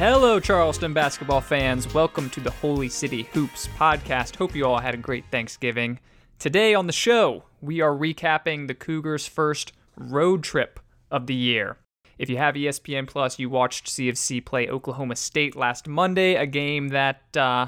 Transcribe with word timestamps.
Hello, 0.00 0.40
Charleston 0.40 0.94
basketball 0.94 1.42
fans. 1.42 1.92
Welcome 1.92 2.30
to 2.30 2.40
the 2.40 2.50
Holy 2.50 2.88
City 2.88 3.24
Hoops 3.34 3.68
podcast. 3.76 4.34
Hope 4.34 4.56
you 4.56 4.64
all 4.64 4.78
had 4.78 4.94
a 4.94 4.96
great 4.96 5.26
Thanksgiving. 5.30 6.00
Today 6.38 6.72
on 6.72 6.86
the 6.86 6.92
show, 6.94 7.44
we 7.60 7.82
are 7.82 7.92
recapping 7.92 8.66
the 8.66 8.74
Cougars' 8.74 9.26
first 9.26 9.74
road 9.98 10.42
trip 10.42 10.80
of 11.10 11.26
the 11.26 11.34
year. 11.34 11.76
If 12.16 12.30
you 12.30 12.38
have 12.38 12.54
ESPN 12.54 13.08
Plus, 13.08 13.38
you 13.38 13.50
watched 13.50 13.88
CFC 13.88 14.42
play 14.42 14.70
Oklahoma 14.70 15.16
State 15.16 15.54
last 15.54 15.86
Monday, 15.86 16.34
a 16.34 16.46
game 16.46 16.88
that, 16.88 17.36
uh, 17.36 17.66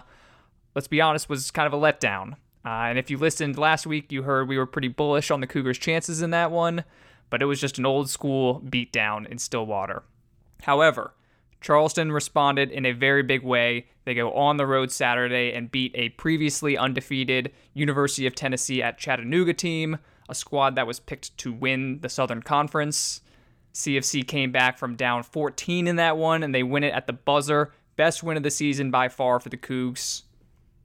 let's 0.75 0.89
be 0.89 1.03
honest, 1.03 1.29
was 1.29 1.51
kind 1.51 1.67
of 1.67 1.75
a 1.75 1.85
letdown. 1.85 2.37
Uh, 2.65 2.89
and 2.89 2.99
if 2.99 3.11
you 3.11 3.19
listened 3.19 3.59
last 3.59 3.87
week, 3.87 4.11
you 4.11 4.23
heard 4.23 4.49
we 4.49 4.57
were 4.57 4.65
pretty 4.65 4.89
bullish 4.89 5.31
on 5.31 5.43
the 5.43 5.47
Cougars' 5.47 5.77
chances 5.77 6.23
in 6.23 6.31
that 6.31 6.51
one, 6.51 6.85
but 7.29 7.43
it 7.43 7.45
was 7.45 7.61
just 7.61 7.77
an 7.77 7.85
old 7.85 8.09
school 8.09 8.63
beatdown 8.63 9.27
in 9.27 9.37
Stillwater. 9.37 10.03
However, 10.63 11.13
Charleston 11.63 12.13
responded 12.13 12.71
in 12.71 12.85
a 12.85 12.93
very 12.93 13.23
big 13.23 13.43
way. 13.43 13.87
They 14.05 14.15
go 14.15 14.33
on 14.33 14.57
the 14.57 14.67
road 14.67 14.91
Saturday 14.91 15.53
and 15.53 15.71
beat 15.71 15.93
a 15.95 16.11
previously 16.11 16.77
undefeated 16.77 17.53
University 17.73 18.27
of 18.27 18.35
Tennessee 18.35 18.83
at 18.83 18.99
Chattanooga 18.99 19.55
team, 19.55 19.99
a 20.29 20.35
squad 20.35 20.75
that 20.75 20.87
was 20.87 21.01
picked 21.01 21.37
to 21.39 21.53
win 21.53 22.01
the 22.01 22.09
Southern 22.09 22.43
Conference. 22.43 23.21
CFC 23.73 24.27
came 24.27 24.53
back 24.53 24.77
from 24.77 24.97
down 24.97 25.23
14 25.23 25.87
in 25.87 25.97
that 25.97 26.17
one 26.17 26.43
and 26.43 26.55
they 26.55 26.63
win 26.63 26.85
it 26.85 26.93
at 26.93 27.07
the 27.07 27.13
buzzer. 27.13 27.73
Best 27.97 28.23
win 28.23 28.37
of 28.37 28.43
the 28.43 28.51
season 28.51 28.91
by 28.91 29.09
far 29.09 29.41
for 29.41 29.49
the 29.49 29.57
Cougs. 29.57 30.23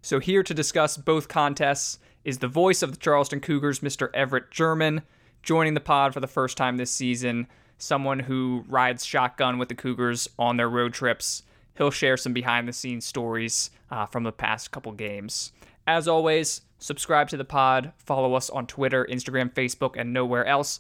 So, 0.02 0.20
here 0.20 0.44
to 0.44 0.54
discuss 0.54 0.96
both 0.96 1.28
contests 1.28 2.00
is 2.24 2.38
the 2.38 2.48
voice 2.48 2.82
of 2.82 2.92
the 2.92 2.98
Charleston 2.98 3.42
Cougars, 3.42 3.80
Mr. 3.80 4.10
Everett 4.14 4.52
German, 4.52 5.02
joining 5.42 5.74
the 5.74 5.80
pod 5.82 6.14
for 6.14 6.20
the 6.20 6.28
first 6.28 6.56
time 6.56 6.78
this 6.78 6.92
season 6.92 7.48
someone 7.78 8.20
who 8.20 8.66
rides 8.68 9.06
shotgun 9.06 9.58
with 9.58 9.70
the 9.70 9.76
Cougars 9.76 10.28
on 10.38 10.58
their 10.58 10.70
road 10.70 10.94
trips. 10.94 11.44
He'll 11.78 11.92
share 11.92 12.18
some 12.18 12.34
behind 12.34 12.68
the 12.68 12.74
scenes 12.74 13.06
stories 13.06 13.70
uh, 13.92 14.06
from 14.08 14.24
the 14.24 14.32
past 14.32 14.72
couple 14.72 14.92
games. 14.94 15.52
As 15.86 16.08
always, 16.08 16.62
subscribe 16.80 17.30
to 17.30 17.38
the 17.38 17.46
pod, 17.46 17.94
follow 17.98 18.34
us 18.34 18.50
on 18.50 18.68
Twitter, 18.68 19.08
Instagram, 19.10 19.54
Facebook, 19.54 19.96
and 19.96 20.12
nowhere 20.12 20.46
else. 20.46 20.80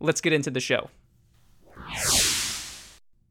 Let's 0.00 0.20
get 0.20 0.32
into 0.32 0.50
the 0.50 0.60
show. 0.60 0.90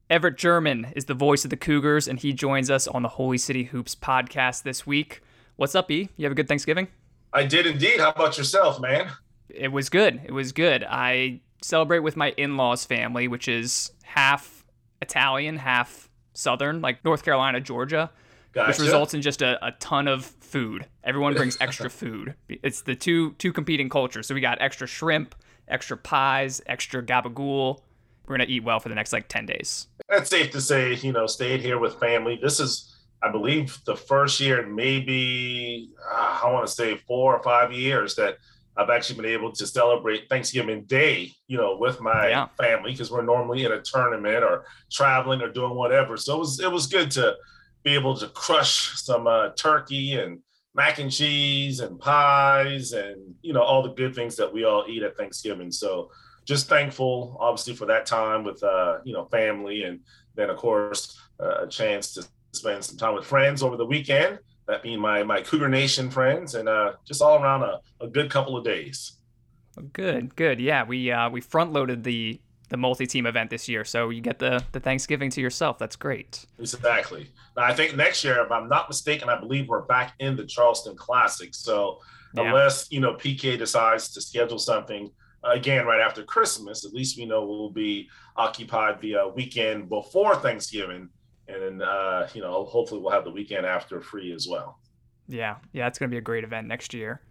Everett 0.10 0.38
German 0.38 0.88
is 0.96 1.06
the 1.06 1.14
voice 1.14 1.44
of 1.44 1.50
the 1.50 1.58
Cougars, 1.58 2.08
and 2.08 2.20
he 2.20 2.32
joins 2.32 2.70
us 2.70 2.88
on 2.88 3.02
the 3.02 3.10
Holy 3.10 3.38
City 3.38 3.66
Hoops 3.66 3.94
podcast 3.94 4.64
this 4.64 4.88
week. 4.88 5.22
What's 5.58 5.76
up, 5.76 5.92
E? 5.92 6.10
You 6.16 6.26
have 6.26 6.32
a 6.32 6.36
good 6.36 6.48
Thanksgiving? 6.48 6.88
I 7.34 7.46
did 7.46 7.66
indeed. 7.66 8.00
How 8.00 8.12
about 8.12 8.38
yourself, 8.38 8.80
man? 8.80 9.12
It 9.50 9.72
was 9.72 9.90
good. 9.90 10.22
It 10.24 10.32
was 10.32 10.54
good. 10.54 10.86
I 10.88 11.42
celebrate 11.62 12.00
with 12.00 12.16
my 12.16 12.32
in-laws 12.38 12.86
family, 12.86 13.28
which 13.28 13.48
is 13.48 13.92
half 14.04 14.66
Italian, 15.02 15.58
half 15.58 16.10
Southern, 16.34 16.82
like 16.82 17.04
North 17.04 17.24
Carolina, 17.24 17.60
Georgia, 17.60 18.12
gotcha. 18.54 18.70
which 18.70 18.80
results 18.80 19.14
in 19.14 19.22
just 19.22 19.42
a, 19.42 19.64
a 19.66 19.72
ton 19.74 20.08
of 20.08 20.26
food. 20.26 20.86
Everyone 21.04 21.34
brings 21.34 21.58
extra 21.60 21.90
food. 22.02 22.36
It's 22.48 22.82
the 22.82 22.96
two 22.96 23.34
two 23.34 23.52
competing 23.54 23.90
cultures. 23.90 24.28
So 24.28 24.36
we 24.36 24.42
got 24.42 24.62
extra 24.62 24.88
shrimp, 24.88 25.36
extra 25.68 25.98
pies, 25.98 26.62
extra 26.68 27.04
gabagool. 27.04 27.80
We're 28.28 28.38
gonna 28.38 28.50
eat 28.50 28.64
well 28.64 28.80
for 28.80 28.90
the 28.90 28.96
next 28.96 29.14
like 29.14 29.28
ten 29.28 29.46
days. 29.46 29.88
That's 30.10 30.30
safe 30.30 30.52
to 30.52 30.62
say. 30.62 30.96
You 30.96 31.12
know, 31.12 31.28
stayed 31.28 31.62
here 31.62 31.80
with 31.80 32.00
family. 32.00 32.40
This 32.42 32.60
is. 32.60 32.94
I 33.20 33.32
believe 33.32 33.80
the 33.86 33.96
first 33.96 34.40
year, 34.40 34.64
maybe 34.68 35.90
uh, 36.08 36.42
I 36.44 36.52
want 36.52 36.68
to 36.68 36.72
say 36.72 36.98
four 37.08 37.36
or 37.36 37.42
five 37.42 37.74
years 37.74 38.14
that 38.14 38.38
I've 38.78 38.90
actually 38.90 39.22
been 39.22 39.32
able 39.32 39.52
to 39.52 39.66
celebrate 39.66 40.30
Thanksgiving 40.30 40.84
Day, 40.84 41.32
you 41.48 41.58
know, 41.58 41.78
with 41.78 42.00
my 42.00 42.30
yeah. 42.30 42.48
family 42.58 42.92
because 42.92 43.12
we're 43.12 43.24
normally 43.24 43.66
in 43.66 43.72
a 43.72 43.82
tournament 43.82 44.44
or 44.44 44.66
traveling 44.92 45.42
or 45.42 45.52
doing 45.52 45.74
whatever. 45.76 46.16
So 46.16 46.36
it 46.36 46.40
was 46.40 46.60
it 46.60 46.72
was 46.72 46.88
good 46.88 47.10
to 47.12 47.36
be 47.84 47.96
able 47.96 48.16
to 48.18 48.28
crush 48.28 49.02
some 49.02 49.28
uh, 49.28 49.50
turkey 49.58 50.16
and 50.16 50.40
mac 50.76 51.00
and 51.00 51.12
cheese 51.12 51.80
and 51.80 52.00
pies 52.00 52.94
and 52.94 53.34
you 53.42 53.52
know 53.52 53.64
all 53.64 53.82
the 53.82 53.94
good 53.94 54.14
things 54.14 54.36
that 54.36 54.54
we 54.54 54.64
all 54.64 54.86
eat 54.88 55.04
at 55.04 55.18
Thanksgiving. 55.18 55.72
So 55.72 56.12
just 56.46 56.70
thankful, 56.70 57.36
obviously, 57.40 57.76
for 57.76 57.86
that 57.88 58.06
time 58.06 58.44
with 58.44 58.62
uh, 58.64 59.00
you 59.04 59.14
know 59.14 59.26
family 59.26 59.84
and 59.84 60.02
then 60.36 60.50
of 60.52 60.58
course 60.58 61.20
uh, 61.42 61.64
a 61.64 61.68
chance 61.68 62.14
to 62.14 62.28
spend 62.54 62.84
some 62.84 62.98
time 62.98 63.16
with 63.16 63.26
friends 63.26 63.64
over 63.64 63.76
the 63.76 63.86
weekend 63.86 64.40
that 64.68 64.84
being 64.84 65.00
my 65.00 65.24
my 65.24 65.42
Cougar 65.42 65.70
Nation 65.70 66.10
friends, 66.10 66.56
and 66.56 66.70
uh, 66.70 66.94
just 67.06 67.22
all 67.22 67.42
around 67.42 67.64
a, 67.64 67.80
a 68.02 68.08
good 68.08 68.30
couple 68.30 68.58
of 68.58 68.64
days. 68.64 69.14
Good, 69.94 70.36
good. 70.36 70.60
Yeah, 70.60 70.84
we 70.84 71.12
uh, 71.12 71.30
we 71.30 71.42
front 71.42 71.74
loaded 71.74 72.04
the 72.04 72.40
the 72.70 72.78
multi-team 72.78 73.26
event 73.26 73.50
this 73.50 73.70
year, 73.70 73.86
so 73.86 74.10
you 74.10 74.22
get 74.22 74.40
the 74.40 74.64
the 74.72 74.80
Thanksgiving 74.80 75.30
to 75.32 75.42
yourself. 75.42 75.78
That's 75.78 75.96
great. 75.96 76.46
Exactly. 76.60 77.32
Now, 77.56 77.64
I 77.64 77.74
think 77.74 77.96
next 77.96 78.24
year, 78.24 78.44
if 78.44 78.52
I'm 78.52 78.68
not 78.68 78.90
mistaken, 78.90 79.30
I 79.30 79.40
believe 79.40 79.68
we're 79.68 79.84
back 79.84 80.14
in 80.20 80.36
the 80.36 80.46
Charleston 80.46 80.96
Classic. 80.96 81.54
So 81.54 82.00
yeah. 82.34 82.44
unless 82.44 82.92
you 82.92 83.00
know 83.00 83.14
PK 83.14 83.58
decides 83.58 84.10
to 84.14 84.22
schedule 84.22 84.60
something 84.60 85.12
again 85.44 85.86
right 85.86 86.02
after 86.02 86.24
Christmas, 86.24 86.86
at 86.86 86.94
least 86.94 87.18
we 87.18 87.26
know 87.26 87.46
we'll 87.46 87.70
be 87.70 88.10
occupied 88.36 89.00
the 89.02 89.16
uh, 89.16 89.28
weekend 89.30 89.90
before 89.90 90.36
Thanksgiving 90.36 91.10
and 91.48 91.62
then 91.62 91.88
uh, 91.88 92.28
you 92.34 92.42
know 92.42 92.66
hopefully 92.66 93.02
we'll 93.02 93.12
have 93.12 93.24
the 93.24 93.32
weekend 93.32 93.66
after 93.66 94.02
free 94.02 94.32
as 94.34 94.48
well. 94.48 94.80
Yeah, 95.28 95.58
yeah, 95.74 95.88
it's 95.88 96.00
going 96.00 96.10
to 96.10 96.14
be 96.14 96.18
a 96.20 96.22
great 96.22 96.44
event 96.44 96.68
next 96.68 96.94
year. 96.94 97.22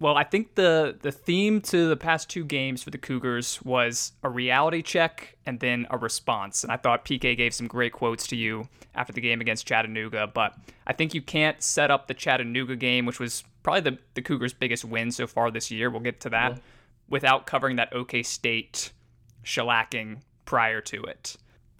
Well, 0.00 0.16
I 0.16 0.24
think 0.24 0.56
the 0.56 0.98
the 1.00 1.12
theme 1.12 1.60
to 1.62 1.88
the 1.88 1.96
past 1.96 2.28
two 2.28 2.44
games 2.44 2.82
for 2.82 2.90
the 2.90 2.98
Cougars 2.98 3.62
was 3.62 4.12
a 4.22 4.28
reality 4.28 4.82
check 4.82 5.36
and 5.46 5.60
then 5.60 5.86
a 5.90 5.96
response. 5.96 6.64
And 6.64 6.72
I 6.72 6.76
thought 6.76 7.04
PK 7.04 7.36
gave 7.36 7.54
some 7.54 7.68
great 7.68 7.92
quotes 7.92 8.26
to 8.28 8.36
you 8.36 8.68
after 8.94 9.12
the 9.12 9.20
game 9.20 9.40
against 9.40 9.66
Chattanooga. 9.66 10.26
But 10.26 10.56
I 10.86 10.92
think 10.94 11.14
you 11.14 11.22
can't 11.22 11.62
set 11.62 11.90
up 11.90 12.08
the 12.08 12.14
Chattanooga 12.14 12.74
game, 12.76 13.06
which 13.06 13.20
was 13.20 13.44
probably 13.62 13.82
the, 13.82 13.98
the 14.14 14.22
Cougars' 14.22 14.52
biggest 14.52 14.84
win 14.84 15.12
so 15.12 15.26
far 15.28 15.50
this 15.50 15.70
year. 15.70 15.90
We'll 15.90 16.00
get 16.00 16.20
to 16.22 16.30
that 16.30 16.52
yeah. 16.52 16.58
without 17.08 17.46
covering 17.46 17.76
that 17.76 17.92
OK 17.92 18.24
State 18.24 18.90
shellacking 19.44 20.22
prior 20.44 20.80
to 20.80 21.04
it. 21.04 21.36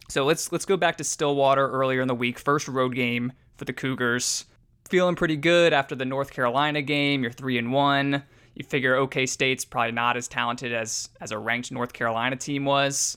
So 0.08 0.24
let's 0.24 0.52
let's 0.52 0.64
go 0.64 0.76
back 0.76 0.96
to 0.98 1.04
Stillwater 1.04 1.68
earlier 1.70 2.00
in 2.00 2.08
the 2.08 2.14
week. 2.14 2.38
First 2.38 2.68
road 2.68 2.94
game 2.94 3.32
for 3.56 3.64
the 3.64 3.72
Cougars. 3.72 4.44
Feeling 4.88 5.16
pretty 5.16 5.36
good 5.36 5.72
after 5.72 5.94
the 5.94 6.04
North 6.04 6.30
Carolina 6.30 6.82
game. 6.82 7.22
You're 7.22 7.32
three 7.32 7.58
and 7.58 7.72
one. 7.72 8.22
You 8.54 8.64
figure 8.64 8.94
OK 8.94 9.26
State's 9.26 9.64
probably 9.64 9.92
not 9.92 10.16
as 10.16 10.28
talented 10.28 10.72
as 10.72 11.08
as 11.20 11.32
a 11.32 11.38
ranked 11.38 11.72
North 11.72 11.92
Carolina 11.92 12.36
team 12.36 12.64
was. 12.64 13.16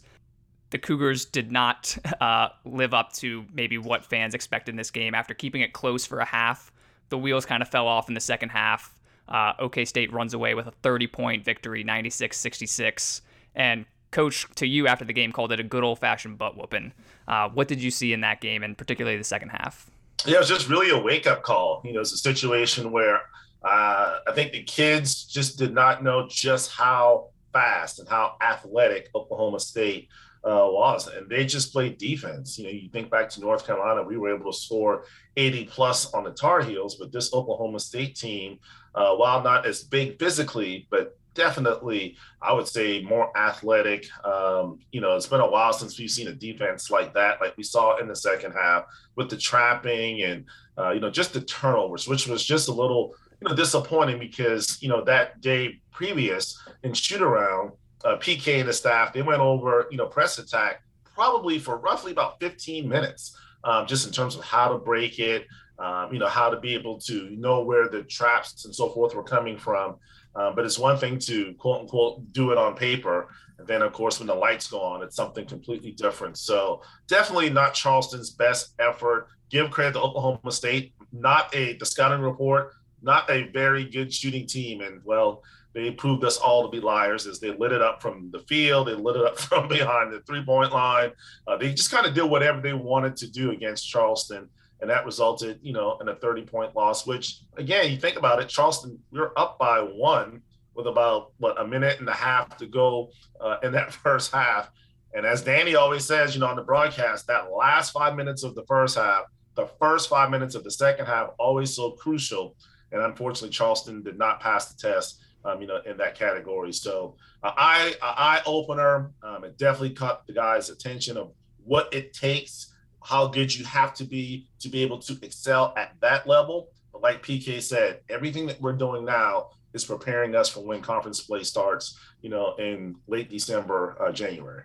The 0.69 0.77
Cougars 0.77 1.25
did 1.25 1.51
not 1.51 1.97
uh, 2.21 2.49
live 2.65 2.93
up 2.93 3.13
to 3.13 3.45
maybe 3.53 3.77
what 3.77 4.05
fans 4.05 4.33
expected 4.33 4.71
in 4.71 4.77
this 4.77 4.91
game. 4.91 5.13
After 5.13 5.33
keeping 5.33 5.61
it 5.61 5.73
close 5.73 6.05
for 6.05 6.19
a 6.19 6.25
half, 6.25 6.71
the 7.09 7.17
wheels 7.17 7.45
kind 7.45 7.61
of 7.61 7.69
fell 7.69 7.87
off 7.87 8.07
in 8.07 8.15
the 8.15 8.21
second 8.21 8.49
half. 8.49 8.93
Uh, 9.27 9.53
OK 9.59 9.83
State 9.85 10.11
runs 10.13 10.33
away 10.33 10.53
with 10.55 10.67
a 10.67 10.71
30 10.83 11.07
point 11.07 11.43
victory, 11.43 11.83
96 11.83 12.37
66. 12.37 13.21
And 13.55 13.85
coach 14.11 14.47
to 14.55 14.65
you 14.65 14.87
after 14.87 15.05
the 15.05 15.13
game 15.13 15.31
called 15.31 15.51
it 15.51 15.59
a 15.59 15.63
good 15.63 15.83
old 15.83 15.99
fashioned 15.99 16.37
butt 16.37 16.57
whooping. 16.57 16.93
Uh, 17.27 17.49
what 17.49 17.67
did 17.67 17.81
you 17.81 17.91
see 17.91 18.13
in 18.13 18.21
that 18.21 18.41
game, 18.41 18.63
and 18.63 18.77
particularly 18.77 19.17
the 19.17 19.23
second 19.23 19.49
half? 19.49 19.89
Yeah, 20.25 20.35
it 20.35 20.39
was 20.39 20.49
just 20.49 20.69
really 20.69 20.89
a 20.89 20.99
wake 21.01 21.27
up 21.27 21.43
call. 21.43 21.81
You 21.85 21.93
know, 21.93 22.01
it's 22.01 22.13
a 22.13 22.17
situation 22.17 22.91
where 22.91 23.21
uh, 23.63 24.19
I 24.27 24.31
think 24.33 24.51
the 24.51 24.63
kids 24.63 25.25
just 25.25 25.57
did 25.57 25.73
not 25.73 26.03
know 26.03 26.27
just 26.29 26.71
how 26.71 27.29
fast 27.53 27.99
and 27.99 28.07
how 28.07 28.35
athletic 28.41 29.09
Oklahoma 29.15 29.59
State 29.59 30.09
uh, 30.43 30.67
was, 30.69 31.07
and 31.07 31.29
they 31.29 31.45
just 31.45 31.73
played 31.73 31.97
defense. 31.97 32.57
You 32.57 32.65
know, 32.65 32.71
you 32.71 32.89
think 32.89 33.09
back 33.09 33.29
to 33.31 33.41
North 33.41 33.65
Carolina, 33.65 34.03
we 34.03 34.17
were 34.17 34.33
able 34.33 34.51
to 34.51 34.57
score 34.57 35.05
80 35.35 35.65
plus 35.65 36.13
on 36.13 36.23
the 36.23 36.31
Tar 36.31 36.61
Heels, 36.61 36.95
but 36.95 37.11
this 37.11 37.33
Oklahoma 37.33 37.79
State 37.79 38.15
team, 38.15 38.59
uh, 38.95 39.15
while 39.15 39.43
not 39.43 39.65
as 39.65 39.83
big 39.83 40.17
physically, 40.19 40.87
but 40.89 41.17
definitely, 41.37 42.17
I 42.41 42.51
would 42.51 42.67
say, 42.67 43.01
more 43.01 43.35
athletic. 43.37 44.07
Um, 44.25 44.79
you 44.91 44.99
know, 44.99 45.15
it's 45.15 45.27
been 45.27 45.39
a 45.39 45.49
while 45.49 45.71
since 45.71 45.97
we've 45.97 46.09
seen 46.09 46.27
a 46.27 46.33
defense 46.33 46.91
like 46.91 47.13
that, 47.13 47.39
like 47.39 47.55
we 47.55 47.63
saw 47.63 47.97
in 47.97 48.07
the 48.07 48.15
second 48.15 48.51
half 48.51 48.85
with 49.15 49.29
the 49.29 49.37
trapping 49.37 50.23
and, 50.23 50.45
uh, 50.77 50.91
you 50.91 50.99
know, 50.99 51.09
just 51.09 51.33
the 51.33 51.41
turnovers, 51.41 52.07
which 52.07 52.27
was 52.27 52.43
just 52.43 52.67
a 52.67 52.73
little, 52.73 53.13
you 53.39 53.47
know, 53.47 53.55
disappointing 53.55 54.19
because, 54.19 54.81
you 54.81 54.89
know, 54.89 55.03
that 55.03 55.39
day 55.39 55.79
previous 55.91 56.59
in 56.83 56.93
shoot 56.93 57.21
around, 57.21 57.71
uh, 58.03 58.17
PK 58.17 58.59
and 58.59 58.67
the 58.67 58.73
staff, 58.73 59.13
they 59.13 59.21
went 59.21 59.39
over, 59.39 59.87
you 59.91 59.97
know, 59.97 60.07
press 60.07 60.39
attack 60.39 60.81
probably 61.03 61.59
for 61.59 61.77
roughly 61.77 62.11
about 62.11 62.39
15 62.39 62.87
minutes, 62.87 63.37
um, 63.63 63.87
just 63.87 64.05
in 64.05 64.13
terms 64.13 64.35
of 64.35 64.43
how 64.43 64.67
to 64.69 64.77
break 64.77 65.19
it, 65.19 65.47
um, 65.79 66.11
you 66.11 66.19
know, 66.19 66.27
how 66.27 66.49
to 66.49 66.59
be 66.59 66.73
able 66.73 66.99
to 66.99 67.29
know 67.31 67.61
where 67.61 67.87
the 67.87 68.03
traps 68.03 68.65
and 68.65 68.73
so 68.73 68.89
forth 68.89 69.13
were 69.15 69.23
coming 69.23 69.57
from. 69.57 69.95
Um, 70.37 70.55
but 70.55 70.65
it's 70.65 70.77
one 70.77 70.97
thing 70.97 71.17
to 71.19 71.53
quote 71.55 71.81
unquote 71.81 72.31
do 72.31 72.51
it 72.51 72.57
on 72.57 72.75
paper. 72.75 73.29
And 73.57 73.67
then, 73.67 73.81
of 73.81 73.91
course, 73.91 74.19
when 74.19 74.27
the 74.27 74.35
lights 74.35 74.67
go 74.67 74.79
on, 74.79 75.01
it's 75.01 75.15
something 75.15 75.45
completely 75.45 75.91
different. 75.91 76.37
So, 76.37 76.81
definitely 77.07 77.49
not 77.49 77.73
Charleston's 77.73 78.29
best 78.29 78.75
effort. 78.79 79.27
Give 79.49 79.71
credit 79.71 79.93
to 79.93 80.01
Oklahoma 80.01 80.51
State. 80.51 80.93
Not 81.11 81.53
a, 81.55 81.75
the 81.77 81.85
scouting 81.85 82.21
report 82.21 82.73
not 83.01 83.29
a 83.29 83.49
very 83.49 83.85
good 83.85 84.13
shooting 84.13 84.47
team. 84.47 84.81
And 84.81 85.01
well, 85.03 85.43
they 85.73 85.91
proved 85.91 86.23
us 86.23 86.37
all 86.37 86.63
to 86.63 86.69
be 86.69 86.83
liars 86.83 87.27
as 87.27 87.39
they 87.39 87.51
lit 87.51 87.71
it 87.71 87.81
up 87.81 88.01
from 88.01 88.29
the 88.31 88.39
field, 88.39 88.87
they 88.87 88.93
lit 88.93 89.15
it 89.15 89.25
up 89.25 89.37
from 89.39 89.67
behind 89.67 90.11
the 90.11 90.21
three 90.21 90.43
point 90.43 90.71
line. 90.71 91.11
Uh, 91.47 91.57
they 91.57 91.73
just 91.73 91.91
kind 91.91 92.05
of 92.05 92.13
did 92.13 92.23
whatever 92.23 92.61
they 92.61 92.73
wanted 92.73 93.15
to 93.17 93.29
do 93.29 93.51
against 93.51 93.87
Charleston. 93.87 94.49
And 94.79 94.89
that 94.89 95.05
resulted, 95.05 95.59
you 95.61 95.73
know, 95.73 95.97
in 95.99 96.09
a 96.09 96.15
30 96.15 96.43
point 96.43 96.75
loss, 96.75 97.07
which 97.07 97.39
again, 97.57 97.91
you 97.91 97.97
think 97.97 98.17
about 98.17 98.41
it, 98.41 98.47
Charleston, 98.47 98.99
we 99.11 99.19
are 99.19 99.31
up 99.37 99.57
by 99.57 99.79
one 99.79 100.41
with 100.75 100.87
about 100.87 101.31
what 101.39 101.59
a 101.59 101.67
minute 101.67 101.99
and 101.99 102.07
a 102.07 102.13
half 102.13 102.55
to 102.57 102.67
go 102.67 103.09
uh, 103.41 103.57
in 103.63 103.71
that 103.73 103.93
first 104.03 104.31
half. 104.31 104.71
And 105.13 105.25
as 105.25 105.41
Danny 105.41 105.75
always 105.75 106.05
says, 106.05 106.35
you 106.35 106.41
know, 106.41 106.47
on 106.47 106.55
the 106.55 106.61
broadcast, 106.61 107.27
that 107.27 107.51
last 107.51 107.91
five 107.91 108.15
minutes 108.15 108.43
of 108.43 108.53
the 108.53 108.63
first 108.67 108.97
half, 108.97 109.23
the 109.55 109.67
first 109.79 110.09
five 110.09 110.29
minutes 110.29 110.53
of 110.53 110.63
the 110.63 110.71
second 110.71 111.07
half, 111.07 111.31
always 111.39 111.75
so 111.75 111.91
crucial. 111.91 112.55
And 112.91 113.01
unfortunately, 113.01 113.49
Charleston 113.49 114.03
did 114.03 114.17
not 114.17 114.39
pass 114.39 114.71
the 114.71 114.79
test, 114.79 115.19
um, 115.43 115.59
you 115.61 115.67
know, 115.67 115.81
in 115.85 115.97
that 115.97 116.15
category. 116.15 116.71
So, 116.71 117.15
uh, 117.43 117.51
eye 117.57 117.95
eye 118.01 118.41
opener. 118.45 119.11
Um, 119.23 119.43
it 119.43 119.57
definitely 119.57 119.91
caught 119.91 120.25
the 120.27 120.33
guys' 120.33 120.69
attention 120.69 121.17
of 121.17 121.31
what 121.63 121.93
it 121.93 122.13
takes, 122.13 122.73
how 123.07 123.25
good 123.25 123.55
you 123.55 123.63
have 123.63 123.93
to 123.93 124.03
be 124.03 124.45
to 124.59 124.67
be 124.67 124.81
able 124.81 124.99
to 124.99 125.17
excel 125.21 125.73
at 125.77 125.93
that 126.01 126.27
level. 126.27 126.67
But 126.91 127.01
like 127.01 127.23
PK 127.25 127.61
said, 127.61 128.01
everything 128.09 128.45
that 128.47 128.59
we're 128.59 128.73
doing 128.73 129.05
now 129.05 129.51
is 129.71 129.85
preparing 129.85 130.35
us 130.35 130.49
for 130.49 130.59
when 130.59 130.81
conference 130.81 131.21
play 131.21 131.43
starts, 131.43 131.97
you 132.21 132.29
know, 132.29 132.55
in 132.55 132.97
late 133.07 133.29
December, 133.29 133.95
uh, 134.01 134.11
January. 134.11 134.63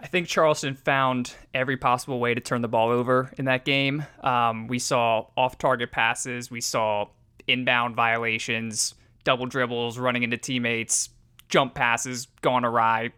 I 0.00 0.08
think 0.08 0.26
Charleston 0.26 0.74
found 0.74 1.32
every 1.54 1.76
possible 1.76 2.18
way 2.18 2.34
to 2.34 2.40
turn 2.40 2.60
the 2.60 2.66
ball 2.66 2.90
over 2.90 3.30
in 3.38 3.44
that 3.44 3.64
game. 3.64 4.04
Um, 4.24 4.66
we 4.66 4.80
saw 4.80 5.26
off 5.36 5.56
target 5.56 5.92
passes, 5.92 6.50
we 6.50 6.60
saw 6.60 7.06
inbound 7.46 7.94
violations, 7.94 8.96
double 9.22 9.46
dribbles, 9.46 9.96
running 9.96 10.24
into 10.24 10.38
teammates, 10.38 11.08
jump 11.48 11.74
passes 11.74 12.26
gone 12.42 12.64
awry, 12.64 13.12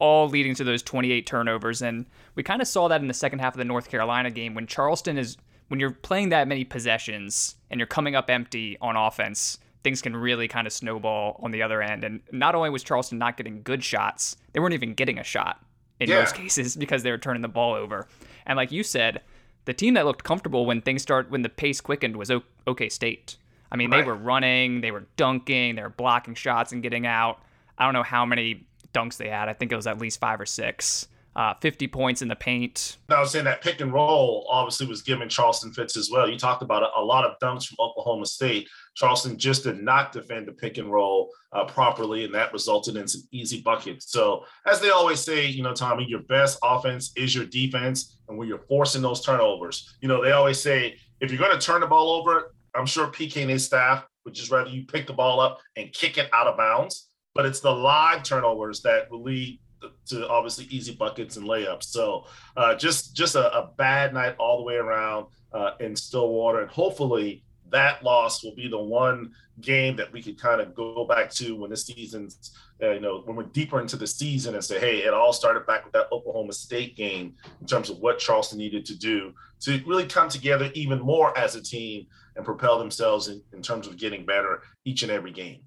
all 0.00 0.28
leading 0.28 0.54
to 0.56 0.64
those 0.64 0.82
28 0.82 1.26
turnovers. 1.26 1.82
And 1.82 2.06
we 2.34 2.42
kind 2.42 2.60
of 2.60 2.66
saw 2.66 2.88
that 2.88 3.00
in 3.00 3.06
the 3.06 3.14
second 3.14 3.38
half 3.38 3.54
of 3.54 3.58
the 3.58 3.64
North 3.64 3.88
Carolina 3.88 4.30
game 4.30 4.54
when 4.54 4.66
Charleston 4.66 5.16
is, 5.16 5.36
when 5.68 5.78
you're 5.78 5.92
playing 5.92 6.30
that 6.30 6.48
many 6.48 6.64
possessions 6.64 7.54
and 7.70 7.78
you're 7.78 7.86
coming 7.86 8.16
up 8.16 8.28
empty 8.28 8.76
on 8.80 8.96
offense, 8.96 9.58
things 9.84 10.02
can 10.02 10.16
really 10.16 10.48
kind 10.48 10.66
of 10.66 10.72
snowball 10.72 11.38
on 11.42 11.50
the 11.52 11.62
other 11.62 11.80
end. 11.80 12.02
And 12.02 12.20
not 12.32 12.54
only 12.54 12.70
was 12.70 12.82
Charleston 12.82 13.18
not 13.18 13.36
getting 13.36 13.62
good 13.62 13.84
shots, 13.84 14.36
they 14.52 14.60
weren't 14.60 14.74
even 14.74 14.94
getting 14.94 15.18
a 15.18 15.24
shot 15.24 15.64
in 16.00 16.08
yeah. 16.08 16.20
most 16.20 16.34
cases 16.34 16.76
because 16.78 17.02
they 17.02 17.10
were 17.10 17.18
turning 17.18 17.42
the 17.42 17.48
ball 17.48 17.74
over. 17.74 18.08
And 18.46 18.56
like 18.56 18.72
you 18.72 18.82
said, 18.82 19.20
the 19.66 19.74
team 19.74 19.94
that 19.94 20.06
looked 20.06 20.24
comfortable 20.24 20.66
when 20.66 20.80
things 20.80 21.02
start 21.02 21.30
when 21.30 21.42
the 21.42 21.48
pace 21.48 21.80
quickened 21.80 22.16
was 22.16 22.30
OK 22.66 22.88
State. 22.88 23.36
I 23.70 23.76
mean, 23.76 23.90
right. 23.90 23.98
they 23.98 24.06
were 24.06 24.16
running, 24.16 24.80
they 24.80 24.90
were 24.90 25.06
dunking, 25.16 25.76
they 25.76 25.82
were 25.82 25.90
blocking 25.90 26.34
shots 26.34 26.72
and 26.72 26.82
getting 26.82 27.06
out. 27.06 27.40
I 27.78 27.84
don't 27.84 27.94
know 27.94 28.02
how 28.02 28.26
many 28.26 28.66
dunks 28.92 29.16
they 29.16 29.28
had. 29.28 29.48
I 29.48 29.52
think 29.52 29.72
it 29.72 29.76
was 29.76 29.86
at 29.86 29.98
least 29.98 30.20
five 30.20 30.40
or 30.40 30.46
six 30.46 31.08
uh, 31.36 31.54
50 31.60 31.86
points 31.88 32.22
in 32.22 32.28
the 32.28 32.36
paint. 32.36 32.96
I 33.08 33.20
was 33.20 33.30
saying 33.30 33.44
that 33.44 33.62
pick 33.62 33.80
and 33.80 33.92
roll 33.92 34.46
obviously 34.50 34.86
was 34.86 35.02
giving 35.02 35.28
Charleston 35.28 35.72
fits 35.72 35.96
as 35.96 36.10
well. 36.10 36.28
You 36.28 36.36
talked 36.36 36.62
about 36.62 36.82
a, 36.82 36.88
a 36.98 37.02
lot 37.02 37.24
of 37.24 37.38
dunks 37.40 37.66
from 37.66 37.76
Oklahoma 37.78 38.26
State. 38.26 38.68
Charleston 38.96 39.38
just 39.38 39.62
did 39.62 39.80
not 39.80 40.12
defend 40.12 40.48
the 40.48 40.52
pick 40.52 40.78
and 40.78 40.90
roll 40.90 41.30
uh, 41.52 41.64
properly, 41.64 42.24
and 42.24 42.34
that 42.34 42.52
resulted 42.52 42.96
in 42.96 43.06
some 43.06 43.22
easy 43.30 43.62
buckets. 43.62 44.10
So, 44.10 44.44
as 44.66 44.80
they 44.80 44.90
always 44.90 45.20
say, 45.20 45.46
you 45.46 45.62
know, 45.62 45.72
Tommy, 45.72 46.04
your 46.06 46.22
best 46.22 46.58
offense 46.62 47.12
is 47.16 47.34
your 47.34 47.46
defense, 47.46 48.18
and 48.28 48.36
when 48.36 48.48
you're 48.48 48.66
forcing 48.68 49.02
those 49.02 49.24
turnovers, 49.24 49.96
you 50.00 50.08
know, 50.08 50.22
they 50.22 50.32
always 50.32 50.60
say 50.60 50.96
if 51.20 51.30
you're 51.30 51.40
going 51.40 51.58
to 51.58 51.64
turn 51.64 51.80
the 51.80 51.86
ball 51.86 52.10
over, 52.10 52.52
I'm 52.74 52.86
sure 52.86 53.06
PK 53.06 53.42
and 53.42 53.50
his 53.50 53.64
staff 53.64 54.04
would 54.24 54.34
just 54.34 54.50
rather 54.50 54.70
you 54.70 54.84
pick 54.84 55.06
the 55.06 55.12
ball 55.12 55.40
up 55.40 55.60
and 55.76 55.92
kick 55.92 56.18
it 56.18 56.28
out 56.32 56.46
of 56.46 56.56
bounds. 56.56 57.09
But 57.34 57.46
it's 57.46 57.60
the 57.60 57.70
live 57.70 58.22
turnovers 58.22 58.82
that 58.82 59.10
will 59.10 59.22
lead 59.22 59.60
to 60.06 60.28
obviously 60.28 60.66
easy 60.66 60.94
buckets 60.94 61.36
and 61.36 61.46
layups. 61.46 61.84
So 61.84 62.26
uh, 62.56 62.74
just 62.74 63.14
just 63.14 63.34
a, 63.34 63.56
a, 63.56 63.70
bad 63.76 64.12
night 64.12 64.36
all 64.38 64.58
the 64.58 64.64
way 64.64 64.76
around 64.76 65.26
uh, 65.52 65.72
in 65.80 65.96
Stillwater, 65.96 66.60
and 66.60 66.70
hopefully 66.70 67.44
that 67.70 68.02
loss 68.02 68.42
will 68.42 68.54
be 68.54 68.68
the 68.68 68.78
one 68.78 69.32
game 69.60 69.94
that 69.96 70.12
we 70.12 70.22
could 70.22 70.40
kind 70.40 70.60
of 70.60 70.74
go 70.74 71.04
back 71.04 71.30
to 71.30 71.54
when 71.54 71.70
the 71.70 71.76
season's 71.76 72.52
uh, 72.82 72.90
you 72.90 73.00
know 73.00 73.22
when 73.24 73.36
we're 73.36 73.44
deeper 73.44 73.80
into 73.80 73.96
the 73.96 74.06
season 74.06 74.54
and 74.54 74.64
say, 74.64 74.78
hey, 74.78 74.98
it 74.98 75.14
all 75.14 75.32
started 75.32 75.66
back 75.66 75.84
with 75.84 75.92
that 75.92 76.08
Oklahoma 76.12 76.52
State 76.52 76.96
game 76.96 77.34
in 77.60 77.66
terms 77.66 77.90
of 77.90 77.98
what 77.98 78.18
Charleston 78.18 78.58
needed 78.58 78.84
to 78.86 78.98
do 78.98 79.32
to 79.60 79.82
really 79.86 80.06
come 80.06 80.28
together 80.28 80.70
even 80.74 80.98
more 80.98 81.36
as 81.38 81.54
a 81.54 81.62
team 81.62 82.06
and 82.36 82.44
propel 82.44 82.78
themselves 82.78 83.28
in, 83.28 83.42
in 83.52 83.62
terms 83.62 83.86
of 83.86 83.96
getting 83.96 84.24
better 84.24 84.62
each 84.84 85.02
and 85.02 85.12
every 85.12 85.32
game 85.32 85.62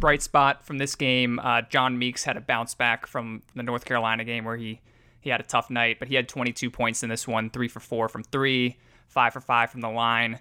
bright 0.00 0.22
spot 0.22 0.64
from 0.64 0.78
this 0.78 0.94
game. 0.96 1.38
Uh, 1.38 1.62
John 1.62 1.98
Meeks 1.98 2.24
had 2.24 2.36
a 2.36 2.40
bounce 2.40 2.74
back 2.74 3.06
from 3.06 3.42
the 3.54 3.62
North 3.62 3.84
Carolina 3.84 4.24
game 4.24 4.44
where 4.44 4.56
he 4.56 4.80
he 5.20 5.28
had 5.30 5.40
a 5.40 5.44
tough 5.44 5.68
night, 5.68 5.98
but 5.98 6.08
he 6.08 6.14
had 6.14 6.28
22 6.28 6.70
points 6.70 7.02
in 7.02 7.10
this 7.10 7.28
one, 7.28 7.50
three 7.50 7.68
for 7.68 7.80
four 7.80 8.08
from 8.08 8.24
three, 8.24 8.78
five 9.06 9.34
for 9.34 9.40
five 9.40 9.70
from 9.70 9.82
the 9.82 9.90
line. 9.90 10.40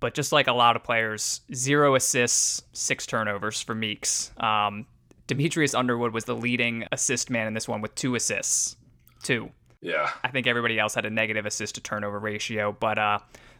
But 0.00 0.14
just 0.14 0.32
like 0.32 0.46
a 0.46 0.52
lot 0.52 0.76
of 0.76 0.82
players, 0.82 1.42
zero 1.52 1.94
assists, 1.94 2.62
six 2.72 3.04
turnovers 3.04 3.60
for 3.60 3.74
Meeks. 3.74 4.32
Um, 4.38 4.86
Demetrius 5.26 5.74
Underwood 5.74 6.14
was 6.14 6.24
the 6.24 6.34
leading 6.34 6.86
assist 6.90 7.28
man 7.28 7.46
in 7.46 7.54
this 7.54 7.68
one 7.68 7.82
with 7.82 7.94
two 7.94 8.14
assists. 8.14 8.76
Two. 9.22 9.50
Yeah. 9.80 10.10
I 10.24 10.30
think 10.30 10.46
everybody 10.46 10.78
else 10.78 10.94
had 10.94 11.04
a 11.04 11.10
negative 11.10 11.44
assist 11.44 11.74
to 11.74 11.80
turnover 11.80 12.18
ratio, 12.18 12.72
but 12.72 12.98
uh, 12.98 13.18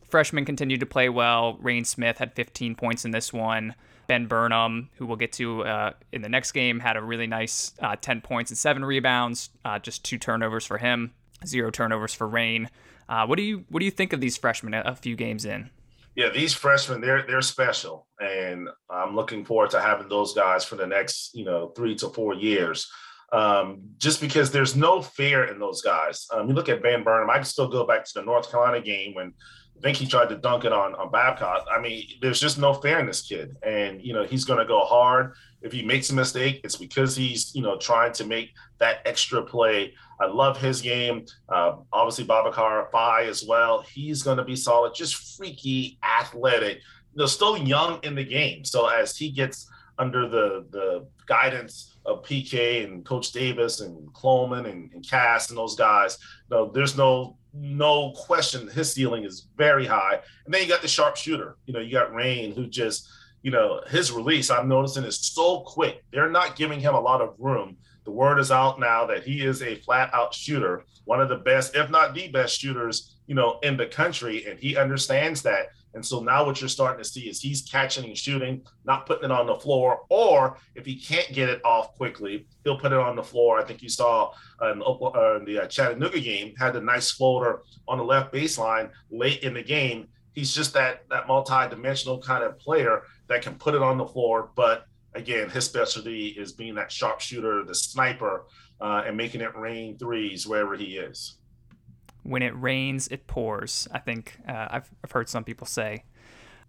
freshmen 0.08 0.44
continued 0.44 0.80
to 0.80 0.86
play 0.86 1.08
well. 1.08 1.58
Reyne 1.60 1.84
Smith 1.84 2.18
had 2.18 2.32
15 2.34 2.74
points 2.74 3.04
in 3.04 3.10
this 3.10 3.32
one. 3.32 3.74
Ben 4.08 4.26
Burnham, 4.26 4.88
who 4.96 5.06
we'll 5.06 5.16
get 5.16 5.32
to 5.34 5.62
uh, 5.64 5.92
in 6.12 6.22
the 6.22 6.28
next 6.28 6.52
game, 6.52 6.80
had 6.80 6.96
a 6.96 7.02
really 7.02 7.26
nice 7.26 7.72
uh, 7.80 7.94
10 8.00 8.22
points 8.22 8.50
and 8.50 8.58
seven 8.58 8.84
rebounds, 8.84 9.50
uh, 9.64 9.78
just 9.78 10.04
two 10.04 10.18
turnovers 10.18 10.64
for 10.64 10.78
him, 10.78 11.12
zero 11.46 11.70
turnovers 11.70 12.14
for 12.14 12.26
Reyne. 12.26 12.68
Uh, 13.08 13.26
what 13.26 13.36
do 13.36 13.42
you 13.42 13.64
what 13.68 13.80
do 13.80 13.84
you 13.84 13.90
think 13.90 14.12
of 14.12 14.20
these 14.20 14.36
freshmen 14.36 14.74
a, 14.74 14.80
a 14.80 14.94
few 14.94 15.14
games 15.14 15.44
in? 15.44 15.70
Yeah, 16.14 16.30
these 16.30 16.52
freshmen 16.52 17.00
they're 17.00 17.22
they're 17.22 17.42
special, 17.42 18.06
and 18.18 18.68
I'm 18.90 19.14
looking 19.14 19.44
forward 19.44 19.70
to 19.70 19.80
having 19.80 20.08
those 20.08 20.34
guys 20.34 20.64
for 20.64 20.76
the 20.76 20.86
next 20.86 21.30
you 21.34 21.44
know 21.44 21.68
three 21.68 21.94
to 21.96 22.08
four 22.08 22.34
years. 22.34 22.90
Um, 23.30 23.82
just 23.98 24.22
because 24.22 24.50
there's 24.50 24.74
no 24.74 25.02
fear 25.02 25.44
in 25.44 25.58
those 25.58 25.82
guys. 25.82 26.26
Um, 26.32 26.48
you 26.48 26.54
look 26.54 26.70
at 26.70 26.82
Ben 26.82 27.04
Burnham. 27.04 27.28
I 27.28 27.34
can 27.34 27.44
still 27.44 27.68
go 27.68 27.86
back 27.86 28.04
to 28.06 28.10
the 28.14 28.22
North 28.22 28.50
Carolina 28.50 28.80
game 28.80 29.14
when 29.14 29.34
I 29.78 29.80
think 29.80 29.96
he 29.96 30.06
tried 30.06 30.28
to 30.30 30.36
dunk 30.36 30.64
it 30.64 30.72
on 30.72 30.94
on 30.96 31.10
Bacot. 31.10 31.62
I 31.70 31.80
mean, 31.80 32.04
there's 32.20 32.40
just 32.40 32.58
no 32.58 32.74
fair 32.74 32.98
in 32.98 33.06
this 33.06 33.22
kid, 33.22 33.56
and 33.62 34.02
you 34.02 34.12
know 34.12 34.24
he's 34.24 34.44
going 34.44 34.58
to 34.58 34.64
go 34.64 34.80
hard. 34.80 35.34
If 35.62 35.72
he 35.72 35.82
makes 35.82 36.10
a 36.10 36.14
mistake, 36.14 36.60
it's 36.64 36.76
because 36.76 37.14
he's 37.14 37.54
you 37.54 37.62
know 37.62 37.76
trying 37.78 38.12
to 38.14 38.24
make 38.24 38.50
that 38.78 39.00
extra 39.06 39.42
play. 39.42 39.94
I 40.20 40.26
love 40.26 40.60
his 40.60 40.80
game. 40.80 41.26
Uh, 41.48 41.76
obviously, 41.92 42.24
Babacar 42.24 42.90
Faye 42.90 43.28
as 43.28 43.44
well. 43.46 43.82
He's 43.82 44.22
going 44.22 44.38
to 44.38 44.44
be 44.44 44.56
solid, 44.56 44.94
just 44.94 45.36
freaky, 45.36 45.98
athletic. 46.02 46.80
Know, 47.14 47.26
still 47.26 47.56
young 47.56 48.00
in 48.02 48.14
the 48.14 48.24
game. 48.24 48.64
So 48.64 48.86
as 48.86 49.16
he 49.16 49.30
gets 49.30 49.68
under 49.98 50.28
the 50.28 50.66
the 50.70 51.06
guidance 51.26 51.96
Uh, 52.08 52.12
of 52.12 52.22
PK 52.24 52.84
and 52.84 53.04
Coach 53.04 53.32
Davis 53.32 53.80
and 53.80 54.12
Cloman 54.12 54.68
and, 54.70 54.92
and 54.92 55.08
Cass 55.08 55.50
and 55.50 55.58
those 55.58 55.76
guys, 55.76 56.18
know, 56.50 56.70
there's 56.72 56.96
no 56.96 57.36
no 57.54 58.12
question 58.12 58.68
his 58.68 58.92
ceiling 58.92 59.24
is 59.24 59.48
very 59.56 59.86
high. 59.86 60.20
And 60.44 60.54
then 60.54 60.62
you 60.62 60.68
got 60.68 60.82
the 60.82 60.88
sharpshooter. 60.88 61.56
You 61.66 61.74
know, 61.74 61.80
you 61.80 61.92
got 61.92 62.14
Reyne 62.14 62.52
who 62.52 62.66
just, 62.66 63.08
you 63.42 63.50
know, 63.50 63.80
his 63.88 64.12
release 64.12 64.50
I'm 64.50 64.68
noticing 64.68 65.04
is 65.04 65.18
so 65.18 65.60
quick. 65.60 66.04
They're 66.12 66.30
not 66.30 66.56
giving 66.56 66.80
him 66.80 66.94
a 66.94 67.00
lot 67.00 67.20
of 67.20 67.34
room. 67.38 67.76
The 68.04 68.10
word 68.12 68.38
is 68.38 68.50
out 68.50 68.78
now 68.78 69.06
that 69.06 69.24
he 69.24 69.44
is 69.44 69.62
a 69.62 69.76
flat 69.76 70.10
out 70.14 70.34
shooter, 70.34 70.84
one 71.04 71.20
of 71.20 71.28
the 71.28 71.36
best, 71.36 71.74
if 71.74 71.90
not 71.90 72.14
the 72.14 72.28
best 72.28 72.60
shooters, 72.60 73.16
you 73.26 73.34
know, 73.34 73.58
in 73.62 73.76
the 73.76 73.86
country. 73.86 74.46
And 74.46 74.58
he 74.58 74.76
understands 74.76 75.42
that. 75.42 75.68
And 75.94 76.04
so 76.04 76.20
now 76.20 76.44
what 76.44 76.60
you're 76.60 76.68
starting 76.68 77.02
to 77.02 77.08
see 77.08 77.28
is 77.28 77.40
he's 77.40 77.62
catching 77.62 78.04
and 78.04 78.16
shooting, 78.16 78.62
not 78.84 79.06
putting 79.06 79.24
it 79.24 79.30
on 79.30 79.46
the 79.46 79.56
floor. 79.56 80.00
Or 80.08 80.58
if 80.74 80.84
he 80.84 80.94
can't 80.96 81.32
get 81.32 81.48
it 81.48 81.64
off 81.64 81.94
quickly, 81.94 82.46
he'll 82.64 82.78
put 82.78 82.92
it 82.92 82.98
on 82.98 83.16
the 83.16 83.22
floor. 83.22 83.58
I 83.58 83.64
think 83.64 83.82
you 83.82 83.88
saw 83.88 84.32
uh, 84.62 84.72
in, 84.72 84.82
uh, 84.82 85.38
the 85.44 85.60
uh, 85.62 85.66
Chattanooga 85.66 86.20
game 86.20 86.54
had 86.56 86.76
a 86.76 86.80
nice 86.80 87.10
floater 87.10 87.62
on 87.86 87.98
the 87.98 88.04
left 88.04 88.32
baseline 88.32 88.90
late 89.10 89.42
in 89.42 89.54
the 89.54 89.62
game. 89.62 90.08
He's 90.34 90.54
just 90.54 90.72
that 90.74 91.08
that 91.10 91.26
multi-dimensional 91.26 92.20
kind 92.20 92.44
of 92.44 92.58
player 92.58 93.02
that 93.28 93.42
can 93.42 93.54
put 93.54 93.74
it 93.74 93.82
on 93.82 93.98
the 93.98 94.06
floor. 94.06 94.50
But 94.54 94.86
again, 95.14 95.50
his 95.50 95.64
specialty 95.64 96.28
is 96.28 96.52
being 96.52 96.74
that 96.76 96.92
sharpshooter, 96.92 97.64
the 97.64 97.74
sniper, 97.74 98.44
uh, 98.80 99.02
and 99.04 99.16
making 99.16 99.40
it 99.40 99.56
rain 99.56 99.98
threes 99.98 100.46
wherever 100.46 100.76
he 100.76 100.96
is 100.98 101.37
when 102.28 102.42
it 102.42 102.58
rains, 102.60 103.08
it 103.08 103.26
pours. 103.26 103.88
I 103.90 103.98
think 103.98 104.38
uh, 104.46 104.68
I've, 104.70 104.90
I've 105.02 105.12
heard 105.12 105.28
some 105.28 105.44
people 105.44 105.66
say. 105.66 106.04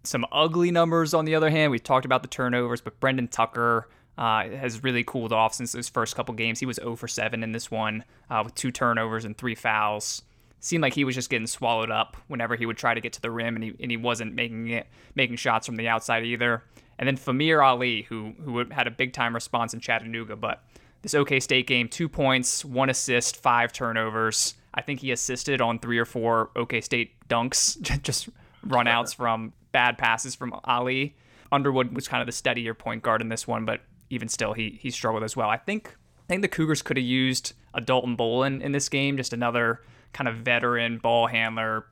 Some 0.02 0.24
ugly 0.32 0.70
numbers, 0.70 1.12
on 1.12 1.26
the 1.26 1.34
other 1.34 1.50
hand. 1.50 1.70
We've 1.70 1.82
talked 1.82 2.06
about 2.06 2.22
the 2.22 2.28
turnovers, 2.28 2.80
but 2.80 2.98
Brendan 2.98 3.28
Tucker 3.28 3.88
uh, 4.16 4.48
has 4.48 4.82
really 4.82 5.04
cooled 5.04 5.34
off 5.34 5.52
since 5.52 5.72
those 5.72 5.90
first 5.90 6.16
couple 6.16 6.34
games. 6.34 6.60
He 6.60 6.66
was 6.66 6.76
0 6.76 6.96
for 6.96 7.08
7 7.08 7.42
in 7.42 7.52
this 7.52 7.70
one 7.70 8.04
uh, 8.30 8.40
with 8.42 8.54
two 8.54 8.70
turnovers 8.70 9.26
and 9.26 9.36
three 9.36 9.54
fouls. 9.54 10.22
seemed 10.60 10.82
like 10.82 10.94
he 10.94 11.04
was 11.04 11.14
just 11.14 11.28
getting 11.28 11.46
swallowed 11.46 11.90
up 11.90 12.16
whenever 12.28 12.56
he 12.56 12.64
would 12.64 12.78
try 12.78 12.94
to 12.94 13.00
get 13.00 13.12
to 13.12 13.20
the 13.20 13.30
rim, 13.30 13.54
and 13.54 13.64
he 13.64 13.74
and 13.80 13.90
he 13.90 13.98
wasn't 13.98 14.34
making 14.34 14.68
it 14.68 14.86
making 15.14 15.36
shots 15.36 15.66
from 15.66 15.76
the 15.76 15.88
outside 15.88 16.24
either. 16.24 16.64
And 16.98 17.06
then 17.06 17.18
Famir 17.18 17.62
Ali, 17.62 18.02
who 18.02 18.32
who 18.42 18.64
had 18.70 18.86
a 18.86 18.90
big 18.90 19.12
time 19.12 19.34
response 19.34 19.74
in 19.74 19.80
Chattanooga, 19.80 20.36
but 20.36 20.64
this 21.02 21.14
OK 21.14 21.40
State 21.40 21.66
game, 21.66 21.88
two 21.88 22.08
points, 22.08 22.64
one 22.64 22.88
assist, 22.88 23.36
five 23.36 23.72
turnovers. 23.72 24.54
I 24.74 24.82
think 24.82 25.00
he 25.00 25.10
assisted 25.10 25.60
on 25.60 25.78
three 25.78 25.98
or 25.98 26.04
four 26.04 26.50
OK 26.56 26.80
State 26.80 27.12
dunks, 27.28 27.80
just 28.02 28.28
runouts 28.66 29.14
from 29.14 29.52
bad 29.72 29.98
passes 29.98 30.34
from 30.34 30.54
Ali. 30.64 31.16
Underwood 31.52 31.94
was 31.94 32.06
kind 32.06 32.20
of 32.20 32.26
the 32.26 32.32
steadier 32.32 32.74
point 32.74 33.02
guard 33.02 33.20
in 33.20 33.28
this 33.28 33.46
one, 33.46 33.64
but 33.64 33.80
even 34.10 34.28
still, 34.28 34.52
he 34.52 34.78
he 34.80 34.90
struggled 34.90 35.24
as 35.24 35.36
well. 35.36 35.48
I 35.48 35.56
think 35.56 35.94
I 36.18 36.28
think 36.28 36.42
the 36.42 36.48
Cougars 36.48 36.82
could 36.82 36.96
have 36.96 37.06
used 37.06 37.54
a 37.74 37.80
Dalton 37.80 38.16
Bolon 38.16 38.62
in 38.62 38.72
this 38.72 38.88
game, 38.88 39.16
just 39.16 39.32
another 39.32 39.80
kind 40.12 40.28
of 40.28 40.36
veteran 40.36 40.98
ball 40.98 41.26
handler, 41.26 41.86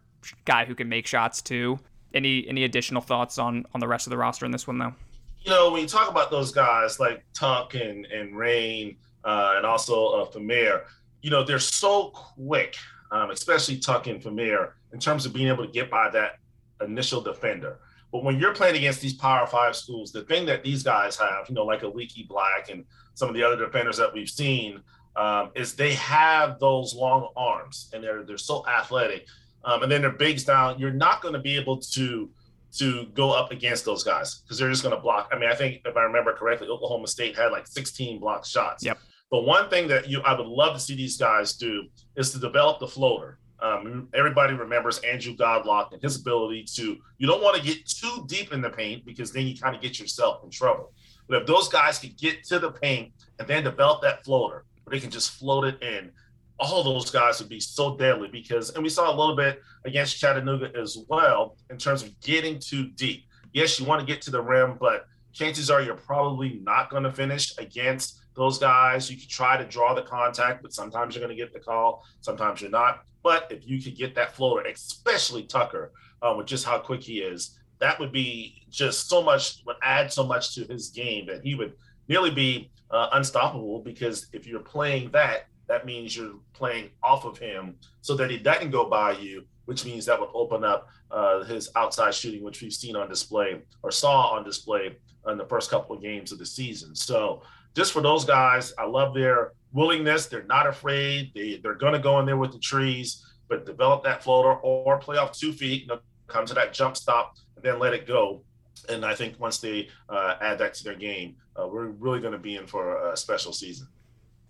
guy 0.45 0.65
who 0.65 0.75
can 0.75 0.89
make 0.89 1.07
shots 1.07 1.43
too. 1.43 1.79
Any 2.15 2.47
any 2.49 2.65
additional 2.65 3.03
thoughts 3.03 3.39
on 3.39 3.67
on 3.75 3.81
the 3.81 3.89
rest 3.89 4.07
of 4.07 4.11
the 4.11 4.17
roster 4.17 4.47
in 4.47 4.53
this 4.53 4.67
one 4.67 4.79
though? 4.79 4.95
You 5.43 5.51
know, 5.51 5.71
when 5.71 5.83
you 5.83 5.89
talk 5.89 6.11
about 6.11 6.31
those 6.31 6.53
guys 6.53 7.01
like 7.01 7.25
Tuck 7.33 7.75
and 7.75 8.07
and 8.07 8.37
Reyne 8.37 8.97
uh, 9.25 9.55
and 9.57 9.67
also 9.67 10.09
uh, 10.09 10.31
Famir, 10.31 10.83
you 11.23 11.31
know 11.31 11.45
they're 11.45 11.59
so 11.59 12.11
quick, 12.11 12.77
um, 13.11 13.31
especially 13.31 13.79
Tuck 13.79 14.07
and 14.07 14.23
Famir, 14.23 14.73
in 14.93 14.99
terms 14.99 15.27
of 15.27 15.33
being 15.33 15.49
able 15.49 15.67
to 15.67 15.73
get 15.73 15.91
by 15.91 16.11
that 16.11 16.39
initial 16.81 17.21
defender. 17.21 17.79
But 18.11 18.25
when 18.25 18.39
you're 18.39 18.55
playing 18.55 18.77
against 18.77 19.01
these 19.01 19.15
Power 19.15 19.47
Five 19.47 19.77
schools, 19.77 20.13
the 20.13 20.23
thing 20.23 20.47
that 20.47 20.63
these 20.63 20.83
guys 20.83 21.17
have, 21.17 21.49
you 21.49 21.55
know, 21.55 21.65
like 21.65 21.83
a 21.83 21.89
Leaky 21.89 22.23
Black 22.23 22.71
and 22.71 22.85
some 23.15 23.29
of 23.29 23.35
the 23.35 23.43
other 23.43 23.57
defenders 23.57 23.97
that 23.99 24.13
we've 24.13 24.31
seen, 24.31 24.81
um, 25.17 25.51
is 25.55 25.75
they 25.75 25.95
have 25.95 26.59
those 26.61 26.95
long 26.95 27.29
arms 27.37 27.91
and 27.93 28.03
they're 28.03 28.23
they're 28.23 28.39
so 28.39 28.67
athletic, 28.67 29.27
um, 29.65 29.83
and 29.83 29.93
then 29.93 30.03
their 30.03 30.13
bigs 30.13 30.45
down. 30.45 30.79
You're 30.79 30.93
not 30.93 31.21
going 31.21 31.35
to 31.35 31.41
be 31.41 31.57
able 31.57 31.79
to 31.79 32.31
to 32.77 33.07
go 33.15 33.33
up 33.33 33.51
against 33.51 33.85
those 33.85 34.05
guys 34.05 34.37
because 34.37 34.59
they're 34.59 34.71
just 34.71 34.83
going 34.83 34.95
to 34.95 35.01
block. 35.01 35.31
I 35.33 35.39
mean, 35.39 35.51
I 35.51 35.55
think 35.55 35.83
if 35.85 35.97
I 35.97 36.03
remember 36.03 36.33
correctly, 36.35 36.69
Oklahoma 36.69 37.09
State 37.09 37.37
had 37.37 37.51
like 37.51 37.67
16 37.67 38.19
block 38.21 38.45
shots. 38.45 38.85
Yep. 38.85 38.99
But 39.31 39.43
one 39.43 39.69
thing 39.69 39.89
that 39.89 40.09
you 40.09 40.21
I 40.23 40.37
would 40.37 40.47
love 40.47 40.75
to 40.75 40.81
see 40.81 40.95
these 40.95 41.17
guys 41.17 41.55
do 41.55 41.85
is 42.17 42.33
to 42.33 42.39
develop 42.39 42.81
the 42.81 42.89
floater. 42.89 43.39
Um, 43.61 44.09
everybody 44.15 44.55
remembers 44.55 44.99
Andrew 45.01 45.35
Goudelock 45.35 45.93
and 45.93 46.01
his 46.01 46.21
ability 46.21 46.65
to. 46.77 46.97
You 47.19 47.27
don't 47.27 47.43
want 47.43 47.57
to 47.57 47.63
get 47.63 47.87
too 47.87 48.25
deep 48.27 48.53
in 48.53 48.61
the 48.61 48.71
paint 48.71 49.05
because 49.05 49.33
then 49.33 49.47
you 49.47 49.57
kind 49.57 49.75
of 49.75 49.83
get 49.83 49.99
yourself 49.99 50.45
in 50.45 50.51
trouble. 50.51 50.93
But 51.29 51.43
if 51.43 51.47
those 51.47 51.69
guys 51.69 51.99
could 51.99 52.17
get 52.17 52.45
to 52.45 52.59
the 52.59 52.71
paint 52.71 53.13
and 53.39 53.47
then 53.47 53.65
develop 53.65 54.01
that 54.03 54.25
floater, 54.25 54.65
where 54.89 54.97
they 54.97 55.01
can 55.01 55.11
just 55.11 55.33
float 55.33 55.65
it 55.65 55.83
in. 55.83 56.11
All 56.59 56.83
those 56.83 57.11
guys 57.11 57.39
would 57.41 57.49
be 57.49 57.61
so 57.61 57.97
deadly 57.97 58.29
because, 58.29 58.71
and 58.71 58.83
we 58.83 58.89
saw 58.89 59.15
a 59.15 59.17
little 59.17 59.37
bit 59.37 59.61
against 59.85 60.19
Chattanooga 60.19 60.73
as 60.77 60.99
well 61.09 61.57
in 61.71 61.77
terms 61.77 62.03
of 62.03 62.19
getting 62.21 62.59
too 62.59 62.89
deep. 62.91 63.27
Yes, 63.53 63.79
you 63.79 63.87
want 63.87 64.01
to 64.01 64.07
get 64.07 64.23
to 64.23 64.31
the 64.31 64.43
rim, 64.43 64.77
but 64.81 65.07
chances 65.33 65.71
are 65.71 65.81
you're 65.81 65.95
probably 65.95 66.61
not 66.65 66.91
going 66.91 67.05
to 67.05 67.13
finish 67.13 67.57
against 67.59 68.19
those 68.39 68.59
guys. 68.59 69.11
You 69.11 69.19
can 69.19 69.29
try 69.29 69.57
to 69.59 69.65
draw 69.65 69.95
the 69.95 70.03
contact, 70.03 70.63
but 70.63 70.73
sometimes 70.73 71.15
you're 71.15 71.25
going 71.25 71.37
to 71.37 71.43
get 71.43 71.53
the 71.53 71.61
call, 71.61 72.05
sometimes 72.21 72.63
you're 72.63 72.71
not. 72.71 73.03
But 73.23 73.49
if 73.51 73.69
you 73.69 73.83
could 73.83 73.97
get 73.97 74.15
that 74.15 74.35
floater, 74.35 74.67
especially 74.67 75.43
Tucker, 75.43 75.93
uh, 76.23 76.35
with 76.37 76.47
just 76.47 76.65
how 76.65 76.79
quick 76.79 77.03
he 77.03 77.19
is, 77.19 77.59
that 77.81 77.99
would 78.01 78.13
be 78.13 78.63
just 78.71 79.09
so 79.09 79.23
much, 79.23 79.63
would 79.67 79.77
add 79.83 80.13
so 80.13 80.25
much 80.25 80.55
to 80.55 80.65
his 80.65 80.89
game 80.89 81.27
that 81.27 81.43
he 81.45 81.55
would 81.55 81.75
nearly 82.09 82.31
be 82.31 82.71
uh, 82.91 83.09
unstoppable 83.13 83.81
because 83.81 84.29
if 84.33 84.47
you're 84.47 84.61
playing 84.61 85.11
that, 85.11 85.47
that 85.69 85.85
means 85.85 86.17
you're 86.17 86.37
playing 86.55 86.91
off 87.03 87.25
of 87.25 87.39
him 87.39 87.75
so 88.01 88.17
that 88.17 88.31
he 88.31 88.39
doesn't 88.39 88.71
go 88.71 88.89
by 88.89 89.13
you, 89.13 89.45
which 89.67 89.85
means 89.85 90.07
that 90.07 90.19
would 90.19 90.31
open 90.33 90.65
up 90.65 90.89
uh, 91.11 91.45
his 91.45 91.71
outside 91.77 92.15
shooting, 92.15 92.43
which 92.43 92.63
we've 92.63 92.73
seen 92.73 92.97
on 92.97 93.09
display 93.09 93.61
or 93.83 93.91
saw 93.91 94.31
on 94.35 94.45
display 94.45 94.97
in 95.29 95.37
the 95.37 95.45
first 95.47 95.71
couple 95.71 95.95
of 95.95 96.03
games 96.03 96.33
of 96.33 96.39
the 96.39 96.47
season. 96.47 96.95
So 96.95 97.43
just 97.79 97.93
for 97.93 98.03
those 98.03 98.25
guys, 98.25 98.75
I 98.79 98.85
love 98.85 99.15
their 99.15 99.53
willingness. 99.73 100.27
They're 100.27 100.43
not 100.43 100.67
afraid. 100.67 101.33
They, 101.35 101.61
they're 101.63 101.75
going 101.75 101.95
to 101.95 101.99
go 101.99 102.19
in 102.21 102.27
there 102.27 102.37
with 102.37 102.53
the 102.53 102.59
trees, 102.59 103.25
but 103.49 103.65
develop 103.65 104.05
that 104.05 104.23
floater 104.23 104.55
or 104.55 104.99
play 104.99 105.17
off 105.17 105.33
two 105.33 105.53
feet, 105.53 105.83
you 105.83 105.89
know, 105.89 106.01
come 106.27 106.45
to 106.45 106.55
that 106.55 106.75
jump 106.75 106.97
stop 106.97 107.37
and 107.57 107.65
then 107.65 107.79
let 107.79 107.95
it 107.95 108.07
go 108.07 108.43
and 108.89 109.05
I 109.05 109.15
think 109.15 109.39
once 109.39 109.59
they 109.59 109.89
uh, 110.09 110.35
add 110.41 110.59
that 110.59 110.75
to 110.75 110.85
their 110.85 110.95
game, 110.95 111.37
uh, 111.57 111.67
we're 111.67 111.87
really 111.87 112.21
going 112.21 112.33
to 112.33 112.39
be 112.39 112.57
in 112.57 112.67
for 112.67 113.13
a 113.13 113.17
special 113.17 113.53
season. 113.53 113.89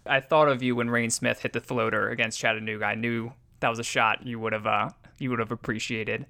I 0.07 0.21
thought 0.21 0.49
of 0.49 0.63
you 0.63 0.77
when 0.77 0.91
Reyne 0.91 1.11
Smith 1.11 1.43
hit 1.43 1.53
the 1.53 1.61
floater 1.61 2.09
against 2.11 2.39
Chattanooga. 2.39 2.85
I 2.85 2.95
knew 2.95 3.33
that 3.61 3.69
was 3.69 3.79
a 3.79 3.85
shot 3.85 4.27
you 4.27 4.39
would 4.41 4.53
have 4.53 4.67
uh, 4.67 4.91
you 5.19 5.31
would 5.31 5.39
have 5.39 5.53
appreciated. 5.53 6.27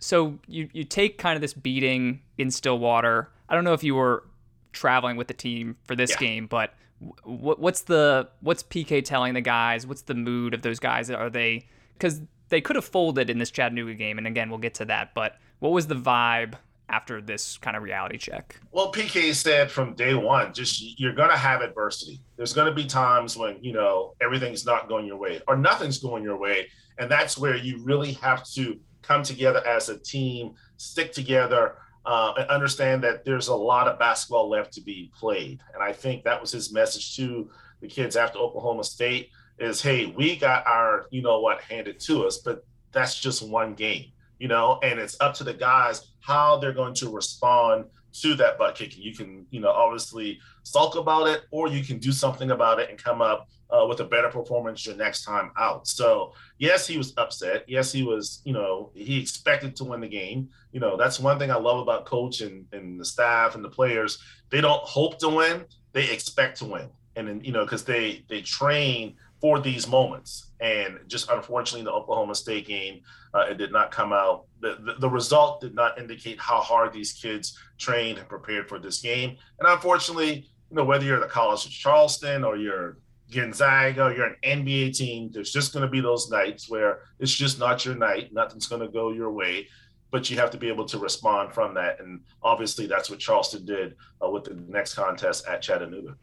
So 0.00 0.38
you 0.46 0.68
you 0.72 0.84
take 0.84 1.18
kind 1.18 1.36
of 1.36 1.40
this 1.40 1.54
beating 1.54 2.22
in 2.38 2.50
Stillwater. 2.50 3.30
I 3.48 3.54
don't 3.54 3.64
know 3.64 3.74
if 3.74 3.84
you 3.84 3.94
were 3.94 4.24
traveling 4.72 5.16
with 5.16 5.28
the 5.28 5.34
team 5.34 5.76
for 5.84 5.94
this 5.94 6.10
yeah. 6.10 6.18
game, 6.18 6.46
but 6.46 6.74
what 7.22 7.58
what's 7.58 7.82
the 7.82 8.28
what's 8.40 8.62
PK 8.62 9.04
telling 9.04 9.34
the 9.34 9.40
guys? 9.40 9.86
What's 9.86 10.02
the 10.02 10.14
mood 10.14 10.54
of 10.54 10.62
those 10.62 10.78
guys? 10.78 11.10
Are 11.10 11.30
they 11.30 11.66
because 11.94 12.20
they 12.48 12.60
could 12.60 12.76
have 12.76 12.84
folded 12.84 13.30
in 13.30 13.38
this 13.38 13.50
Chattanooga 13.50 13.94
game, 13.94 14.18
and 14.18 14.26
again 14.26 14.50
we'll 14.50 14.58
get 14.58 14.74
to 14.74 14.84
that. 14.86 15.14
But 15.14 15.36
what 15.60 15.72
was 15.72 15.86
the 15.86 15.94
vibe 15.94 16.54
after 16.90 17.20
this 17.20 17.56
kind 17.58 17.76
of 17.76 17.82
reality 17.82 18.18
check? 18.18 18.60
Well, 18.72 18.92
PK 18.92 19.34
said 19.34 19.70
from 19.70 19.94
day 19.94 20.14
one, 20.14 20.52
just 20.52 20.98
you're 20.98 21.14
going 21.14 21.30
to 21.30 21.36
have 21.36 21.62
adversity. 21.62 22.20
There's 22.36 22.52
going 22.52 22.66
to 22.66 22.74
be 22.74 22.84
times 22.84 23.36
when, 23.36 23.62
you 23.62 23.72
know, 23.72 24.14
everything's 24.20 24.66
not 24.66 24.88
going 24.88 25.06
your 25.06 25.16
way 25.16 25.40
or 25.46 25.56
nothing's 25.56 25.98
going 25.98 26.24
your 26.24 26.36
way. 26.36 26.66
And 26.98 27.10
that's 27.10 27.38
where 27.38 27.56
you 27.56 27.82
really 27.84 28.12
have 28.14 28.44
to 28.54 28.78
come 29.02 29.22
together 29.22 29.64
as 29.66 29.88
a 29.88 29.98
team, 29.98 30.54
stick 30.76 31.12
together, 31.12 31.76
uh, 32.06 32.32
and 32.36 32.48
understand 32.48 33.02
that 33.04 33.24
there's 33.24 33.48
a 33.48 33.54
lot 33.54 33.88
of 33.88 33.98
basketball 33.98 34.48
left 34.48 34.72
to 34.74 34.80
be 34.80 35.10
played. 35.18 35.60
And 35.74 35.82
I 35.82 35.92
think 35.92 36.24
that 36.24 36.40
was 36.40 36.50
his 36.52 36.72
message 36.72 37.16
to 37.16 37.50
the 37.80 37.88
kids 37.88 38.16
after 38.16 38.38
Oklahoma 38.38 38.84
State 38.84 39.30
is, 39.58 39.82
hey, 39.82 40.06
we 40.06 40.36
got 40.36 40.66
our, 40.66 41.06
you 41.10 41.22
know 41.22 41.40
what, 41.40 41.60
handed 41.60 42.00
to 42.00 42.26
us, 42.26 42.38
but 42.38 42.64
that's 42.92 43.20
just 43.20 43.46
one 43.46 43.74
game 43.74 44.12
you 44.40 44.48
know, 44.48 44.80
and 44.82 44.98
it's 44.98 45.20
up 45.20 45.34
to 45.34 45.44
the 45.44 45.54
guys 45.54 46.08
how 46.20 46.58
they're 46.58 46.72
going 46.72 46.94
to 46.94 47.10
respond 47.10 47.84
to 48.12 48.34
that 48.34 48.58
butt 48.58 48.74
kicking. 48.74 49.02
You 49.02 49.14
can, 49.14 49.46
you 49.50 49.60
know, 49.60 49.70
obviously 49.70 50.40
sulk 50.64 50.96
about 50.96 51.28
it, 51.28 51.42
or 51.52 51.68
you 51.68 51.84
can 51.84 51.98
do 51.98 52.10
something 52.10 52.50
about 52.50 52.80
it 52.80 52.90
and 52.90 52.98
come 52.98 53.20
up 53.20 53.48
uh, 53.72 53.86
with 53.86 54.00
a 54.00 54.04
better 54.04 54.28
performance 54.28 54.86
your 54.86 54.96
next 54.96 55.24
time 55.24 55.50
out. 55.58 55.86
So, 55.86 56.32
yes, 56.58 56.86
he 56.86 56.98
was 56.98 57.14
upset. 57.16 57.64
Yes, 57.68 57.92
he 57.92 58.02
was, 58.02 58.42
you 58.44 58.52
know, 58.52 58.90
he 58.94 59.20
expected 59.20 59.76
to 59.76 59.84
win 59.84 60.00
the 60.00 60.08
game. 60.08 60.48
You 60.72 60.80
know, 60.80 60.96
that's 60.96 61.20
one 61.20 61.38
thing 61.38 61.50
I 61.50 61.56
love 61.56 61.78
about 61.78 62.04
coach 62.04 62.40
and, 62.40 62.66
and 62.72 63.00
the 63.00 63.04
staff 63.04 63.54
and 63.54 63.64
the 63.64 63.68
players. 63.68 64.18
They 64.50 64.60
don't 64.60 64.82
hope 64.82 65.18
to 65.20 65.28
win, 65.28 65.64
they 65.92 66.10
expect 66.10 66.58
to 66.58 66.64
win. 66.64 66.88
And 67.16 67.28
then, 67.28 67.44
you 67.44 67.52
know, 67.52 67.64
because 67.64 67.84
they 67.84 68.24
they 68.28 68.40
train 68.40 69.16
for 69.40 69.58
these 69.58 69.88
moments. 69.88 70.50
And 70.60 70.98
just 71.06 71.30
unfortunately, 71.30 71.84
the 71.84 71.92
Oklahoma 71.92 72.34
State 72.34 72.66
game, 72.66 73.00
uh, 73.34 73.46
it 73.50 73.56
did 73.56 73.72
not 73.72 73.90
come 73.90 74.12
out. 74.12 74.44
The, 74.60 74.76
the, 74.84 74.94
the, 75.00 75.08
result 75.08 75.62
did 75.62 75.74
not 75.74 75.98
indicate 75.98 76.38
how 76.38 76.60
hard 76.60 76.92
these 76.92 77.12
kids 77.12 77.58
trained 77.78 78.18
and 78.18 78.28
prepared 78.28 78.68
for 78.68 78.78
this 78.78 79.00
game. 79.00 79.36
And 79.58 79.68
unfortunately, 79.68 80.50
you 80.70 80.76
know, 80.76 80.84
whether 80.84 81.04
you're 81.04 81.20
the 81.20 81.26
College 81.26 81.64
of 81.64 81.70
Charleston 81.70 82.44
or 82.44 82.56
you're 82.56 82.98
Gonzaga 83.30 84.12
you're 84.16 84.26
an 84.26 84.36
NBA 84.44 84.96
team, 84.96 85.30
there's 85.32 85.52
just 85.52 85.72
going 85.72 85.84
to 85.84 85.90
be 85.90 86.00
those 86.00 86.30
nights 86.30 86.68
where 86.68 87.00
it's 87.18 87.32
just 87.32 87.58
not 87.58 87.84
your 87.84 87.94
night. 87.94 88.32
Nothing's 88.32 88.66
going 88.66 88.82
to 88.82 88.88
go 88.88 89.12
your 89.12 89.30
way. 89.30 89.68
But 90.10 90.28
you 90.28 90.36
have 90.38 90.50
to 90.50 90.58
be 90.58 90.68
able 90.68 90.86
to 90.86 90.98
respond 90.98 91.52
from 91.52 91.74
that. 91.74 92.00
And 92.00 92.20
obviously, 92.42 92.86
that's 92.88 93.08
what 93.08 93.20
Charleston 93.20 93.64
did 93.64 93.94
uh, 94.24 94.28
with 94.28 94.42
the 94.42 94.54
next 94.66 94.94
contest 94.94 95.46
at 95.46 95.62
Chattanooga. 95.62 96.16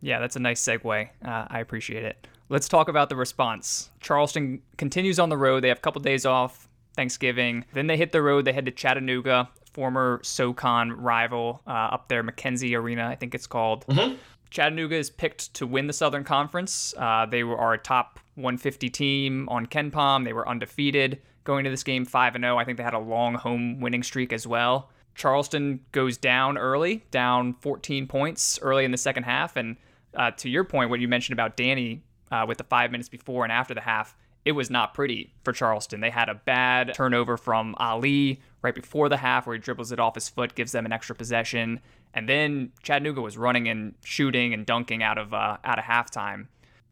Yeah, 0.00 0.18
that's 0.18 0.34
a 0.34 0.40
nice 0.40 0.60
segue. 0.60 1.08
Uh, 1.24 1.46
I 1.48 1.60
appreciate 1.60 2.04
it. 2.04 2.26
Let's 2.48 2.68
talk 2.68 2.88
about 2.88 3.08
the 3.08 3.14
response. 3.14 3.90
Charleston 4.00 4.62
continues 4.78 5.20
on 5.20 5.28
the 5.28 5.36
road. 5.36 5.62
They 5.62 5.68
have 5.68 5.78
a 5.78 5.80
couple 5.80 6.00
days 6.00 6.26
off, 6.26 6.68
Thanksgiving. 6.96 7.64
Then 7.72 7.86
they 7.86 7.96
hit 7.96 8.10
the 8.10 8.20
road. 8.20 8.44
They 8.44 8.52
head 8.52 8.66
to 8.66 8.72
Chattanooga, 8.72 9.48
former 9.72 10.20
SoCon 10.24 10.90
rival 10.92 11.62
uh, 11.66 11.70
up 11.70 12.08
there, 12.08 12.24
McKenzie 12.24 12.76
Arena, 12.76 13.06
I 13.06 13.14
think 13.14 13.34
it's 13.34 13.46
called. 13.46 13.86
Mm-hmm. 13.86 14.16
Chattanooga 14.50 14.96
is 14.96 15.10
picked 15.10 15.54
to 15.54 15.66
win 15.66 15.86
the 15.86 15.92
Southern 15.92 16.24
Conference. 16.24 16.92
Uh, 16.96 17.26
they 17.26 17.44
were 17.44 17.56
our 17.56 17.76
top 17.76 18.18
150 18.34 18.90
team 18.90 19.48
on 19.48 19.66
KenPom. 19.66 20.24
They 20.24 20.32
were 20.32 20.48
undefeated 20.48 21.20
going 21.44 21.64
to 21.64 21.70
this 21.70 21.82
game 21.82 22.04
5 22.04 22.34
0. 22.34 22.58
I 22.58 22.64
think 22.64 22.76
they 22.76 22.84
had 22.84 22.94
a 22.94 22.98
long 22.98 23.34
home 23.34 23.80
winning 23.80 24.02
streak 24.02 24.32
as 24.32 24.46
well. 24.46 24.90
Charleston 25.14 25.80
goes 25.92 26.16
down 26.16 26.56
early, 26.56 27.04
down 27.10 27.54
14 27.54 28.06
points 28.06 28.58
early 28.62 28.84
in 28.84 28.90
the 28.90 28.98
second 28.98 29.24
half. 29.24 29.56
And 29.56 29.76
uh, 30.14 30.30
to 30.32 30.48
your 30.48 30.64
point, 30.64 30.90
what 30.90 31.00
you 31.00 31.08
mentioned 31.08 31.34
about 31.34 31.56
Danny 31.56 32.02
uh, 32.30 32.44
with 32.46 32.58
the 32.58 32.64
five 32.64 32.90
minutes 32.90 33.08
before 33.08 33.44
and 33.44 33.52
after 33.52 33.74
the 33.74 33.80
half, 33.80 34.16
it 34.44 34.52
was 34.52 34.70
not 34.70 34.94
pretty 34.94 35.34
for 35.44 35.52
Charleston. 35.52 36.00
They 36.00 36.10
had 36.10 36.28
a 36.28 36.34
bad 36.34 36.94
turnover 36.94 37.36
from 37.36 37.74
Ali 37.78 38.40
right 38.62 38.74
before 38.74 39.08
the 39.08 39.18
half 39.18 39.46
where 39.46 39.54
he 39.54 39.60
dribbles 39.60 39.92
it 39.92 40.00
off 40.00 40.14
his 40.14 40.28
foot, 40.28 40.54
gives 40.54 40.72
them 40.72 40.86
an 40.86 40.92
extra 40.92 41.14
possession. 41.14 41.80
And 42.14 42.28
then 42.28 42.72
Chattanooga 42.82 43.20
was 43.20 43.38
running 43.38 43.68
and 43.68 43.94
shooting 44.04 44.52
and 44.52 44.66
dunking 44.66 45.02
out 45.02 45.18
of 45.18 45.32
uh, 45.32 45.58
out 45.64 45.78
of 45.78 45.84
halftime. 45.84 46.46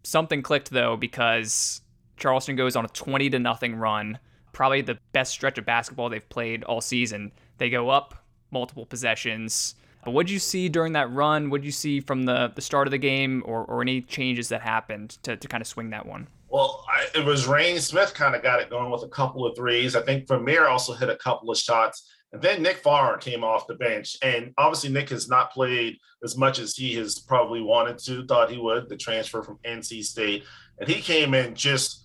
Something 0.04 0.42
clicked 0.42 0.70
though 0.70 0.96
because 0.96 1.80
Charleston 2.16 2.56
goes 2.56 2.76
on 2.76 2.84
a 2.84 2.88
20 2.88 3.30
to 3.30 3.38
nothing 3.38 3.76
run, 3.76 4.18
probably 4.52 4.80
the 4.80 4.98
best 5.12 5.32
stretch 5.32 5.58
of 5.58 5.64
basketball 5.64 6.08
they've 6.08 6.28
played 6.28 6.64
all 6.64 6.80
season. 6.80 7.32
They 7.58 7.70
go 7.70 7.90
up 7.90 8.24
multiple 8.50 8.86
possessions. 8.86 9.74
But 10.04 10.12
what 10.12 10.26
did 10.26 10.32
you 10.32 10.38
see 10.38 10.68
during 10.68 10.92
that 10.94 11.12
run? 11.12 11.50
What 11.50 11.60
did 11.60 11.66
you 11.66 11.72
see 11.72 12.00
from 12.00 12.24
the, 12.24 12.52
the 12.54 12.62
start 12.62 12.86
of 12.86 12.92
the 12.92 12.98
game 12.98 13.42
or, 13.44 13.64
or 13.64 13.82
any 13.82 14.00
changes 14.00 14.48
that 14.48 14.62
happened 14.62 15.18
to, 15.24 15.36
to 15.36 15.48
kind 15.48 15.60
of 15.60 15.66
swing 15.66 15.90
that 15.90 16.06
one? 16.06 16.28
Well, 16.48 16.84
I, 16.88 17.18
it 17.18 17.24
was 17.26 17.46
Reyne 17.46 17.78
Smith 17.78 18.14
kind 18.14 18.34
of 18.34 18.42
got 18.42 18.60
it 18.60 18.70
going 18.70 18.90
with 18.90 19.02
a 19.02 19.08
couple 19.08 19.44
of 19.44 19.54
threes. 19.54 19.94
I 19.94 20.02
think 20.02 20.26
Famir 20.26 20.68
also 20.68 20.94
hit 20.94 21.10
a 21.10 21.16
couple 21.16 21.50
of 21.50 21.58
shots. 21.58 22.10
And 22.32 22.42
then 22.42 22.62
Nick 22.62 22.78
Farr 22.78 23.16
came 23.16 23.42
off 23.42 23.66
the 23.66 23.74
bench. 23.74 24.16
And 24.22 24.52
obviously, 24.58 24.90
Nick 24.90 25.08
has 25.10 25.28
not 25.28 25.52
played 25.52 25.98
as 26.22 26.36
much 26.36 26.58
as 26.58 26.76
he 26.76 26.94
has 26.94 27.18
probably 27.18 27.62
wanted 27.62 27.98
to, 28.00 28.26
thought 28.26 28.50
he 28.50 28.58
would, 28.58 28.88
the 28.88 28.96
transfer 28.96 29.42
from 29.42 29.58
NC 29.64 30.04
State. 30.04 30.44
And 30.78 30.88
he 30.88 31.00
came 31.00 31.34
in 31.34 31.54
just 31.54 32.02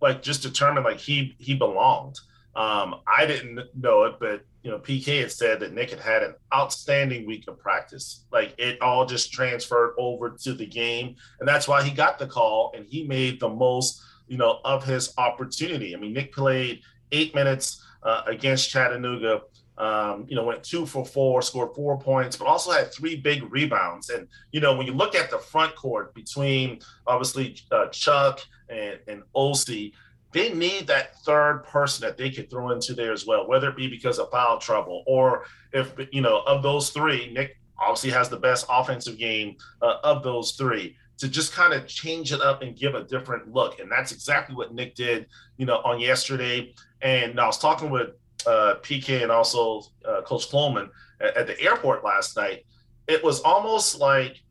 like 0.00 0.22
just 0.22 0.42
determined 0.42 0.84
like 0.84 1.00
he 1.00 1.34
he 1.38 1.54
belonged. 1.54 2.18
Um, 2.56 2.96
I 3.06 3.26
didn't 3.26 3.60
know 3.74 4.04
it, 4.04 4.14
but 4.20 4.42
you 4.62 4.70
know, 4.70 4.78
PK 4.78 5.20
had 5.20 5.32
said 5.32 5.60
that 5.60 5.72
Nick 5.72 5.90
had 5.90 5.98
had 5.98 6.22
an 6.22 6.34
outstanding 6.54 7.26
week 7.26 7.44
of 7.48 7.58
practice. 7.58 8.26
Like 8.30 8.54
it 8.58 8.80
all 8.80 9.06
just 9.06 9.32
transferred 9.32 9.94
over 9.98 10.30
to 10.42 10.52
the 10.52 10.66
game, 10.66 11.16
and 11.40 11.48
that's 11.48 11.66
why 11.66 11.82
he 11.82 11.90
got 11.90 12.18
the 12.18 12.26
call 12.26 12.72
and 12.76 12.86
he 12.86 13.04
made 13.04 13.40
the 13.40 13.48
most, 13.48 14.00
you 14.28 14.36
know, 14.36 14.60
of 14.64 14.84
his 14.84 15.12
opportunity. 15.18 15.96
I 15.96 15.98
mean, 15.98 16.12
Nick 16.12 16.32
played 16.32 16.82
eight 17.10 17.34
minutes 17.34 17.84
uh, 18.04 18.22
against 18.26 18.70
Chattanooga. 18.70 19.40
Um, 19.76 20.26
you 20.28 20.36
know, 20.36 20.44
went 20.44 20.62
two 20.62 20.86
for 20.86 21.04
four, 21.04 21.42
scored 21.42 21.74
four 21.74 21.98
points, 21.98 22.36
but 22.36 22.46
also 22.46 22.70
had 22.70 22.92
three 22.92 23.16
big 23.16 23.50
rebounds. 23.52 24.10
And 24.10 24.28
you 24.52 24.60
know, 24.60 24.76
when 24.76 24.86
you 24.86 24.94
look 24.94 25.14
at 25.16 25.30
the 25.30 25.38
front 25.38 25.74
court 25.74 26.14
between 26.14 26.80
obviously 27.06 27.56
uh, 27.72 27.88
Chuck 27.88 28.40
and 28.68 28.98
and 29.08 29.22
Osi, 29.34 29.92
they 30.34 30.52
need 30.52 30.88
that 30.88 31.16
third 31.20 31.62
person 31.64 32.04
that 32.04 32.18
they 32.18 32.28
could 32.28 32.50
throw 32.50 32.72
into 32.72 32.92
there 32.92 33.12
as 33.12 33.24
well, 33.24 33.46
whether 33.46 33.68
it 33.68 33.76
be 33.76 33.88
because 33.88 34.18
of 34.18 34.30
foul 34.32 34.58
trouble 34.58 35.04
or 35.06 35.44
if, 35.72 35.94
you 36.10 36.20
know, 36.20 36.42
of 36.46 36.62
those 36.62 36.90
three, 36.90 37.32
Nick 37.32 37.56
obviously 37.78 38.10
has 38.10 38.28
the 38.28 38.36
best 38.36 38.66
offensive 38.68 39.16
game 39.16 39.56
uh, 39.80 39.96
of 40.02 40.24
those 40.24 40.52
three 40.52 40.96
to 41.18 41.28
just 41.28 41.52
kind 41.52 41.72
of 41.72 41.86
change 41.86 42.32
it 42.32 42.40
up 42.40 42.62
and 42.62 42.76
give 42.76 42.96
a 42.96 43.04
different 43.04 43.52
look. 43.52 43.78
And 43.78 43.90
that's 43.90 44.10
exactly 44.10 44.56
what 44.56 44.74
Nick 44.74 44.96
did, 44.96 45.26
you 45.56 45.66
know, 45.66 45.76
on 45.84 46.00
yesterday. 46.00 46.74
And 47.00 47.38
I 47.38 47.46
was 47.46 47.58
talking 47.58 47.90
with 47.90 48.10
uh, 48.46 48.76
PK 48.82 49.22
and 49.22 49.30
also 49.30 49.82
uh, 50.04 50.22
Coach 50.22 50.50
Coleman 50.50 50.90
at, 51.20 51.36
at, 51.36 51.46
the 51.46 51.60
airport 51.60 52.04
last 52.04 52.36
night. 52.36 52.64
It 53.08 53.22
was 53.22 53.40
almost 53.40 53.98
like 53.98 54.42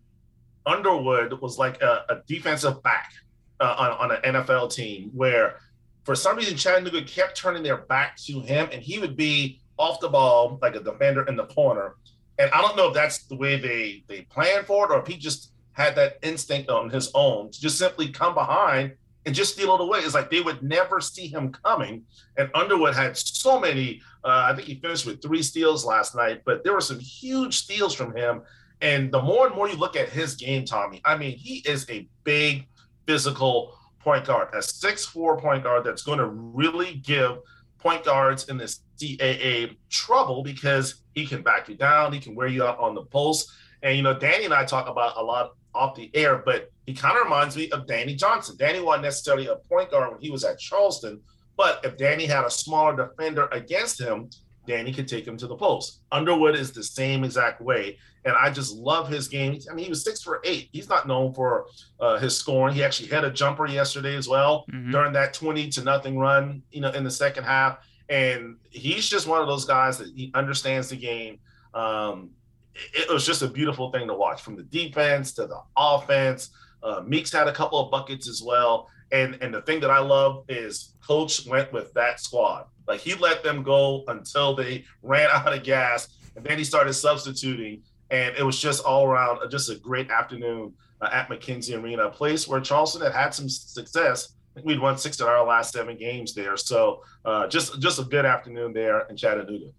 Underwood 0.66 1.40
was 1.42 1.58
like 1.58 1.82
a, 1.82 2.06
a 2.10 2.22
defensive 2.28 2.82
back 2.84 3.12
uh, 3.60 3.76
on, 3.78 4.12
on 4.12 4.18
an 4.18 4.34
NFL 4.34 4.74
team 4.74 5.12
where 5.14 5.58
for 6.04 6.16
some 6.16 6.38
reason, 6.38 6.58
Chattanooga 6.58 7.02
kept 7.04 7.38
turning 7.38 7.64
their 7.64 7.78
back 7.78 8.18
to 8.26 8.42
him, 8.42 8.70
and 8.72 8.82
he 8.82 9.00
would 9.00 9.16
be 9.16 9.62
off 9.78 10.00
the 10.00 10.10
ball 10.10 10.60
like 10.62 10.76
a 10.76 10.82
defender 10.82 11.24
in 11.24 11.36
the 11.36 11.46
corner. 11.46 11.96
And 12.40 12.52
I 12.52 12.62
don't 12.62 12.76
know 12.76 12.90
if 12.90 12.94
that's 12.94 13.24
the 13.24 13.36
way 13.36 13.58
they 13.58 14.04
they 14.08 14.22
planned 14.24 14.66
for 14.66 14.86
it, 14.86 14.94
or 14.94 15.00
if 15.00 15.08
he 15.08 15.18
just 15.18 15.52
had 15.72 15.96
that 15.96 16.18
instinct 16.22 16.70
on 16.70 16.90
his 16.90 17.10
own 17.16 17.52
to 17.52 17.62
just 17.62 17.78
simply 17.78 18.10
come 18.10 18.34
behind 18.34 18.94
and 19.26 19.34
just 19.34 19.54
steal 19.54 19.74
it 19.76 19.82
away. 19.82 20.00
It's 20.00 20.14
like 20.14 20.30
they 20.30 20.42
would 20.42 20.62
never 20.62 21.00
see 21.00 21.28
him 21.28 21.52
coming. 21.52 22.04
And 22.38 22.50
Underwood 22.54 22.96
had 22.96 23.18
so 23.18 23.60
many. 23.60 24.02
Uh, 24.24 24.48
I 24.50 24.56
think 24.56 24.68
he 24.68 24.76
finished 24.76 25.06
with 25.06 25.22
three 25.22 25.42
steals 25.42 25.86
last 25.86 26.16
night, 26.16 26.42
but 26.46 26.64
there 26.64 26.74
were 26.74 26.82
some 26.82 27.00
huge 27.00 27.58
steals 27.58 27.94
from 27.94 28.16
him. 28.16 28.42
And 28.82 29.12
the 29.12 29.22
more 29.22 29.48
and 29.48 29.56
more 29.56 29.70
you 29.70 29.78
look 29.78 29.96
at 29.96 30.10
his 30.10 30.36
game, 30.36 30.66
Tommy, 30.66 31.02
I 31.06 31.18
mean, 31.18 31.38
he 31.38 31.64
is 31.66 31.90
a 31.90 32.08
big 32.26 32.68
physical 33.08 33.78
point 34.00 34.26
guard, 34.26 34.50
a 34.54 34.62
six-four 34.62 35.40
point 35.40 35.64
guard 35.64 35.86
that's 35.86 36.04
going 36.04 36.20
to 36.20 36.28
really 36.28 36.96
give 36.96 37.38
point 37.80 38.04
guards 38.04 38.50
in 38.50 38.58
this 38.58 38.82
CAA 39.00 39.78
trouble 39.90 40.44
because 40.44 41.04
he 41.14 41.26
can 41.26 41.42
back 41.42 41.70
you 41.70 41.76
down, 41.76 42.12
he 42.12 42.20
can 42.20 42.36
wear 42.36 42.48
you 42.48 42.66
out 42.66 42.78
on 42.80 42.94
the 42.94 43.04
post. 43.04 43.50
And 43.84 43.96
you 43.96 44.04
know, 44.04 44.18
Danny 44.18 44.46
and 44.46 44.54
I 44.54 44.66
talk 44.66 44.88
about 44.88 45.18
a 45.18 45.24
lot 45.24 45.52
off 45.74 45.96
the 45.96 46.10
air, 46.14 46.42
but 46.46 46.72
he 46.86 46.94
kind 46.94 47.18
of 47.18 47.24
reminds 47.24 47.56
me 47.56 47.70
of 47.72 47.88
Danny 47.88 48.16
Johnson. 48.16 48.56
Danny 48.58 48.82
wasn't 48.82 49.04
necessarily 49.04 49.48
a 49.48 49.56
point 49.56 49.92
guard 49.92 50.12
when 50.12 50.22
he 50.22 50.32
was 50.32 50.44
at 50.44 50.60
Charleston, 50.60 51.22
but 51.58 51.84
if 51.84 51.98
Danny 51.98 52.26
had 52.26 52.46
a 52.46 52.52
smaller 52.52 52.96
defender 52.96 53.48
against 53.52 54.00
him, 54.00 54.30
Danny 54.66 54.94
could 54.94 55.08
take 55.08 55.28
him 55.28 55.38
to 55.38 55.48
the 55.48 55.56
post. 55.56 56.02
Underwood 56.12 56.56
is 56.56 56.72
the 56.72 56.84
same 56.84 57.24
exact 57.24 57.62
way. 57.62 57.98
And 58.26 58.36
I 58.36 58.50
just 58.50 58.74
love 58.76 59.10
his 59.10 59.28
game. 59.28 59.60
I 59.70 59.74
mean, 59.74 59.86
he 59.86 59.90
was 59.90 60.04
six 60.04 60.22
for 60.22 60.40
eight. 60.46 60.70
He's 60.72 60.88
not 60.88 61.08
known 61.08 61.34
for 61.34 61.66
uh, 62.00 62.18
his 62.18 62.38
scoring. 62.38 62.74
He 62.74 62.84
actually 62.84 63.10
had 63.10 63.26
a 63.26 63.32
jumper 63.32 63.68
yesterday 63.68 64.16
as 64.16 64.30
well 64.30 64.66
mm-hmm. 64.72 64.92
during 64.92 65.12
that 65.14 65.34
20 65.34 65.68
to 65.70 65.84
nothing 65.84 66.18
run, 66.18 66.64
you 66.72 66.80
know, 66.80 66.92
in 66.92 67.04
the 67.04 67.12
second 67.12 67.44
half. 67.44 67.86
And 68.08 68.58
he's 68.70 69.10
just 69.10 69.28
one 69.28 69.42
of 69.42 69.48
those 69.48 69.66
guys 69.66 69.98
that 69.98 70.08
he 70.16 70.32
understands 70.34 70.90
the 70.90 70.96
game. 70.96 71.40
Um, 71.74 72.32
it, 72.74 73.10
it 73.10 73.14
was 73.14 73.26
just 73.26 73.42
a 73.42 73.48
beautiful 73.48 73.92
thing 73.92 74.08
to 74.08 74.14
watch 74.14 74.42
from 74.42 74.56
the 74.56 74.64
defense 74.64 75.34
to 75.34 75.46
the 75.46 75.60
offense. 75.76 76.50
Uh, 76.84 77.02
Meeks 77.06 77.32
had 77.32 77.48
a 77.48 77.54
couple 77.54 77.80
of 77.80 77.90
buckets 77.90 78.28
as 78.28 78.42
well. 78.44 78.90
And 79.12 79.38
and 79.42 79.54
the 79.54 79.62
thing 79.62 79.80
that 79.82 79.92
I 79.92 80.00
love 80.00 80.44
is 80.50 80.96
Coach 81.06 81.46
went 81.46 81.72
with 81.72 81.94
that 81.94 82.20
squad. 82.20 82.66
Like 82.88 83.00
he 83.00 83.14
let 83.16 83.44
them 83.44 83.64
go 83.64 84.04
until 84.08 84.56
they 84.56 84.86
ran 85.02 85.30
out 85.34 85.54
of 85.54 85.64
gas, 85.64 86.10
and 86.36 86.44
then 86.44 86.58
he 86.58 86.64
started 86.64 86.94
substituting, 86.94 87.84
and 88.10 88.36
it 88.36 88.44
was 88.44 88.60
just 88.60 88.84
all 88.84 89.06
around 89.06 89.40
uh, 89.44 89.48
just 89.48 89.70
a 89.70 89.76
great 89.76 90.10
afternoon 90.10 90.74
uh, 91.02 91.10
at 91.12 91.30
McKenzie 91.30 91.82
Arena, 91.82 92.08
a 92.08 92.12
place 92.12 92.48
where 92.48 92.60
Charleston 92.60 93.02
had 93.02 93.14
had 93.14 93.34
some 93.34 93.48
success. 93.50 94.34
I 94.52 94.56
think 94.56 94.68
we'd 94.68 94.80
won 94.80 94.98
six 94.98 95.20
of 95.20 95.28
our 95.28 95.46
last 95.46 95.74
seven 95.74 95.98
games 95.98 96.34
there, 96.34 96.58
so 96.58 97.04
uh, 97.24 97.48
just 97.48 97.80
just 97.80 98.00
a 98.00 98.04
good 98.04 98.26
afternoon 98.26 98.74
there 98.74 99.02
in 99.10 99.16
Chattanooga 99.16 99.72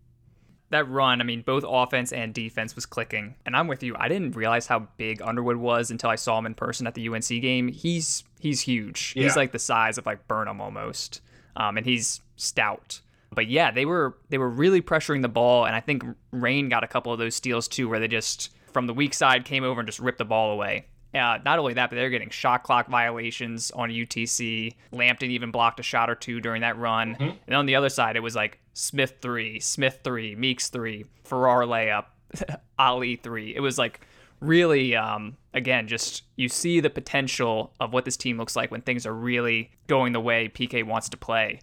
that 0.75 0.89
run, 0.89 1.21
I 1.21 1.25
mean, 1.25 1.43
both 1.43 1.65
offense 1.67 2.13
and 2.13 2.35
defense 2.35 2.75
was 2.75 2.85
clicking. 2.85 3.37
And 3.47 3.57
I'm 3.57 3.69
with 3.69 3.83
you. 3.83 3.95
I 3.99 4.09
didn't 4.09 4.37
realize 4.37 4.67
how 4.67 4.89
big 4.97 5.23
Underwood 5.23 5.57
was 5.57 5.91
until 5.91 6.11
I 6.11 6.17
saw 6.17 6.39
him 6.39 6.47
in 6.47 6.55
person 6.55 6.87
at 6.87 6.95
the 6.95 7.09
UNC 7.09 7.29
game. 7.29 7.69
He's 7.69 8.25
he's 8.41 8.61
huge. 8.61 9.15
Yeah. 9.17 9.23
He's 9.25 9.37
like 9.37 9.53
the 9.53 9.59
size 9.59 9.99
of 9.99 10.07
like 10.07 10.29
Burnham 10.29 10.61
almost, 10.61 11.21
um, 11.57 11.77
and 11.77 11.87
he's 11.87 12.21
stout. 12.37 13.01
But 13.33 13.49
yeah, 13.49 13.71
they 13.71 13.85
were 13.85 14.17
they 14.29 14.39
were 14.39 14.51
really 14.51 14.83
pressuring 14.83 15.23
the 15.23 15.29
ball, 15.29 15.65
and 15.65 15.75
I 15.75 15.81
think 15.81 16.05
Reyne 16.31 16.69
got 16.69 16.85
a 16.85 16.89
couple 16.89 17.13
of 17.13 17.19
those 17.19 17.35
steals 17.35 17.69
too, 17.69 17.89
where 17.89 18.01
they 18.01 18.09
just 18.09 18.51
from 18.73 18.87
the 18.87 18.95
weak 18.95 19.15
side 19.15 19.45
came 19.45 19.65
over 19.65 19.81
and 19.81 19.89
just 19.89 20.01
ripped 20.01 20.19
the 20.19 20.25
ball 20.25 20.51
away. 20.51 20.87
Uh, 21.15 21.39
not 21.45 21.59
only 21.59 21.75
that, 21.75 21.91
but 21.91 21.97
they're 21.97 22.11
getting 22.11 22.31
shot 22.31 22.65
clock 22.65 22.89
violations 22.89 23.71
on 23.71 23.91
UTC. 23.91 24.75
Lampton 24.91 25.31
even 25.31 25.51
blocked 25.51 25.79
a 25.79 25.83
shot 25.83 26.11
or 26.11 26.15
two 26.15 26.41
during 26.41 26.63
that 26.63 26.77
run. 26.77 27.15
Mm-hmm. 27.15 27.37
And 27.47 27.57
on 27.57 27.67
the 27.67 27.77
other 27.77 27.89
side, 27.89 28.17
it 28.17 28.23
was 28.23 28.35
like 28.35 28.59
Smith 28.73 29.19
three, 29.23 29.61
Smith 29.61 30.01
three, 30.03 30.35
Meeks 30.35 30.69
three, 30.69 31.05
Farrar 31.23 31.65
layup, 31.65 32.07
Ali 32.79 33.17
three. 33.17 33.55
It 33.55 33.61
was 33.61 33.79
like 33.79 34.01
really, 34.41 34.97
um, 34.97 35.37
again, 35.53 35.87
just 35.87 36.25
you 36.37 36.49
see 36.49 36.81
the 36.81 36.91
potential 36.91 37.73
of 37.81 37.93
what 37.93 38.05
this 38.05 38.17
team 38.17 38.37
looks 38.37 38.57
like 38.57 38.71
when 38.71 38.83
things 38.83 39.07
are 39.07 39.15
really 39.15 39.71
going 39.87 40.13
the 40.13 40.21
way 40.21 40.49
PK 40.49 40.85
wants 40.85 41.09
to 41.11 41.17
play. 41.17 41.61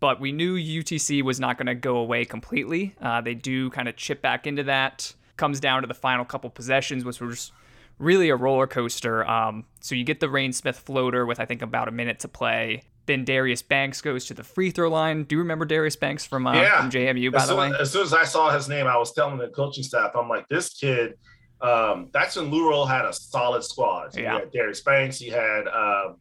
But 0.00 0.20
we 0.20 0.32
knew 0.32 0.56
UTC 0.56 1.22
was 1.22 1.40
not 1.40 1.56
going 1.56 1.66
to 1.66 1.74
go 1.74 1.96
away 1.96 2.24
completely. 2.24 2.94
Uh, 3.00 3.20
they 3.20 3.34
do 3.34 3.70
kind 3.70 3.88
of 3.88 3.96
chip 3.96 4.20
back 4.20 4.46
into 4.46 4.62
that. 4.64 5.14
Comes 5.36 5.60
down 5.60 5.82
to 5.82 5.88
the 5.88 5.94
final 5.94 6.24
couple 6.24 6.50
possessions, 6.50 7.04
which 7.04 7.20
was 7.20 7.52
really 7.98 8.28
a 8.28 8.36
roller 8.36 8.66
coaster. 8.66 9.26
Um, 9.28 9.64
so 9.80 9.94
you 9.94 10.04
get 10.04 10.20
the 10.20 10.28
Reyne 10.28 10.52
Smith 10.52 10.78
floater 10.78 11.26
with 11.26 11.40
I 11.40 11.44
think 11.44 11.62
about 11.62 11.88
a 11.88 11.92
minute 11.92 12.20
to 12.20 12.28
play. 12.28 12.82
Then 13.06 13.24
Darius 13.24 13.60
Banks 13.60 14.00
goes 14.00 14.24
to 14.26 14.34
the 14.34 14.44
free 14.44 14.70
throw 14.70 14.88
line. 14.88 15.24
Do 15.24 15.34
you 15.36 15.40
remember 15.40 15.66
Darius 15.66 15.96
Banks 15.96 16.24
from, 16.24 16.46
uh, 16.46 16.54
yeah. 16.54 16.80
from 16.80 16.90
JMU? 16.90 17.32
By 17.32 17.38
as 17.38 17.48
the 17.48 17.48
soon, 17.48 17.58
way, 17.58 17.78
as 17.78 17.90
soon 17.90 18.02
as 18.02 18.14
I 18.14 18.24
saw 18.24 18.50
his 18.50 18.68
name, 18.68 18.86
I 18.86 18.96
was 18.96 19.12
telling 19.12 19.36
the 19.36 19.48
coaching 19.48 19.84
staff, 19.84 20.12
I'm 20.14 20.28
like, 20.28 20.48
this 20.48 20.70
kid. 20.70 21.14
Um, 21.60 22.08
that's 22.12 22.36
when 22.36 22.50
Lou 22.50 22.70
Rowe 22.70 22.84
had 22.84 23.04
a 23.04 23.12
solid 23.12 23.62
squad. 23.62 24.14
So 24.14 24.20
yeah. 24.20 24.38
Had 24.38 24.52
Darius 24.52 24.80
Banks. 24.80 25.18
He 25.18 25.28
had 25.28 25.68
um, 25.68 26.16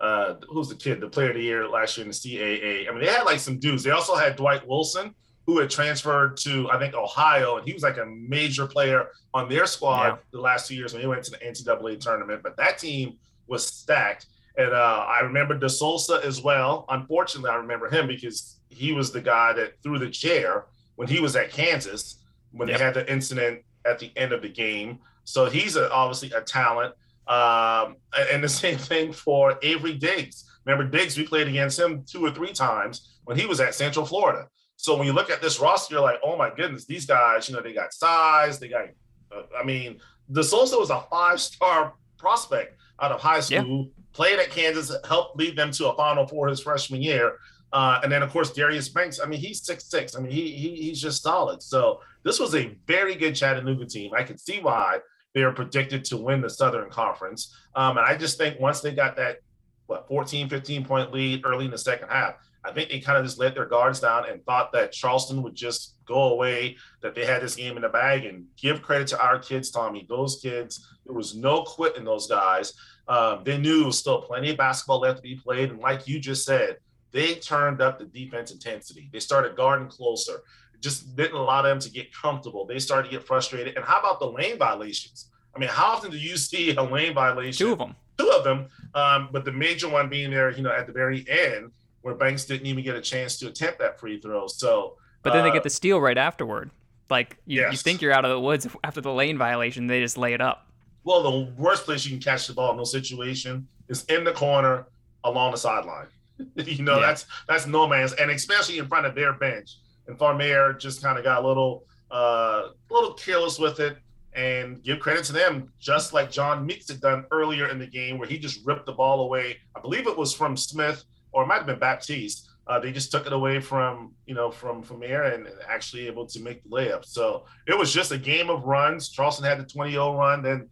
uh, 0.00 0.34
who's 0.48 0.68
the 0.68 0.74
kid, 0.74 1.00
the 1.00 1.08
player 1.08 1.30
of 1.30 1.36
the 1.36 1.42
year 1.42 1.68
last 1.68 1.96
year 1.96 2.04
in 2.04 2.10
the 2.10 2.14
CAA. 2.14 2.88
I 2.88 2.92
mean, 2.92 3.00
they 3.00 3.10
had 3.10 3.22
like 3.22 3.38
some 3.38 3.58
dudes. 3.58 3.82
They 3.82 3.90
also 3.90 4.14
had 4.14 4.36
Dwight 4.36 4.66
Wilson, 4.66 5.14
who 5.46 5.58
had 5.58 5.70
transferred 5.70 6.36
to 6.38 6.68
I 6.70 6.78
think 6.78 6.94
Ohio, 6.94 7.56
and 7.56 7.66
he 7.66 7.72
was 7.72 7.82
like 7.82 7.98
a 7.98 8.06
major 8.06 8.66
player 8.66 9.08
on 9.32 9.48
their 9.48 9.66
squad 9.66 10.08
yeah. 10.08 10.16
the 10.32 10.40
last 10.40 10.68
two 10.68 10.74
years 10.74 10.92
when 10.92 11.00
he 11.00 11.08
went 11.08 11.22
to 11.24 11.30
the 11.30 11.38
NCAA 11.38 12.00
tournament. 12.00 12.42
But 12.42 12.56
that 12.56 12.78
team 12.78 13.16
was 13.46 13.66
stacked, 13.66 14.26
and 14.56 14.72
uh, 14.72 15.06
I 15.08 15.20
remember 15.20 15.56
De 15.56 15.68
Sousa 15.68 16.20
as 16.24 16.42
well. 16.42 16.84
Unfortunately, 16.88 17.50
I 17.50 17.56
remember 17.56 17.88
him 17.88 18.06
because 18.06 18.58
he 18.68 18.92
was 18.92 19.12
the 19.12 19.20
guy 19.20 19.52
that 19.52 19.80
threw 19.82 19.98
the 19.98 20.10
chair 20.10 20.66
when 20.96 21.08
he 21.08 21.20
was 21.20 21.36
at 21.36 21.50
Kansas 21.50 22.18
when 22.52 22.68
yep. 22.68 22.78
they 22.78 22.84
had 22.84 22.94
the 22.94 23.12
incident 23.12 23.62
at 23.84 23.98
the 23.98 24.10
end 24.16 24.32
of 24.32 24.42
the 24.42 24.48
game. 24.48 24.98
So 25.24 25.46
he's 25.46 25.76
a, 25.76 25.90
obviously 25.92 26.32
a 26.32 26.40
talent. 26.40 26.94
Um, 27.28 27.96
and 28.32 28.42
the 28.42 28.48
same 28.48 28.78
thing 28.78 29.12
for 29.12 29.58
Avery 29.62 29.94
Diggs. 29.94 30.44
Remember 30.64 30.88
Diggs, 30.90 31.16
we 31.16 31.26
played 31.26 31.48
against 31.48 31.78
him 31.78 32.02
two 32.04 32.24
or 32.24 32.30
three 32.30 32.52
times 32.52 33.18
when 33.24 33.38
he 33.38 33.46
was 33.46 33.60
at 33.60 33.74
Central 33.74 34.04
Florida. 34.04 34.48
So 34.76 34.96
when 34.96 35.06
you 35.06 35.12
look 35.12 35.30
at 35.30 35.40
this 35.40 35.58
roster, 35.58 35.94
you're 35.94 36.02
like, 36.02 36.20
oh 36.22 36.36
my 36.36 36.50
goodness, 36.54 36.84
these 36.84 37.06
guys, 37.06 37.48
you 37.48 37.54
know, 37.54 37.62
they 37.62 37.72
got 37.72 37.92
size, 37.92 38.58
they 38.58 38.68
got, 38.68 38.86
uh, 39.34 39.42
I 39.58 39.64
mean, 39.64 39.98
De 40.30 40.44
Sousa 40.44 40.76
was 40.76 40.90
a 40.90 41.00
five 41.10 41.40
star 41.40 41.94
prospect 42.18 42.76
out 43.00 43.12
of 43.12 43.20
high 43.20 43.40
school, 43.40 43.84
yeah. 43.84 44.04
played 44.12 44.38
at 44.38 44.50
Kansas, 44.50 44.94
helped 45.06 45.36
lead 45.38 45.56
them 45.56 45.70
to 45.72 45.88
a 45.88 45.96
Final 45.96 46.26
Four 46.26 46.48
his 46.48 46.60
freshman 46.60 47.02
year. 47.02 47.38
Uh, 47.72 48.00
and 48.02 48.10
then 48.10 48.22
of 48.22 48.30
course 48.30 48.52
Darius 48.52 48.88
Banks. 48.88 49.20
I 49.20 49.26
mean, 49.26 49.40
he's 49.40 49.64
six 49.64 49.84
six. 49.84 50.16
I 50.16 50.20
mean, 50.20 50.32
he, 50.32 50.50
he 50.52 50.76
he's 50.76 51.00
just 51.00 51.22
solid. 51.22 51.62
So 51.62 52.00
this 52.22 52.38
was 52.38 52.54
a 52.54 52.76
very 52.86 53.14
good 53.14 53.34
Chattanooga 53.34 53.86
team. 53.86 54.12
I 54.14 54.22
can 54.22 54.38
see 54.38 54.60
why 54.60 54.98
they 55.34 55.42
are 55.42 55.52
predicted 55.52 56.04
to 56.06 56.16
win 56.16 56.40
the 56.40 56.48
Southern 56.48 56.88
Conference. 56.88 57.54
Um, 57.74 57.98
and 57.98 58.06
I 58.06 58.16
just 58.16 58.38
think 58.38 58.58
once 58.58 58.80
they 58.80 58.92
got 58.92 59.16
that 59.16 59.40
what 59.86 60.08
14, 60.08 60.48
15 60.48 60.84
point 60.84 61.12
lead 61.12 61.42
early 61.44 61.66
in 61.66 61.70
the 61.70 61.78
second 61.78 62.08
half, 62.08 62.36
I 62.66 62.72
think 62.72 62.90
they 62.90 63.00
kind 63.00 63.18
of 63.18 63.24
just 63.24 63.38
let 63.38 63.54
their 63.54 63.66
guards 63.66 64.00
down 64.00 64.28
and 64.28 64.44
thought 64.44 64.72
that 64.72 64.92
Charleston 64.92 65.42
would 65.42 65.54
just 65.54 65.96
go 66.04 66.32
away, 66.32 66.76
that 67.02 67.14
they 67.14 67.24
had 67.24 67.42
this 67.42 67.56
game 67.56 67.76
in 67.76 67.82
the 67.82 67.88
bag. 67.88 68.24
And 68.24 68.46
give 68.56 68.82
credit 68.82 69.08
to 69.08 69.20
our 69.20 69.38
kids, 69.38 69.70
Tommy. 69.70 70.06
Those 70.08 70.40
kids, 70.40 70.86
there 71.04 71.14
was 71.14 71.36
no 71.36 71.62
quit 71.62 71.96
in 71.96 72.04
those 72.04 72.26
guys. 72.26 72.72
Um, 73.08 73.42
they 73.44 73.56
knew 73.58 73.78
there 73.78 73.86
was 73.86 73.98
still 73.98 74.22
plenty 74.22 74.50
of 74.50 74.56
basketball 74.56 75.00
left 75.00 75.18
to 75.18 75.22
be 75.22 75.36
played. 75.36 75.70
And 75.70 75.80
like 75.80 76.08
you 76.08 76.18
just 76.18 76.44
said, 76.44 76.78
they 77.12 77.36
turned 77.36 77.80
up 77.80 77.98
the 77.98 78.04
defense 78.04 78.50
intensity. 78.50 79.08
They 79.12 79.20
started 79.20 79.56
guarding 79.56 79.88
closer 79.88 80.42
just 80.80 81.16
didn't 81.16 81.36
allow 81.36 81.62
them 81.62 81.78
to 81.80 81.90
get 81.90 82.12
comfortable. 82.14 82.66
They 82.66 82.78
started 82.78 83.10
to 83.10 83.16
get 83.16 83.26
frustrated. 83.26 83.76
And 83.76 83.84
how 83.84 83.98
about 83.98 84.20
the 84.20 84.26
lane 84.26 84.58
violations? 84.58 85.30
I 85.54 85.58
mean, 85.58 85.68
how 85.68 85.86
often 85.86 86.10
do 86.10 86.18
you 86.18 86.36
see 86.36 86.74
a 86.74 86.82
lane 86.82 87.14
violation? 87.14 87.66
Two 87.66 87.72
of 87.72 87.78
them. 87.78 87.96
Two 88.18 88.30
of 88.30 88.44
them. 88.44 88.68
Um, 88.94 89.28
but 89.32 89.44
the 89.44 89.52
major 89.52 89.88
one 89.88 90.08
being 90.08 90.30
there, 90.30 90.50
you 90.50 90.62
know, 90.62 90.72
at 90.72 90.86
the 90.86 90.92
very 90.92 91.24
end, 91.28 91.72
where 92.06 92.14
Banks 92.14 92.44
didn't 92.44 92.68
even 92.68 92.84
get 92.84 92.94
a 92.94 93.00
chance 93.00 93.36
to 93.40 93.48
attempt 93.48 93.80
that 93.80 93.98
free 93.98 94.20
throw. 94.20 94.46
So, 94.46 94.94
but 95.24 95.32
then 95.32 95.40
uh, 95.40 95.42
they 95.42 95.50
get 95.50 95.64
the 95.64 95.70
steal 95.70 96.00
right 96.00 96.16
afterward. 96.16 96.70
Like 97.10 97.36
you, 97.46 97.62
yes. 97.62 97.72
you 97.72 97.78
think 97.78 98.00
you're 98.00 98.12
out 98.12 98.24
of 98.24 98.30
the 98.30 98.38
woods 98.38 98.64
after 98.84 99.00
the 99.00 99.12
lane 99.12 99.36
violation, 99.36 99.88
they 99.88 100.00
just 100.00 100.16
lay 100.16 100.32
it 100.32 100.40
up. 100.40 100.68
Well, 101.02 101.24
the 101.24 101.52
worst 101.60 101.84
place 101.84 102.04
you 102.04 102.12
can 102.12 102.20
catch 102.20 102.46
the 102.46 102.52
ball 102.52 102.70
in 102.70 102.76
those 102.76 102.92
situation 102.92 103.66
is 103.88 104.04
in 104.04 104.22
the 104.22 104.30
corner 104.30 104.86
along 105.24 105.50
the 105.50 105.56
sideline. 105.56 106.06
you 106.54 106.84
know, 106.84 107.00
yeah. 107.00 107.06
that's 107.06 107.26
that's 107.48 107.66
no 107.66 107.88
man's, 107.88 108.12
and 108.12 108.30
especially 108.30 108.78
in 108.78 108.86
front 108.86 109.04
of 109.04 109.16
their 109.16 109.32
bench 109.32 109.78
and 110.06 110.16
Farmer 110.16 110.74
just 110.74 111.02
kind 111.02 111.18
of 111.18 111.24
got 111.24 111.42
a 111.42 111.46
little 111.46 111.86
uh, 112.12 112.68
a 112.88 112.94
little 112.94 113.14
careless 113.14 113.58
with 113.58 113.80
it. 113.80 113.98
And 114.32 114.82
give 114.82 115.00
credit 115.00 115.24
to 115.24 115.32
them, 115.32 115.72
just 115.80 116.12
like 116.12 116.30
John 116.30 116.66
Meeks 116.66 116.90
had 116.90 117.00
done 117.00 117.24
earlier 117.30 117.68
in 117.68 117.78
the 117.78 117.86
game, 117.86 118.18
where 118.18 118.28
he 118.28 118.38
just 118.38 118.66
ripped 118.66 118.84
the 118.84 118.92
ball 118.92 119.22
away. 119.22 119.56
I 119.74 119.80
believe 119.80 120.06
it 120.06 120.14
was 120.14 120.34
from 120.34 120.58
Smith, 120.58 121.06
or 121.36 121.42
it 121.42 121.46
might 121.46 121.58
have 121.58 121.66
been 121.66 121.78
Baptiste. 121.78 122.48
Uh, 122.66 122.80
they 122.80 122.90
just 122.90 123.12
took 123.12 123.26
it 123.26 123.32
away 123.32 123.60
from 123.60 124.12
you 124.26 124.34
know 124.34 124.50
from 124.50 124.82
from 124.82 125.02
air 125.04 125.24
and 125.24 125.46
actually 125.68 126.08
able 126.08 126.26
to 126.26 126.40
make 126.40 126.64
the 126.64 126.68
layup. 126.68 127.04
So 127.04 127.44
it 127.68 127.78
was 127.78 127.92
just 127.92 128.10
a 128.10 128.18
game 128.18 128.50
of 128.50 128.64
runs. 128.64 129.10
Charleston 129.10 129.44
had 129.44 129.60
the 129.60 129.64
20-0 129.64 130.18
run, 130.18 130.42
then 130.42 130.68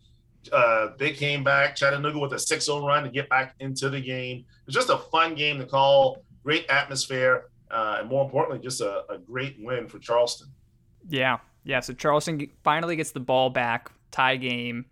uh, 0.53 0.88
they 0.98 1.12
came 1.12 1.44
back. 1.44 1.77
Chattanooga 1.77 2.18
with 2.18 2.33
a 2.33 2.37
6-0 2.37 2.85
run 2.85 3.05
to 3.05 3.11
get 3.11 3.29
back 3.29 3.55
into 3.61 3.90
the 3.90 4.00
game. 4.00 4.38
It 4.38 4.66
was 4.66 4.74
just 4.74 4.90
a 4.90 4.98
fun 4.98 5.37
game 5.37 5.59
to 5.59 5.66
call. 5.66 6.24
Great 6.42 6.66
atmosphere 6.68 7.50
uh, 7.70 7.96
and 8.00 8.09
more 8.09 8.24
importantly, 8.24 8.61
just 8.62 8.81
a, 8.81 9.05
a 9.11 9.18
great 9.18 9.57
win 9.59 9.88
for 9.88 9.98
Charleston. 9.98 10.48
Yeah, 11.09 11.38
yeah. 11.64 11.81
So 11.81 11.92
Charleston 11.92 12.48
finally 12.62 12.96
gets 12.96 13.11
the 13.11 13.20
ball 13.20 13.50
back, 13.50 13.90
tie 14.11 14.37
game, 14.37 14.87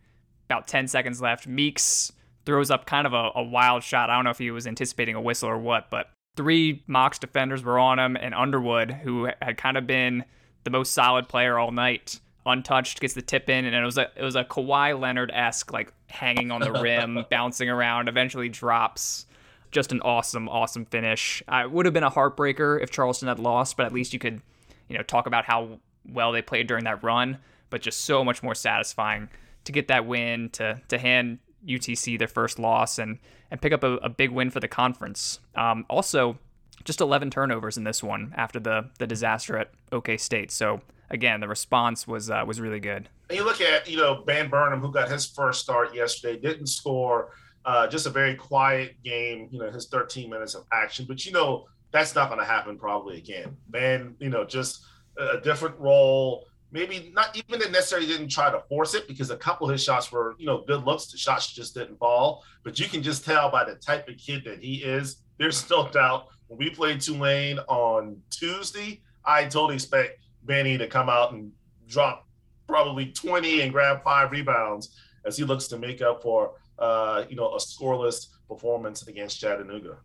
about 0.47 0.67
10 0.67 0.89
seconds 0.89 1.23
left. 1.23 1.47
Meeks 1.47 2.13
throws 2.45 2.71
up 2.71 2.87
kind 2.87 3.07
of 3.07 3.13
a, 3.13 3.31
a, 3.37 3.43
wild 3.43 3.83
shot. 3.83 4.11
I 4.11 4.15
don't 4.15 4.25
know 4.25 4.31
if 4.31 4.39
he 4.39 4.51
was 4.51 4.67
anticipating 4.67 5.15
a 5.15 5.21
whistle 5.21 5.49
or 5.49 5.59
what, 5.59 5.91
but 5.91 6.11
three 6.37 6.83
Mocs 6.89 7.19
defenders 7.19 7.63
were 7.63 7.79
on 7.79 7.99
him, 7.99 8.17
and 8.17 8.35
Underwood, 8.35 8.91
who 8.91 9.29
had 9.41 9.57
kind 9.57 9.77
of 9.77 9.87
been 9.87 10.25
the 10.65 10.71
most 10.71 10.93
solid 10.93 11.29
player 11.29 11.59
all 11.59 11.71
night, 11.71 12.21
untouched, 12.47 13.01
gets 13.01 13.15
the 13.15 13.23
tip 13.23 13.49
in, 13.49 13.65
and 13.65 13.75
it 13.75 13.85
was 13.85 13.99
a 13.99 14.11
it 14.17 14.23
was 14.23 14.37
a 14.37 14.45
Kawhi 14.45 14.99
Leonard 14.99 15.31
esque 15.33 15.73
like 15.73 15.93
hanging 16.09 16.51
on 16.51 16.61
the 16.61 16.73
rim, 16.73 17.25
bouncing 17.31 17.69
around, 17.69 18.09
eventually 18.09 18.49
drops 18.49 19.27
just 19.71 19.91
an 19.91 20.01
awesome, 20.03 20.49
awesome 20.49 20.85
finish. 20.85 21.43
Uh, 21.49 21.63
it 21.65 21.71
would 21.73 21.87
have 21.87 21.95
been 21.95 22.03
a 22.03 22.11
heartbreaker 22.11 22.81
if 22.83 22.91
Charleston 22.91 23.29
had 23.29 23.39
lost, 23.39 23.77
but 23.77 23.87
at 23.87 23.93
least 23.93 24.13
you 24.13 24.19
could, 24.19 24.43
you 24.89 24.97
know, 24.97 25.03
talk 25.03 25.27
about 25.27 25.47
how 25.47 25.81
well 26.07 26.31
they 26.31 26.43
played 26.43 26.67
during 26.67 26.85
that 26.85 27.03
run. 27.03 27.39
But 27.71 27.81
just 27.81 28.03
so 28.03 28.23
much 28.23 28.43
more 28.43 28.55
satisfying 28.55 29.31
to 29.65 29.73
get 29.73 29.89
that 29.89 30.07
win, 30.07 30.51
to 30.51 30.81
to 30.89 30.99
hand 30.99 31.39
UTC 31.67 32.19
their 32.19 32.29
first 32.29 32.59
loss, 32.59 32.99
and 32.99 33.19
and 33.51 33.61
pick 33.61 33.73
up 33.73 33.85
a, 33.85 33.95
a 33.97 34.09
big 34.09 34.31
win 34.31 34.51
for 34.51 34.61
the 34.61 34.69
conference. 34.69 35.41
Um, 35.55 35.85
also, 35.89 36.39
just 36.85 37.01
11 37.01 37.31
turnovers 37.31 37.77
in 37.77 37.85
this 37.85 38.03
one 38.03 38.33
after 38.37 38.59
the 38.59 38.91
the 38.99 39.07
disaster 39.07 39.59
at 39.59 39.71
OK 39.91 40.17
State. 40.17 40.51
So 40.51 40.81
again, 41.11 41.41
the 41.41 41.49
response 41.49 42.07
was 42.07 42.31
uh, 42.31 42.45
was 42.47 42.61
really 42.61 42.81
good. 42.81 43.09
You 43.31 43.45
look 43.45 43.61
at 43.61 43.89
you 43.89 43.97
know 43.97 44.23
Ben 44.27 44.49
Burnham, 44.49 44.81
who 44.81 44.93
got 44.93 45.09
his 45.09 45.27
first 45.27 45.61
start 45.61 45.95
yesterday, 45.95 46.39
didn't 46.39 46.67
score. 46.67 47.31
Uh, 47.65 47.87
just 47.87 48.07
a 48.07 48.11
very 48.11 48.35
quiet 48.35 49.01
game, 49.05 49.49
you 49.53 49.59
know, 49.59 49.71
his 49.71 49.87
13 49.87 50.29
minutes 50.29 50.55
of 50.55 50.65
action. 50.73 51.05
But, 51.07 51.25
you 51.25 51.31
know, 51.31 51.69
that's 51.93 52.15
not 52.15 52.29
going 52.29 52.41
to 52.41 52.45
happen 52.45 52.77
probably 52.77 53.19
again. 53.19 53.57
Man, 53.71 54.17
you 54.19 54.31
know, 54.31 54.45
just 54.45 54.85
a 55.17 55.41
different 55.41 55.79
role. 55.79 56.47
Maybe 56.73 57.13
not 57.15 57.37
even 57.37 57.61
that 57.61 57.71
necessarily 57.71 58.07
didn't 58.07 58.29
try 58.29 58.51
to 58.51 58.61
force 58.69 58.95
it 58.95 59.07
because 59.07 59.31
a 59.31 59.37
couple 59.37 59.69
of 59.69 59.73
his 59.73 59.85
shots 59.85 60.11
were, 60.11 60.35
you 60.39 60.47
know, 60.47 60.65
good 60.67 60.85
looks. 60.85 61.07
The 61.07 61.19
shots 61.19 61.53
just 61.53 61.75
didn't 61.75 61.99
fall. 61.99 62.43
But 62.65 62.81
you 62.81 62.87
can 62.87 63.03
just 63.03 63.25
tell 63.25 63.51
by 63.51 63.65
the 63.65 63.75
type 63.75 64.09
of 64.09 64.17
kid 64.17 64.43
that 64.47 64.63
he 64.63 64.77
is. 64.77 65.17
There's 65.39 65.69
no 65.69 65.89
doubt 65.93 66.29
when 66.53 66.59
we 66.59 66.71
played 66.71 67.01
Tulane 67.01 67.59
on 67.61 68.21
Tuesday, 68.31 69.01
I 69.25 69.45
totally 69.45 69.77
expect 69.77 70.19
Benny 70.43 70.77
to 70.77 70.87
come 70.87 71.09
out 71.09 71.33
and 71.33 71.51
drop 71.89 72.27
probably 72.67 73.07
20 73.07 73.63
and 73.63 73.73
grab 73.73 74.03
five 74.03 74.31
rebounds 74.31 74.95
as 75.25 75.39
he 75.39 75.45
looks 75.45 75.67
to 75.69 75.79
make 75.79 76.03
up 76.03 76.23
for 76.23 76.53
uh, 76.79 77.25
you 77.31 77.37
know, 77.37 77.55
a 77.55 77.59
scoreless 77.59 78.29
performance 78.49 79.07
against 79.07 79.41
Chattanooga. 79.41 79.97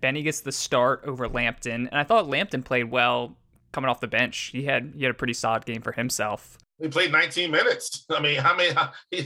Benny 0.00 0.22
gets 0.22 0.40
the 0.40 0.50
start 0.50 1.02
over 1.04 1.28
Lampton, 1.28 1.88
and 1.88 1.98
I 1.98 2.02
thought 2.02 2.28
Lampton 2.28 2.62
played 2.62 2.90
well 2.90 3.36
coming 3.74 3.90
off 3.90 4.00
the 4.00 4.06
bench. 4.06 4.50
He 4.52 4.64
had 4.64 4.92
he 4.96 5.02
had 5.02 5.10
a 5.10 5.14
pretty 5.14 5.34
solid 5.34 5.66
game 5.66 5.82
for 5.82 5.92
himself. 5.92 6.56
He 6.80 6.88
played 6.88 7.12
19 7.12 7.50
minutes. 7.50 8.06
I 8.10 8.20
mean, 8.20 8.38
how 8.38 8.56
many? 8.56 8.72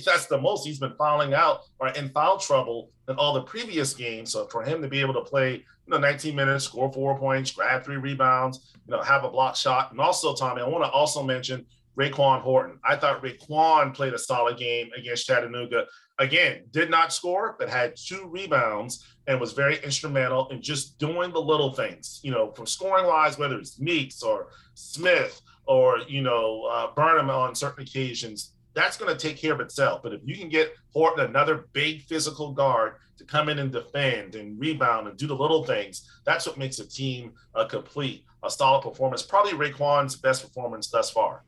That's 0.04 0.26
the 0.26 0.40
most 0.40 0.66
he's 0.66 0.78
been 0.78 0.94
fouling 0.98 1.34
out 1.34 1.60
or 1.78 1.88
in 1.88 2.08
foul 2.10 2.38
trouble 2.38 2.90
than 3.06 3.16
all 3.16 3.34
the 3.34 3.42
previous 3.42 3.94
games. 3.94 4.32
So 4.32 4.46
for 4.48 4.62
him 4.62 4.82
to 4.82 4.88
be 4.88 5.00
able 5.00 5.14
to 5.14 5.20
play, 5.20 5.52
you 5.54 5.90
know, 5.90 5.98
19 5.98 6.34
minutes, 6.34 6.64
score 6.64 6.92
four 6.92 7.18
points, 7.18 7.50
grab 7.50 7.84
three 7.84 7.96
rebounds, 7.96 8.74
you 8.86 8.94
know, 8.94 9.02
have 9.02 9.24
a 9.24 9.30
block 9.30 9.56
shot, 9.56 9.92
and 9.92 10.00
also 10.00 10.34
Tommy, 10.34 10.62
I 10.62 10.68
want 10.68 10.84
to 10.84 10.90
also 10.90 11.22
mention 11.22 11.64
RaeQuan 11.98 12.40
Horton. 12.40 12.78
I 12.84 12.96
thought 12.96 13.22
RaeQuan 13.22 13.94
played 13.94 14.14
a 14.14 14.18
solid 14.18 14.58
game 14.58 14.90
against 14.96 15.26
Chattanooga 15.26 15.86
again, 16.18 16.64
did 16.70 16.90
not 16.90 17.12
score, 17.12 17.56
but 17.58 17.68
had 17.68 17.94
two 17.96 18.28
rebounds 18.28 19.04
and 19.28 19.38
was 19.38 19.52
very 19.52 19.78
instrumental 19.84 20.48
in 20.48 20.60
just 20.60 20.98
doing 20.98 21.30
the 21.30 21.40
little 21.40 21.72
things, 21.72 22.18
you 22.22 22.32
know, 22.32 22.50
from 22.52 22.66
scoring 22.66 23.06
wise, 23.06 23.38
whether 23.38 23.58
it's 23.58 23.78
Meeks 23.78 24.22
or 24.22 24.48
Smith 24.74 25.42
or, 25.66 25.98
you 26.08 26.22
know, 26.22 26.64
uh, 26.64 26.90
Burnham 26.96 27.28
on 27.28 27.54
certain 27.54 27.82
occasions, 27.82 28.54
that's 28.72 28.96
going 28.96 29.14
to 29.14 29.28
take 29.28 29.36
care 29.36 29.52
of 29.52 29.60
itself. 29.60 30.02
But 30.02 30.14
if 30.14 30.22
you 30.24 30.34
can 30.34 30.48
get 30.48 30.72
Horton, 30.94 31.26
another 31.26 31.68
big 31.74 32.02
physical 32.02 32.52
guard, 32.52 32.94
to 33.18 33.24
come 33.24 33.48
in 33.48 33.58
and 33.58 33.72
defend 33.72 34.34
and 34.34 34.58
rebound 34.58 35.08
and 35.08 35.18
do 35.18 35.26
the 35.26 35.36
little 35.36 35.64
things, 35.64 36.08
that's 36.24 36.46
what 36.46 36.56
makes 36.56 36.78
a 36.78 36.88
team 36.88 37.32
a 37.54 37.66
complete, 37.66 38.24
a 38.44 38.50
solid 38.50 38.82
performance. 38.82 39.22
Probably 39.22 39.52
RaeQuan's 39.52 40.16
best 40.16 40.42
performance 40.42 40.88
thus 40.88 41.10
far. 41.10 41.42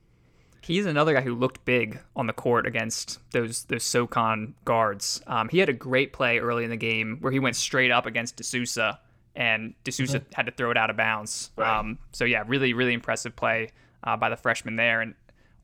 He's 0.63 0.87
another 0.87 1.15
guy 1.15 1.23
who 1.23 1.35
looked 1.35 1.65
big 1.65 2.01
on 2.15 2.27
the 2.27 2.33
court 2.33 2.67
against 2.67 3.19
those 3.33 3.65
those 3.65 3.83
SoCon 3.83 4.55
guards. 4.65 5.23
Um, 5.27 5.49
he 5.49 5.59
had 5.59 5.69
a 5.69 5.75
great 5.75 6.13
play 6.13 6.39
early 6.39 6.65
in 6.65 6.71
the 6.71 6.77
game 6.77 7.19
where 7.21 7.33
he 7.33 7.39
went 7.39 7.57
straight 7.57 7.91
up 7.91 8.07
against 8.07 8.37
De 8.37 8.45
Sousa, 8.45 9.01
and 9.35 9.75
De 9.85 9.93
Sousa 9.93 10.21
mm-hmm. 10.21 10.33
had 10.35 10.47
to 10.47 10.53
throw 10.53 10.71
it 10.71 10.77
out 10.77 10.91
of 10.91 10.97
bounds. 10.97 11.51
Right. 11.57 11.79
Um, 11.79 11.99
so 12.13 12.25
yeah, 12.25 12.45
really 12.47 12.75
really 12.75 12.93
impressive 12.93 13.35
play 13.35 13.71
uh, 14.05 14.17
by 14.17 14.29
the 14.29 14.37
freshman 14.37 14.77
there, 14.77 15.01
and 15.01 15.15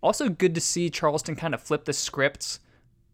also 0.01 0.29
good 0.29 0.55
to 0.55 0.61
see 0.61 0.89
Charleston 0.89 1.37
kind 1.37 1.55
of 1.55 1.63
flip 1.63 1.85
the 1.85 1.93
script. 1.93 2.61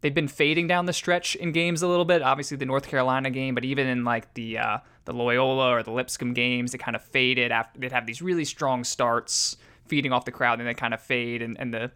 They've 0.01 0.13
been 0.13 0.27
fading 0.27 0.67
down 0.67 0.85
the 0.85 0.93
stretch 0.93 1.35
in 1.35 1.53
games 1.53 1.81
a 1.81 1.87
little 1.87 2.03
bit. 2.05 2.21
Obviously 2.21 2.57
the 2.57 2.65
North 2.65 2.87
Carolina 2.87 3.29
game, 3.29 3.55
but 3.55 3.63
even 3.63 3.87
in 3.87 4.03
like 4.03 4.33
the 4.33 4.57
uh, 4.57 4.77
the 5.05 5.13
Loyola 5.13 5.69
or 5.69 5.83
the 5.83 5.91
Lipscomb 5.91 6.33
games, 6.33 6.71
they 6.71 6.77
kind 6.77 6.95
of 6.95 7.03
faded 7.03 7.51
after 7.51 7.79
they'd 7.79 7.91
have 7.91 8.05
these 8.05 8.21
really 8.21 8.45
strong 8.45 8.83
starts 8.83 9.57
feeding 9.87 10.11
off 10.11 10.25
the 10.25 10.31
crowd, 10.31 10.59
and 10.59 10.67
they 10.67 10.73
kind 10.73 10.93
of 10.93 11.01
fade, 11.01 11.41
and, 11.41 11.59
and 11.59 11.73
the 11.73 11.91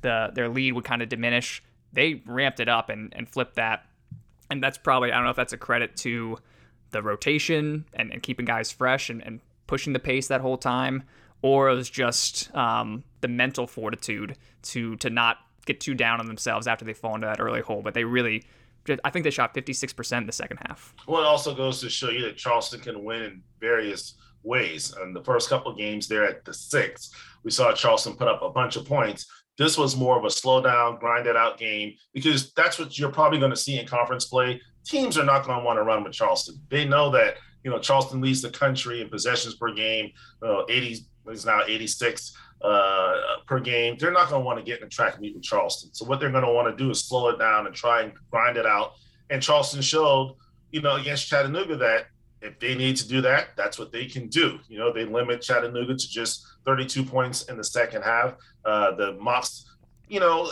the 0.00 0.30
their 0.34 0.48
lead 0.48 0.72
would 0.72 0.84
kind 0.84 1.02
of 1.02 1.08
diminish. 1.08 1.62
They 1.92 2.22
ramped 2.26 2.60
it 2.60 2.68
up 2.68 2.90
and, 2.90 3.12
and 3.16 3.28
flipped 3.28 3.56
that, 3.56 3.86
and 4.50 4.62
that's 4.62 4.78
probably 4.78 5.12
I 5.12 5.16
don't 5.16 5.24
know 5.24 5.30
if 5.30 5.36
that's 5.36 5.52
a 5.52 5.58
credit 5.58 5.96
to 5.98 6.38
the 6.90 7.02
rotation 7.02 7.84
and, 7.94 8.12
and 8.12 8.22
keeping 8.22 8.46
guys 8.46 8.70
fresh 8.70 9.10
and, 9.10 9.22
and 9.22 9.40
pushing 9.66 9.92
the 9.92 9.98
pace 9.98 10.28
that 10.28 10.40
whole 10.40 10.56
time, 10.56 11.02
or 11.42 11.68
it 11.68 11.74
was 11.74 11.90
just 11.90 12.54
um, 12.54 13.04
the 13.20 13.28
mental 13.28 13.66
fortitude 13.66 14.36
to 14.62 14.96
to 14.96 15.10
not 15.10 15.38
get 15.68 15.80
too 15.80 15.94
down 15.94 16.18
on 16.18 16.26
themselves 16.26 16.66
after 16.66 16.84
they 16.84 16.94
fall 16.94 17.14
into 17.14 17.26
that 17.26 17.40
early 17.40 17.60
hole. 17.60 17.82
But 17.82 17.94
they 17.94 18.02
really, 18.02 18.42
I 19.04 19.10
think 19.10 19.22
they 19.22 19.30
shot 19.30 19.54
56% 19.54 20.18
in 20.18 20.26
the 20.26 20.32
second 20.32 20.56
half. 20.66 20.94
Well, 21.06 21.22
it 21.22 21.26
also 21.26 21.54
goes 21.54 21.80
to 21.82 21.90
show 21.90 22.10
you 22.10 22.22
that 22.22 22.36
Charleston 22.36 22.80
can 22.80 23.04
win 23.04 23.22
in 23.22 23.42
various 23.60 24.14
ways. 24.42 24.94
And 25.00 25.14
the 25.14 25.24
first 25.24 25.48
couple 25.48 25.74
games 25.74 26.08
there 26.08 26.24
at 26.24 26.44
the 26.44 26.54
six, 26.54 27.10
we 27.44 27.50
saw 27.50 27.72
Charleston 27.72 28.14
put 28.14 28.28
up 28.28 28.42
a 28.42 28.50
bunch 28.50 28.76
of 28.76 28.84
points. 28.86 29.26
This 29.56 29.76
was 29.76 29.96
more 29.96 30.16
of 30.16 30.24
a 30.24 30.30
slow 30.30 30.62
down, 30.62 30.98
grind 30.98 31.26
it 31.26 31.36
out 31.36 31.58
game 31.58 31.94
because 32.14 32.52
that's 32.52 32.78
what 32.78 32.96
you're 32.98 33.10
probably 33.10 33.38
going 33.38 33.50
to 33.50 33.56
see 33.56 33.78
in 33.78 33.86
conference 33.86 34.26
play. 34.26 34.60
Teams 34.84 35.18
are 35.18 35.24
not 35.24 35.44
going 35.44 35.58
to 35.58 35.64
want 35.64 35.78
to 35.78 35.82
run 35.82 36.04
with 36.04 36.12
Charleston. 36.12 36.60
They 36.70 36.84
know 36.84 37.10
that 37.10 37.34
you 37.64 37.70
know 37.70 37.80
Charleston 37.80 38.20
leads 38.20 38.40
the 38.40 38.50
country 38.50 39.00
in 39.00 39.08
possessions 39.08 39.56
per 39.56 39.74
game. 39.74 40.12
Uh, 40.40 40.62
80 40.68 41.04
is 41.30 41.44
now 41.44 41.62
86 41.66 42.36
uh, 42.62 43.14
per 43.46 43.60
game. 43.60 43.96
They're 43.98 44.12
not 44.12 44.30
going 44.30 44.42
to 44.42 44.46
want 44.46 44.58
to 44.58 44.64
get 44.64 44.80
in 44.80 44.86
a 44.86 44.90
track 44.90 45.20
meet 45.20 45.34
with 45.34 45.42
Charleston. 45.42 45.90
So 45.92 46.04
what 46.06 46.20
they're 46.20 46.30
going 46.30 46.44
to 46.44 46.52
want 46.52 46.68
to 46.76 46.84
do 46.84 46.90
is 46.90 47.04
slow 47.04 47.28
it 47.28 47.38
down 47.38 47.66
and 47.66 47.74
try 47.74 48.02
and 48.02 48.12
grind 48.30 48.56
it 48.56 48.66
out. 48.66 48.92
And 49.30 49.42
Charleston 49.42 49.82
showed, 49.82 50.36
you 50.70 50.80
know, 50.80 50.96
against 50.96 51.26
Chattanooga 51.26 51.76
that 51.76 52.06
if 52.40 52.58
they 52.60 52.74
need 52.74 52.96
to 52.96 53.08
do 53.08 53.20
that, 53.22 53.48
that's 53.56 53.78
what 53.78 53.92
they 53.92 54.06
can 54.06 54.28
do. 54.28 54.58
You 54.68 54.78
know, 54.78 54.92
they 54.92 55.04
limit 55.04 55.42
Chattanooga 55.42 55.94
to 55.94 56.08
just 56.08 56.46
32 56.64 57.04
points 57.04 57.44
in 57.44 57.56
the 57.56 57.64
second 57.64 58.02
half. 58.02 58.34
Uh, 58.64 58.94
the 58.94 59.12
Mocs, 59.14 59.64
you 60.08 60.20
know, 60.20 60.50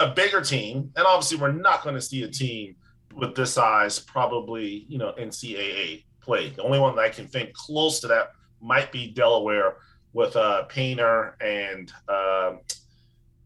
a, 0.00 0.04
a 0.04 0.14
bigger 0.14 0.40
team, 0.40 0.90
and 0.96 1.06
obviously 1.06 1.36
we're 1.36 1.52
not 1.52 1.82
going 1.82 1.94
to 1.94 2.00
see 2.00 2.22
a 2.22 2.28
team 2.28 2.76
with 3.14 3.34
this 3.34 3.52
size 3.52 3.98
probably, 3.98 4.86
you 4.88 4.98
know, 4.98 5.12
NCAA 5.18 6.04
play. 6.20 6.50
The 6.50 6.62
only 6.62 6.78
one 6.78 6.96
that 6.96 7.02
I 7.02 7.08
can 7.10 7.28
think 7.28 7.52
close 7.52 8.00
to 8.00 8.06
that 8.08 8.32
might 8.60 8.90
be 8.90 9.10
Delaware 9.10 9.76
with 10.12 10.36
uh, 10.36 10.62
Painter 10.64 11.36
and 11.40 11.92
uh, 12.08 12.52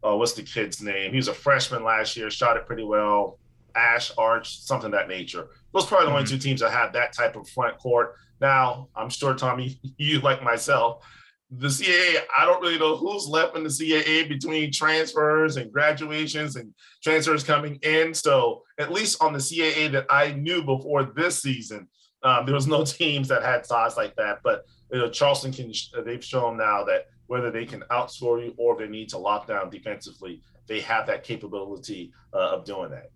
oh, 0.02 0.16
what's 0.16 0.32
the 0.32 0.42
kid's 0.42 0.80
name? 0.80 1.10
He 1.10 1.16
was 1.16 1.28
a 1.28 1.34
freshman 1.34 1.82
last 1.82 2.16
year, 2.16 2.30
shot 2.30 2.56
it 2.56 2.66
pretty 2.66 2.84
well. 2.84 3.38
Ash, 3.78 4.10
Arch, 4.18 4.60
something 4.60 4.90
that 4.90 5.08
nature. 5.08 5.48
Those 5.72 5.84
are 5.84 5.88
probably 5.88 6.06
the 6.06 6.10
mm-hmm. 6.10 6.18
only 6.18 6.28
two 6.28 6.38
teams 6.38 6.60
that 6.60 6.72
have 6.72 6.92
that 6.94 7.12
type 7.12 7.36
of 7.36 7.48
front 7.48 7.78
court. 7.78 8.16
Now, 8.40 8.88
I'm 8.96 9.08
sure, 9.08 9.34
Tommy, 9.34 9.80
you 9.96 10.20
like 10.20 10.42
myself, 10.42 11.04
the 11.50 11.68
CAA, 11.68 12.20
I 12.36 12.44
don't 12.44 12.60
really 12.60 12.78
know 12.78 12.96
who's 12.96 13.26
left 13.26 13.56
in 13.56 13.62
the 13.62 13.70
CAA 13.70 14.28
between 14.28 14.70
transfers 14.70 15.56
and 15.56 15.72
graduations 15.72 16.56
and 16.56 16.74
transfers 17.02 17.42
coming 17.42 17.78
in. 17.82 18.12
So, 18.12 18.62
at 18.78 18.92
least 18.92 19.22
on 19.22 19.32
the 19.32 19.38
CAA 19.38 19.90
that 19.92 20.06
I 20.10 20.32
knew 20.32 20.62
before 20.62 21.04
this 21.04 21.40
season, 21.40 21.88
um, 22.22 22.44
there 22.44 22.54
was 22.54 22.66
no 22.66 22.84
teams 23.00 23.28
that 23.28 23.42
had 23.42 23.64
size 23.64 23.96
like 23.96 24.14
that. 24.16 24.40
But 24.44 24.64
you 24.92 24.98
know, 24.98 25.10
Charleston 25.10 25.52
can, 25.52 25.72
they've 26.04 26.24
shown 26.24 26.56
now 26.56 26.84
that 26.84 27.06
whether 27.28 27.50
they 27.50 27.64
can 27.64 27.82
outscore 27.90 28.44
you 28.44 28.54
or 28.58 28.76
they 28.76 28.88
need 28.88 29.08
to 29.10 29.18
lock 29.18 29.46
down 29.46 29.70
defensively, 29.70 30.42
they 30.66 30.80
have 30.80 31.06
that 31.06 31.24
capability 31.24 32.12
uh, 32.34 32.50
of 32.50 32.64
doing 32.64 32.90
that. 32.90 33.10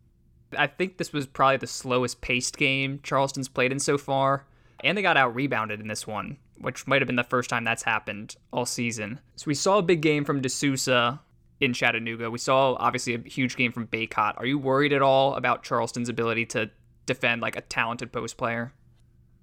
I 0.57 0.67
think 0.67 0.99
this 0.99 1.13
was 1.13 1.27
probably 1.27 1.59
the 1.59 1.67
slowest 1.67 2.21
paced 2.21 2.57
game 2.57 3.01
Charleston's 3.03 3.49
played 3.49 3.73
in 3.73 3.79
so 3.79 3.99
far. 3.99 4.47
And 4.85 4.99
they 4.99 5.03
got 5.03 5.17
out 5.17 5.35
rebounded 5.35 5.81
in 5.81 5.87
this 5.87 6.07
one, 6.07 6.39
which 6.59 6.87
might 6.87 7.01
have 7.01 7.07
been 7.07 7.17
the 7.17 7.23
first 7.23 7.49
time 7.49 7.63
that's 7.65 7.85
happened 7.85 8.37
all 8.53 8.67
season. 8.67 9.21
So 9.37 9.45
we 9.47 9.55
saw 9.55 9.79
a 9.79 9.83
big 9.83 10.01
game 10.01 10.25
from 10.25 10.41
De 10.41 10.49
Sousa 10.49 11.21
in 11.61 11.73
Chattanooga. 11.73 12.31
We 12.31 12.39
saw 12.39 12.75
obviously 12.75 13.15
a 13.15 13.21
huge 13.21 13.57
game 13.57 13.73
from 13.73 13.87
Bacot. 13.87 14.35
Are 14.37 14.47
you 14.47 14.59
worried 14.59 14.93
at 14.93 15.03
all 15.03 15.37
about 15.37 15.63
Charleston's 15.63 16.09
ability 16.09 16.47
to 16.47 16.71
defend 17.07 17.43
like 17.43 17.57
a 17.57 17.61
talented 17.61 18.13
post 18.13 18.37
player? 18.37 18.73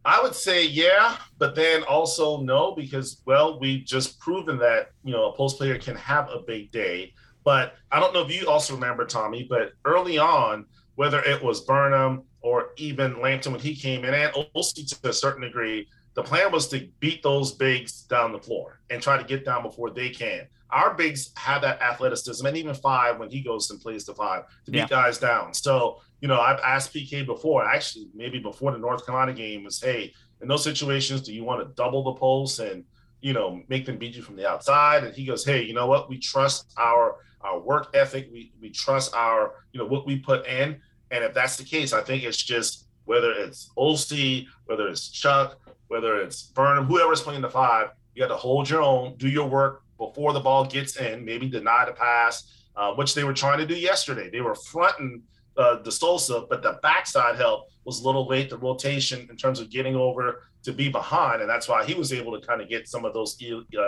I 0.05 0.21
would 0.21 0.35
say 0.35 0.65
yeah, 0.65 1.17
but 1.37 1.55
then 1.55 1.83
also 1.83 2.41
no, 2.41 2.73
because 2.73 3.21
well, 3.25 3.59
we 3.59 3.83
just 3.83 4.19
proven 4.19 4.57
that 4.59 4.91
you 5.03 5.11
know 5.11 5.29
a 5.29 5.35
post 5.35 5.57
player 5.57 5.77
can 5.77 5.95
have 5.95 6.29
a 6.29 6.39
big 6.39 6.71
day. 6.71 7.13
But 7.43 7.75
I 7.91 7.99
don't 7.99 8.13
know 8.13 8.21
if 8.21 8.31
you 8.31 8.47
also 8.47 8.73
remember 8.73 9.05
Tommy, 9.05 9.45
but 9.49 9.71
early 9.85 10.17
on, 10.17 10.65
whether 10.99 11.21
it 11.21 11.41
was 11.41 11.61
Burnham 11.61 12.23
or 12.41 12.71
even 12.75 13.21
Lampton 13.21 13.53
when 13.53 13.61
he 13.61 13.73
came 13.73 14.03
in, 14.03 14.13
and 14.13 14.33
Osi 14.53 14.85
to 14.85 15.09
a 15.09 15.13
certain 15.13 15.43
degree, 15.43 15.87
the 16.13 16.21
plan 16.21 16.51
was 16.51 16.67
to 16.67 16.89
beat 16.99 17.23
those 17.23 17.53
bigs 17.53 18.01
down 18.01 18.33
the 18.33 18.39
floor 18.39 18.81
and 18.89 19.01
try 19.01 19.17
to 19.17 19.23
get 19.23 19.45
down 19.45 19.63
before 19.63 19.91
they 19.91 20.09
can. 20.09 20.45
Our 20.71 20.93
bigs 20.95 21.31
have 21.37 21.61
that 21.61 21.81
athleticism, 21.81 22.45
and 22.45 22.57
even 22.57 22.75
five 22.75 23.17
when 23.17 23.29
he 23.29 23.39
goes 23.39 23.69
and 23.69 23.79
plays 23.79 24.03
the 24.03 24.13
five 24.13 24.43
to 24.65 24.71
beat 24.71 24.79
yeah. 24.79 24.87
guys 24.87 25.17
down. 25.17 25.53
So, 25.53 26.01
you 26.19 26.27
know, 26.27 26.41
I've 26.41 26.59
asked 26.59 26.93
PK 26.93 27.25
before, 27.25 27.63
actually, 27.63 28.09
maybe 28.13 28.39
before 28.39 28.73
the 28.73 28.77
North 28.77 29.05
Carolina 29.05 29.31
game, 29.31 29.63
was 29.63 29.79
hey, 29.79 30.11
in 30.41 30.49
those 30.49 30.65
situations, 30.65 31.21
do 31.21 31.33
you 31.33 31.45
want 31.45 31.61
to 31.61 31.73
double 31.75 32.03
the 32.03 32.19
post 32.19 32.59
and 32.59 32.83
you 33.21 33.31
know 33.31 33.61
make 33.69 33.85
them 33.85 33.97
beat 33.97 34.17
you 34.17 34.21
from 34.21 34.35
the 34.35 34.45
outside? 34.45 35.05
And 35.05 35.15
he 35.15 35.25
goes, 35.25 35.45
hey, 35.45 35.63
you 35.63 35.73
know 35.73 35.87
what? 35.87 36.09
We 36.09 36.17
trust 36.17 36.73
our 36.75 37.15
our 37.41 37.57
work 37.57 37.91
ethic. 37.93 38.29
We 38.33 38.51
we 38.61 38.69
trust 38.69 39.15
our 39.15 39.53
you 39.71 39.79
know 39.79 39.85
what 39.85 40.05
we 40.05 40.17
put 40.17 40.45
in. 40.45 40.81
And 41.11 41.23
if 41.23 41.33
that's 41.33 41.57
the 41.57 41.63
case, 41.63 41.93
I 41.93 42.01
think 42.01 42.23
it's 42.23 42.37
just 42.37 42.87
whether 43.05 43.31
it's 43.31 43.71
Osi, 43.77 44.45
whether 44.65 44.87
it's 44.87 45.09
Chuck, 45.09 45.57
whether 45.87 46.21
it's 46.21 46.43
Burnham, 46.43 46.85
whoever's 46.85 47.21
playing 47.21 47.41
the 47.41 47.49
five, 47.49 47.89
you 48.13 48.21
got 48.21 48.27
to 48.27 48.35
hold 48.35 48.69
your 48.69 48.81
own, 48.81 49.15
do 49.17 49.27
your 49.27 49.47
work 49.47 49.83
before 49.97 50.33
the 50.33 50.39
ball 50.39 50.65
gets 50.65 50.97
in, 50.97 51.25
maybe 51.25 51.49
deny 51.49 51.85
the 51.85 51.93
pass, 51.93 52.65
uh, 52.75 52.93
which 52.93 53.15
they 53.15 53.23
were 53.23 53.33
trying 53.33 53.57
to 53.57 53.65
do 53.65 53.75
yesterday. 53.75 54.29
They 54.29 54.41
were 54.41 54.55
fronting 54.55 55.23
uh, 55.57 55.75
De 55.77 55.91
Sousa, 55.91 56.45
but 56.49 56.61
the 56.61 56.79
backside 56.81 57.35
help 57.35 57.69
was 57.83 57.99
a 57.99 58.05
little 58.05 58.27
late, 58.27 58.49
the 58.49 58.57
rotation 58.57 59.27
in 59.29 59.35
terms 59.35 59.59
of 59.59 59.69
getting 59.69 59.95
over 59.95 60.43
to 60.63 60.71
be 60.71 60.89
behind. 60.89 61.41
And 61.41 61.49
that's 61.49 61.67
why 61.67 61.83
he 61.83 61.93
was 61.93 62.13
able 62.13 62.39
to 62.39 62.45
kind 62.45 62.61
of 62.61 62.69
get 62.69 62.87
some 62.87 63.05
of 63.05 63.13
those 63.13 63.37
uh, 63.43 63.81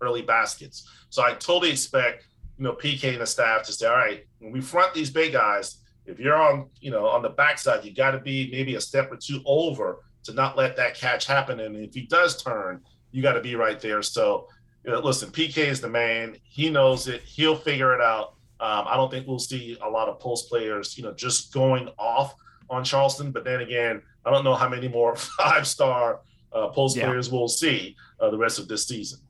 early 0.00 0.22
baskets. 0.22 0.88
So 1.10 1.22
I 1.22 1.32
totally 1.34 1.72
expect, 1.72 2.26
you 2.56 2.64
know, 2.64 2.72
PK 2.72 3.12
and 3.12 3.20
the 3.20 3.26
staff 3.26 3.64
to 3.64 3.72
say, 3.72 3.86
all 3.86 3.96
right, 3.96 4.24
when 4.38 4.52
we 4.52 4.60
front 4.60 4.94
these 4.94 5.10
big 5.10 5.32
guys, 5.32 5.79
if 6.06 6.18
you're 6.18 6.36
on, 6.36 6.68
you 6.80 6.90
know, 6.90 7.06
on 7.06 7.22
the 7.22 7.28
backside, 7.28 7.84
you 7.84 7.94
got 7.94 8.12
to 8.12 8.18
be 8.18 8.50
maybe 8.50 8.74
a 8.74 8.80
step 8.80 9.10
or 9.12 9.16
two 9.16 9.40
over 9.46 9.98
to 10.24 10.32
not 10.32 10.56
let 10.56 10.76
that 10.76 10.94
catch 10.94 11.26
happen. 11.26 11.60
And 11.60 11.76
if 11.76 11.94
he 11.94 12.02
does 12.02 12.42
turn, 12.42 12.80
you 13.12 13.22
got 13.22 13.32
to 13.34 13.40
be 13.40 13.54
right 13.54 13.80
there. 13.80 14.02
So, 14.02 14.48
you 14.84 14.92
know, 14.92 15.00
listen, 15.00 15.30
PK 15.30 15.58
is 15.58 15.80
the 15.80 15.88
man. 15.88 16.36
He 16.42 16.70
knows 16.70 17.08
it. 17.08 17.22
He'll 17.22 17.56
figure 17.56 17.94
it 17.94 18.00
out. 18.00 18.34
Um, 18.60 18.86
I 18.86 18.96
don't 18.96 19.10
think 19.10 19.26
we'll 19.26 19.38
see 19.38 19.78
a 19.82 19.88
lot 19.88 20.08
of 20.08 20.20
post 20.20 20.48
players, 20.48 20.96
you 20.98 21.04
know, 21.04 21.12
just 21.12 21.52
going 21.52 21.88
off 21.98 22.34
on 22.68 22.84
Charleston. 22.84 23.32
But 23.32 23.44
then 23.44 23.60
again, 23.60 24.02
I 24.24 24.30
don't 24.30 24.44
know 24.44 24.54
how 24.54 24.68
many 24.68 24.88
more 24.88 25.16
five 25.38 25.66
star 25.66 26.20
uh, 26.52 26.68
post 26.68 26.96
yeah. 26.96 27.06
players 27.06 27.30
we'll 27.30 27.48
see 27.48 27.96
uh, 28.20 28.30
the 28.30 28.38
rest 28.38 28.58
of 28.58 28.68
this 28.68 28.86
season. 28.86 29.20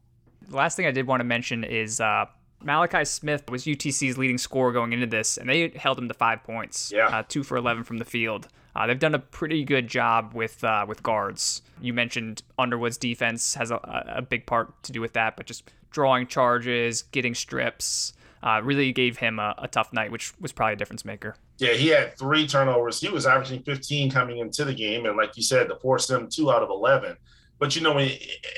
The 0.49 0.57
last 0.57 0.77
thing 0.77 0.87
I 0.87 0.91
did 0.91 1.07
want 1.07 1.21
to 1.21 1.25
mention 1.25 1.63
is 1.63 2.01
uh, 2.01 2.27
Malachi 2.63 3.05
Smith 3.05 3.51
was 3.51 3.65
UTC's 3.65 4.19
leading 4.19 4.39
scorer 4.39 4.73
going 4.73 4.93
into 4.93 5.07
this, 5.07 5.39
and 5.39 5.49
they 5.49 5.69
held 5.71 5.99
him 5.99 6.09
to 6.09 6.15
five 6.15 6.43
points. 6.45 6.93
Yeah, 6.95 7.07
uh, 7.07 7.23
two 7.27 7.43
for 7.43 7.57
eleven 7.57 7.85
from 7.85 7.99
the 7.99 8.05
field. 8.05 8.49
Uh, 8.75 8.87
they've 8.87 8.99
done 8.99 9.15
a 9.15 9.19
pretty 9.19 9.65
good 9.65 9.89
job 9.89 10.33
with 10.35 10.63
uh, 10.63 10.85
with 10.87 11.03
guards. 11.03 11.63
You 11.81 11.93
mentioned 11.93 12.43
Underwood's 12.59 12.99
defense 12.99 13.55
has 13.55 13.71
a, 13.71 13.77
a, 14.15 14.23
big 14.23 14.47
part 14.47 14.83
to 14.85 14.93
do 14.93 15.01
with 15.01 15.15
that, 15.15 15.37
but 15.37 15.47
just 15.47 15.71
drawing 15.91 16.27
charges, 16.27 17.03
getting 17.03 17.35
strips, 17.35 18.13
uh, 18.43 18.61
really 18.63 18.93
gave 18.93 19.19
him 19.19 19.39
a, 19.39 19.55
a, 19.59 19.67
tough 19.67 19.93
night, 19.93 20.13
which 20.13 20.39
was 20.41 20.53
probably 20.53 20.75
a 20.75 20.77
difference 20.77 21.05
maker. 21.05 21.35
Yeah, 21.59 21.73
he 21.73 21.89
had 21.89 22.17
three 22.17 22.47
turnovers. 22.47 23.01
He 23.01 23.09
was 23.09 23.27
averaging 23.27 23.63
15 23.63 24.11
coming 24.11 24.39
into 24.39 24.65
the 24.65 24.75
game, 24.75 25.07
and 25.07 25.17
like 25.17 25.37
you 25.37 25.43
said, 25.43 25.69
to 25.69 25.77
force 25.77 26.07
them 26.07 26.29
two 26.29 26.53
out 26.53 26.63
of 26.63 26.71
11. 26.71 27.17
But 27.59 27.77
you 27.77 27.83
know, 27.83 27.99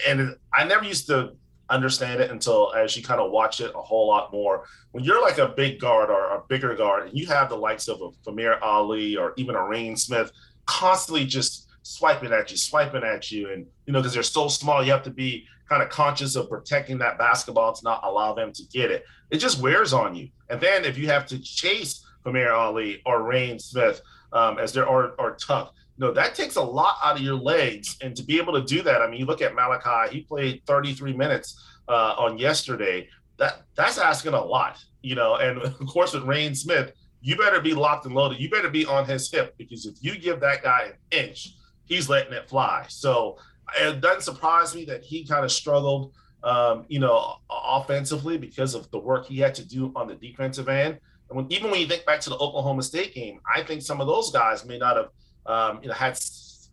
and 0.06 0.36
I 0.54 0.64
never 0.64 0.84
used 0.84 1.06
to 1.08 1.32
understand 1.70 2.20
it 2.20 2.31
until 2.31 2.72
as 2.75 2.96
you 2.96 3.03
kind 3.03 3.20
of 3.20 3.31
watch 3.31 3.61
it 3.61 3.72
a 3.75 3.81
whole 3.81 4.09
lot 4.09 4.33
more. 4.33 4.64
When 4.90 5.05
you're 5.05 5.22
like 5.22 5.38
a 5.38 5.48
big 5.48 5.81
guard 5.81 6.11
or 6.11 6.37
a 6.37 6.42
bigger 6.48 6.75
guard, 6.75 7.09
and 7.09 7.18
you 7.18 7.27
have 7.27 7.48
the 7.48 7.57
likes 7.57 7.88
of 7.88 8.01
a 8.03 8.11
Famir 8.29 8.61
Ali 8.62 9.16
or 9.16 9.33
even 9.37 9.55
a 9.55 9.64
Reyne 9.64 9.96
Smith 9.96 10.33
constantly 10.66 11.25
just 11.25 11.68
swiping 11.83 12.33
at 12.33 12.51
you, 12.51 12.57
swiping 12.57 13.03
at 13.03 13.31
you, 13.31 13.51
and 13.51 13.66
you 13.87 13.92
know 13.92 14.01
because 14.01 14.14
they're 14.14 14.22
so 14.22 14.48
small, 14.48 14.85
you 14.85 14.92
have 14.92 15.03
to 15.05 15.11
be 15.11 15.46
kind 15.68 15.83
of 15.83 15.88
conscious 15.88 16.37
of 16.37 16.48
protecting 16.51 16.98
that 16.98 17.18
basketball 17.18 17.72
to 17.72 17.83
not 17.85 18.01
allow 18.05 18.35
them 18.35 18.53
to 18.53 18.62
get 18.72 18.90
it. 18.90 19.05
It 19.31 19.38
just 19.38 19.61
wears 19.61 19.92
on 19.92 20.14
you. 20.14 20.29
And 20.51 20.61
then 20.61 20.85
if 20.85 20.98
you 20.98 21.09
have 21.09 21.27
to 21.27 21.38
chase 21.38 22.05
Famir 22.25 22.55
Ali 22.55 23.01
or 23.07 23.22
Reyne 23.22 23.59
Smith 23.59 24.03
um, 24.33 24.59
as 24.59 24.72
they're 24.72 24.87
or, 24.87 25.37
Tuck, 25.40 25.75
no, 25.98 26.12
that 26.12 26.35
takes 26.35 26.57
a 26.57 26.62
lot 26.62 26.96
out 27.02 27.16
of 27.16 27.22
your 27.22 27.37
legs. 27.37 27.96
And 28.00 28.16
to 28.16 28.22
be 28.22 28.38
able 28.38 28.55
to 28.55 28.62
do 28.62 28.83
that, 28.83 29.02
I 29.02 29.11
mean, 29.11 29.20
you 29.20 29.26
look 29.26 29.42
at 29.42 29.55
Malachi, 29.55 30.16
he 30.16 30.22
played 30.22 30.62
33 30.66 31.12
minutes 31.12 31.62
uh, 31.88 32.14
on 32.18 32.38
yesterday. 32.38 33.09
That 33.38 33.62
that's 33.74 33.98
asking 33.98 34.35
a 34.35 34.44
lot, 34.44 34.78
you 35.02 35.14
know. 35.14 35.37
And 35.37 35.59
of 35.62 35.87
course, 35.87 36.14
with 36.14 36.24
Reyne 36.24 36.55
Smith, 36.55 36.92
you 37.20 37.37
better 37.37 37.61
be 37.61 37.74
locked 37.74 38.07
and 38.07 38.14
loaded. 38.14 38.40
You 38.40 38.50
better 38.50 38.70
be 38.70 38.85
on 38.85 39.07
his 39.07 39.31
hip 39.31 39.55
because 39.59 39.87
if 39.87 39.96
you 40.00 40.18
give 40.18 40.40
that 40.40 40.62
guy 40.62 40.92
an 40.92 41.26
inch, 41.26 41.55
he's 41.85 42.09
letting 42.09 42.33
it 42.33 42.48
fly. 42.48 42.85
So 42.88 43.38
it 43.78 44.00
doesn't 44.00 44.22
surprise 44.22 44.74
me 44.74 44.85
that 44.87 45.02
he 45.05 45.24
kind 45.24 45.44
of 45.44 45.52
struggled, 45.52 46.12
um, 46.42 46.85
you 46.88 46.98
know, 46.98 47.37
offensively 47.48 48.38
because 48.38 48.74
of 48.74 48.90
the 48.90 48.98
work 48.98 49.26
he 49.26 49.38
had 49.38 49.55
to 49.57 49.64
do 49.66 49.92
on 49.94 50.09
the 50.09 50.14
defensive 50.14 50.68
end. 50.68 50.98
And 51.28 51.37
when, 51.37 51.52
even 51.52 51.70
when 51.70 51.81
you 51.81 51.87
think 51.87 52.05
back 52.05 52.20
to 52.22 52.31
the 52.31 52.37
Oklahoma 52.37 52.83
State 52.83 53.14
game, 53.14 53.40
I 53.55 53.62
think 53.62 53.83
some 53.83 54.00
of 54.00 54.07
those 54.07 54.31
guys 54.31 54.64
may 54.64 54.78
not 54.78 54.96
have 54.96 55.09
um, 55.46 55.81
you 55.83 55.88
know, 55.88 55.94
had 55.94 56.18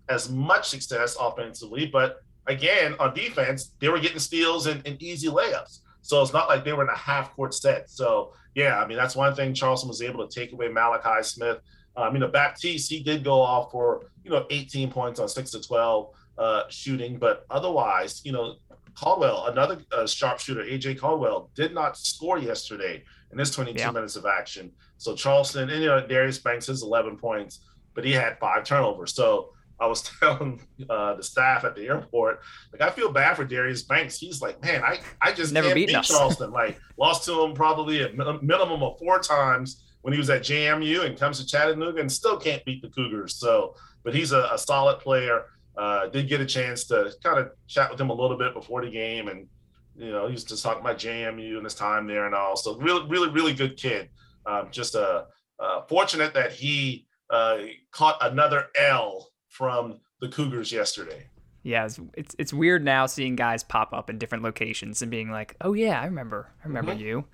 as 0.10 0.30
much 0.30 0.70
success 0.70 1.16
offensively, 1.20 1.86
but 1.86 2.22
again, 2.48 2.96
on 3.00 3.14
defense, 3.14 3.72
they 3.80 3.90
were 3.90 4.00
getting 4.00 4.20
steals 4.20 4.68
and, 4.68 4.86
and 4.86 5.02
easy 5.02 5.28
layups. 5.28 5.80
So 6.02 6.22
it's 6.22 6.34
not 6.34 6.48
like 6.48 6.64
they 6.64 6.74
were 6.74 6.84
in 6.84 6.90
a 6.90 6.98
half 6.98 7.36
court 7.36 7.54
set. 7.54 7.90
So 7.90 8.34
yeah, 8.56 8.80
I 8.80 8.88
mean 8.88 8.98
that's 8.98 9.16
one 9.16 9.36
thing 9.36 9.54
Charleston 9.54 9.90
was 9.90 10.02
able 10.02 10.28
to 10.28 10.40
take 10.40 10.52
away 10.52 10.68
Malachi 10.68 11.24
Smith. 11.24 11.60
Um, 11.96 12.14
you 12.14 12.20
know, 12.20 12.28
Baptiste 12.28 12.90
he 12.90 13.02
did 13.02 13.24
go 13.24 13.40
off 13.42 13.72
for 13.72 14.10
you 14.24 14.32
know 14.32 14.46
18 14.50 14.92
points 14.92 15.20
on 15.20 15.28
six 15.30 15.52
to 15.52 15.62
12 15.62 16.14
uh, 16.38 16.64
shooting, 16.70 17.18
but 17.18 17.46
otherwise, 17.50 18.22
you 18.24 18.32
know, 18.32 18.56
Caldwell, 18.96 19.48
another 19.48 19.80
uh, 19.92 20.08
sharpshooter, 20.08 20.64
AJ 20.64 21.00
Caldwell, 21.00 21.50
did 21.56 21.74
not 21.74 21.98
score 21.98 22.38
yesterday 22.38 23.04
in 23.32 23.38
his 23.38 23.52
22 23.52 23.80
yeah. 23.80 23.92
minutes 23.92 24.16
of 24.16 24.26
action. 24.26 24.72
So 24.98 25.16
Charleston, 25.16 25.70
and 25.70 25.82
you 25.82 25.88
know, 25.88 26.06
Darius 26.06 26.40
Banks 26.40 26.68
has 26.68 26.82
11 26.82 27.18
points, 27.18 27.62
but 28.00 28.06
he 28.06 28.14
had 28.14 28.40
five 28.40 28.64
turnovers. 28.64 29.14
So 29.14 29.50
I 29.78 29.86
was 29.86 30.02
telling 30.22 30.62
uh, 30.90 31.16
the 31.16 31.24
staff 31.24 31.66
at 31.66 31.76
the 31.76 31.86
airport, 31.86 32.40
like 32.72 32.82
I 32.82 32.90
feel 32.92 33.12
bad 33.12 33.36
for 33.36 33.44
Darius 33.44 33.84
Banks. 33.84 34.18
He's 34.18 34.42
like, 34.42 34.62
man, 34.64 34.82
I, 34.86 35.02
I 35.22 35.34
just 35.34 35.52
never 35.52 35.68
can't 35.68 35.76
beat 35.76 36.04
Charleston. 36.04 36.52
like 36.52 36.80
lost 36.98 37.26
to 37.26 37.44
him 37.44 37.54
probably 37.54 38.04
a 38.04 38.10
minimum 38.14 38.84
of 38.84 38.98
four 39.00 39.20
times 39.20 39.84
when 40.02 40.14
he 40.14 40.18
was 40.18 40.30
at 40.30 40.44
JMU 40.44 41.06
and 41.06 41.20
comes 41.20 41.42
to 41.42 41.46
Chattanooga 41.46 42.00
and 42.00 42.10
still 42.10 42.38
can't 42.38 42.64
beat 42.64 42.82
the 42.82 42.88
Cougars. 42.88 43.36
So, 43.36 43.76
but 44.06 44.16
he's 44.16 44.32
a, 44.32 44.48
a 44.50 44.58
solid 44.58 45.00
player. 45.00 45.44
Uh, 45.78 46.08
did 46.08 46.30
get 46.30 46.40
a 46.40 46.46
chance 46.46 46.86
to 46.86 47.12
kind 47.22 47.38
of 47.38 47.52
chat 47.68 47.92
with 47.92 48.00
him 48.00 48.12
a 48.12 48.14
little 48.14 48.38
bit 48.38 48.54
before 48.54 48.82
the 48.82 48.90
game, 48.90 49.28
and 49.28 49.46
you 49.98 50.10
know, 50.10 50.28
he 50.28 50.32
was 50.32 50.46
just 50.46 50.64
talking 50.64 50.80
about 50.80 50.98
JMU 50.98 51.58
and 51.58 51.66
his 51.66 51.76
time 51.76 52.08
there 52.08 52.28
and 52.28 52.34
all. 52.34 52.56
So, 52.56 52.78
really, 52.78 53.06
really, 53.10 53.30
really 53.30 53.54
good 53.54 53.76
kid. 53.76 54.08
Um, 54.46 54.70
just 54.72 54.96
uh, 54.96 55.26
uh, 55.60 55.82
fortunate 55.90 56.34
that 56.34 56.54
he 56.54 57.06
uh, 57.30 57.60
caught 57.92 58.18
another 58.22 58.68
L 58.76 59.32
from 59.48 60.00
the 60.22 60.30
Cougars 60.30 60.72
yesterday. 60.72 61.28
Yeah, 61.64 61.86
it's, 61.86 62.00
it's, 62.16 62.36
it's 62.40 62.54
weird 62.54 62.84
now 62.84 63.06
seeing 63.06 63.36
guys 63.36 63.64
pop 63.64 63.94
up 63.94 64.10
in 64.10 64.18
different 64.18 64.44
locations 64.44 65.02
and 65.02 65.12
being 65.12 65.30
like, 65.30 65.56
"Oh 65.62 65.74
yeah, 65.74 66.02
I 66.02 66.06
remember, 66.06 66.52
I 66.64 66.68
remember 66.68 66.94
mm-hmm. 66.94 67.02
you." 67.02 67.26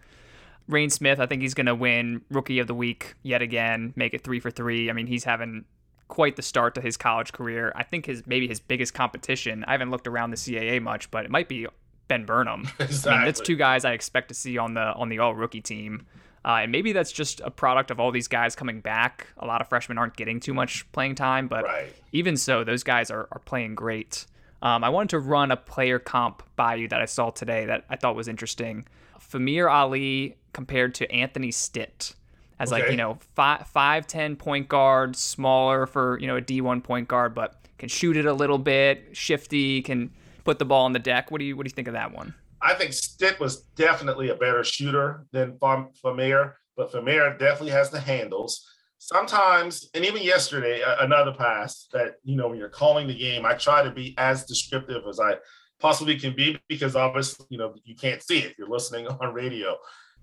Reyne 0.68 0.90
Smith, 0.90 1.20
I 1.20 1.28
think 1.28 1.44
he's 1.44 1.54
going 1.54 1.68
to 1.68 1.76
win 1.76 2.22
Rookie 2.32 2.58
of 2.58 2.66
the 2.66 2.74
Week 2.74 3.14
yet 3.22 3.44
again, 3.44 3.94
make 3.96 4.16
it 4.16 4.24
three 4.24 4.40
for 4.40 4.50
three. 4.50 4.90
I 4.90 4.94
mean, 4.94 5.06
he's 5.06 5.24
having 5.24 5.66
quite 6.08 6.36
the 6.36 6.42
start 6.42 6.76
to 6.76 6.82
his 6.82 6.98
college 6.98 7.34
career. 7.34 7.72
I 7.76 7.84
think 7.84 8.08
his 8.08 8.26
maybe 8.26 8.48
his 8.48 8.60
biggest 8.60 8.94
competition. 8.94 9.64
I 9.68 9.74
haven't 9.74 9.92
looked 9.92 10.08
around 10.08 10.32
the 10.32 10.38
CAA 10.38 10.82
much, 10.82 11.12
but 11.12 11.26
it 11.26 11.32
might 11.32 11.48
be 11.48 11.68
Ben 12.08 12.26
Burnham. 12.26 12.68
Exactly. 12.80 13.12
I 13.12 13.18
mean, 13.18 13.26
that's 13.26 13.42
two 13.42 13.56
guys 13.56 13.86
I 13.86 13.94
expect 13.94 14.30
to 14.30 14.34
see 14.34 14.58
on 14.58 14.74
the 14.74 14.94
on 14.94 15.10
the 15.10 15.20
All 15.20 15.36
Rookie 15.36 15.62
team. 15.62 16.08
Uh, 16.46 16.60
and 16.62 16.72
maybe 16.72 16.94
that's 16.94 17.12
just 17.12 17.42
a 17.42 17.50
product 17.50 17.90
of 17.90 18.00
all 18.00 18.12
these 18.12 18.28
guys 18.28 18.56
coming 18.56 18.80
back. 18.80 19.28
A 19.40 19.48
lot 19.48 19.62
of 19.62 19.68
freshmen 19.68 19.98
aren't 19.98 20.16
getting 20.16 20.40
too 20.40 20.54
much 20.54 20.90
playing 20.92 21.16
time, 21.16 21.48
but 21.48 21.64
right. 21.64 21.92
even 22.12 22.38
so, 22.38 22.64
those 22.64 22.84
guys 22.84 23.10
are, 23.10 23.28
are 23.32 23.42
playing 23.46 23.74
great. 23.74 24.28
Um, 24.62 24.84
I 24.84 24.90
wanted 24.90 25.10
to 25.10 25.20
run 25.20 25.50
a 25.50 25.58
player 25.58 25.98
comp 25.98 26.44
by 26.56 26.76
you 26.76 26.88
that 26.90 27.02
I 27.02 27.06
saw 27.06 27.32
today 27.32 27.66
that 27.66 27.86
I 27.90 27.96
thought 27.96 28.16
was 28.16 28.28
interesting. 28.28 28.86
Famir 29.20 29.72
Ali 29.72 30.38
compared 30.54 30.94
to 30.96 31.12
Anthony 31.12 31.52
Stitt 31.52 32.14
as 32.60 32.72
okay. 32.72 32.84
like 32.84 32.92
you 32.92 32.98
know 32.98 33.18
five 33.34 33.68
five 33.68 34.08
ten 34.08 34.36
point 34.36 34.70
guard, 34.70 35.16
smaller 35.16 35.88
for 35.88 36.20
you 36.20 36.28
know 36.28 36.36
a 36.36 36.42
D 36.42 36.62
one 36.62 36.82
point 36.82 37.08
guard, 37.08 37.34
but 37.34 37.56
can 37.78 37.90
shoot 37.90 38.18
it 38.18 38.26
a 38.26 38.34
little 38.34 38.58
bit, 38.60 39.10
shifty, 39.14 39.82
can 39.82 40.12
put 40.44 40.60
the 40.60 40.66
ball 40.66 40.86
on 40.86 40.94
the 40.94 41.00
deck. 41.00 41.32
What 41.32 41.40
do 41.40 41.46
you 41.46 41.58
what 41.58 41.64
do 41.64 41.70
you 41.70 41.74
think 41.74 41.88
of 41.88 41.96
that 41.96 42.14
one? 42.14 42.34
I 42.66 42.74
think 42.74 42.94
Stitt 42.94 43.40
was 43.40 43.62
definitely 43.76 44.30
a 44.30 44.36
better 44.36 44.64
shooter 44.64 45.28
than 45.32 45.54
Famir, 45.60 46.54
but 46.76 46.92
Famir 46.92 47.38
definitely 47.38 47.72
has 47.72 47.92
the 47.92 48.00
handles. 48.00 48.68
Sometimes, 48.98 49.88
and 49.94 50.04
even 50.04 50.24
yesterday, 50.24 50.82
another 51.00 51.32
pass 51.32 51.88
that 51.94 52.16
you 52.24 52.36
know 52.36 52.48
when 52.48 52.58
you're 52.58 52.70
calling 52.70 53.08
the 53.08 53.14
game, 53.14 53.46
I 53.46 53.54
try 53.54 53.84
to 53.84 53.92
be 53.92 54.16
as 54.18 54.46
descriptive 54.46 55.04
as 55.08 55.20
I 55.20 55.36
possibly 55.80 56.18
can 56.18 56.36
be 56.36 56.58
because 56.68 56.96
obviously 56.96 57.46
you 57.50 57.60
know 57.60 57.76
you 57.84 57.96
can't 57.96 58.24
see 58.24 58.40
it. 58.40 58.56
You're 58.58 58.70
listening 58.70 59.08
on 59.22 59.34
radio. 59.34 59.78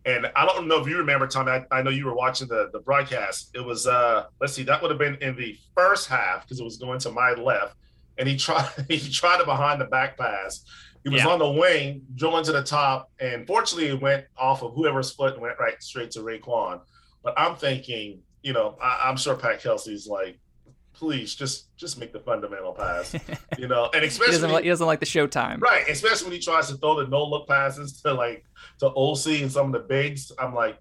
And 0.04 0.26
I 0.34 0.44
don't 0.44 0.66
know 0.66 0.80
if 0.80 0.88
you 0.88 0.98
remember, 0.98 1.28
Tommy. 1.28 1.52
I, 1.52 1.64
I 1.70 1.82
know 1.82 1.90
you 1.90 2.06
were 2.06 2.16
watching 2.16 2.48
the, 2.48 2.70
the 2.72 2.80
broadcast. 2.80 3.50
It 3.54 3.64
was 3.64 3.86
uh 3.86 4.24
let's 4.40 4.52
see, 4.52 4.64
that 4.64 4.82
would 4.82 4.90
have 4.90 4.98
been 4.98 5.16
in 5.20 5.36
the 5.36 5.56
first 5.76 6.08
half 6.08 6.42
because 6.42 6.58
it 6.58 6.64
was 6.64 6.78
going 6.78 6.98
to 7.00 7.12
my 7.12 7.34
left. 7.34 7.76
And 8.18 8.28
he 8.28 8.36
tried 8.36 8.68
he 8.88 8.98
tried 8.98 9.40
a 9.40 9.44
behind 9.44 9.80
the 9.80 9.84
back 9.84 10.18
pass. 10.18 10.64
He 11.04 11.10
was 11.10 11.22
yeah. 11.22 11.28
on 11.28 11.38
the 11.38 11.50
wing, 11.50 12.02
drilling 12.14 12.44
to 12.44 12.52
the 12.52 12.62
top, 12.62 13.10
and 13.18 13.46
fortunately 13.46 13.88
it 13.88 14.00
went 14.00 14.24
off 14.36 14.62
of 14.62 14.74
whoever's 14.74 15.10
foot 15.10 15.34
and 15.34 15.42
went 15.42 15.58
right 15.58 15.82
straight 15.82 16.10
to 16.12 16.20
RaiQuan. 16.20 16.80
But 17.24 17.34
I'm 17.36 17.56
thinking, 17.56 18.20
you 18.42 18.52
know, 18.52 18.76
I, 18.80 19.08
am 19.08 19.16
sure 19.16 19.36
Pat 19.36 19.62
Kelsey's 19.62 20.06
like, 20.06 20.38
please 20.92 21.34
just 21.34 21.74
just 21.76 21.98
make 21.98 22.12
the 22.12 22.20
fundamental 22.20 22.72
pass, 22.72 23.14
you 23.58 23.66
know, 23.66 23.90
and 23.94 24.04
especially 24.04 24.34
he 24.34 24.38
doesn't, 24.38 24.52
like, 24.52 24.62
he 24.64 24.70
doesn't 24.70 24.86
like 24.86 25.00
the 25.00 25.06
showtime, 25.06 25.60
right? 25.60 25.88
Especially 25.88 26.26
when 26.26 26.34
he 26.34 26.40
tries 26.40 26.68
to 26.68 26.76
throw 26.76 27.02
the 27.02 27.08
no 27.08 27.24
look 27.24 27.48
passes 27.48 28.00
to 28.02 28.12
like 28.12 28.44
to 28.78 28.86
OC 28.88 29.42
and 29.42 29.50
some 29.50 29.66
of 29.66 29.72
the 29.72 29.86
bigs. 29.86 30.30
I'm 30.38 30.54
like, 30.54 30.78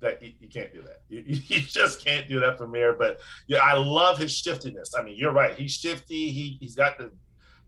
that 0.00 0.22
you, 0.22 0.32
you 0.40 0.48
can't 0.48 0.72
do 0.72 0.82
that. 0.82 1.02
You, 1.08 1.22
you, 1.26 1.60
just 1.60 2.04
can't 2.04 2.28
do 2.28 2.40
that 2.40 2.58
from 2.58 2.74
here. 2.74 2.94
But 2.94 3.20
yeah, 3.46 3.58
I 3.58 3.74
love 3.74 4.18
his 4.18 4.36
shiftiness. 4.36 4.94
I 4.98 5.02
mean, 5.02 5.16
you're 5.16 5.32
right. 5.32 5.54
He's 5.54 5.72
shifty. 5.72 6.30
He 6.30 6.56
he's 6.60 6.74
got 6.74 6.98
the 6.98 7.10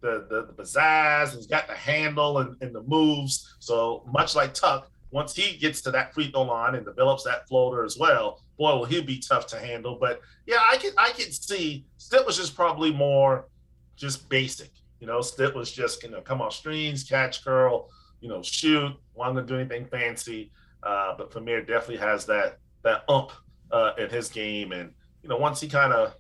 the 0.01 0.27
the, 0.29 0.47
the 0.47 0.63
pizzazz. 0.63 1.35
He's 1.35 1.47
got 1.47 1.67
the 1.69 1.75
handle 1.75 2.39
and, 2.39 2.57
and 2.61 2.75
the 2.75 2.83
moves. 2.83 3.57
So 3.59 4.05
much 4.11 4.35
like 4.35 4.55
Tuck, 4.55 4.91
once 5.11 5.35
he 5.35 5.57
gets 5.57 5.81
to 5.83 5.91
that 5.93 6.15
free 6.15 6.31
throw 6.31 6.43
line 6.43 6.75
and 6.75 6.85
develops 6.85 7.25
that 7.25 7.49
floater 7.49 7.85
as 7.85 7.99
well, 7.99 8.43
boy, 8.59 8.77
will 8.77 8.85
he 8.85 9.01
be 9.01 9.19
tough 9.19 9.47
to 9.49 9.59
handle. 9.59 9.97
But 10.01 10.21
yeah, 10.47 10.61
I 10.71 10.77
can 10.77 10.93
I 10.99 11.11
can 11.11 11.33
see 11.33 11.85
Stitt 11.97 12.27
was 12.27 12.37
just 12.37 12.55
probably 12.55 12.93
more 12.93 13.49
just 13.97 14.29
basic. 14.29 14.71
You 15.01 15.07
know, 15.07 15.21
Stitt 15.21 15.55
was 15.55 15.73
just 15.73 16.03
you 16.03 16.11
know 16.11 16.21
come 16.21 16.41
off 16.41 16.55
screens, 16.55 17.05
catch, 17.05 17.45
curl, 17.45 17.89
you 18.21 18.29
know, 18.29 18.43
shoot. 18.43 18.93
wasn't 19.15 19.37
gonna 19.37 19.47
do 19.47 19.57
anything 19.57 19.87
fancy. 19.87 20.53
Uh, 20.83 21.15
but 21.17 21.31
Famir 21.31 21.67
definitely 21.67 21.99
has 21.99 22.25
that 22.27 22.59
that 22.83 23.05
ump 23.09 23.33
uh, 23.71 23.93
in 23.99 24.09
his 24.09 24.29
game, 24.29 24.73
and 24.73 24.93
you 25.23 25.29
know, 25.29 25.37
once 25.37 25.61
he 25.61 25.69
kind 25.69 25.93
of 25.93 26.15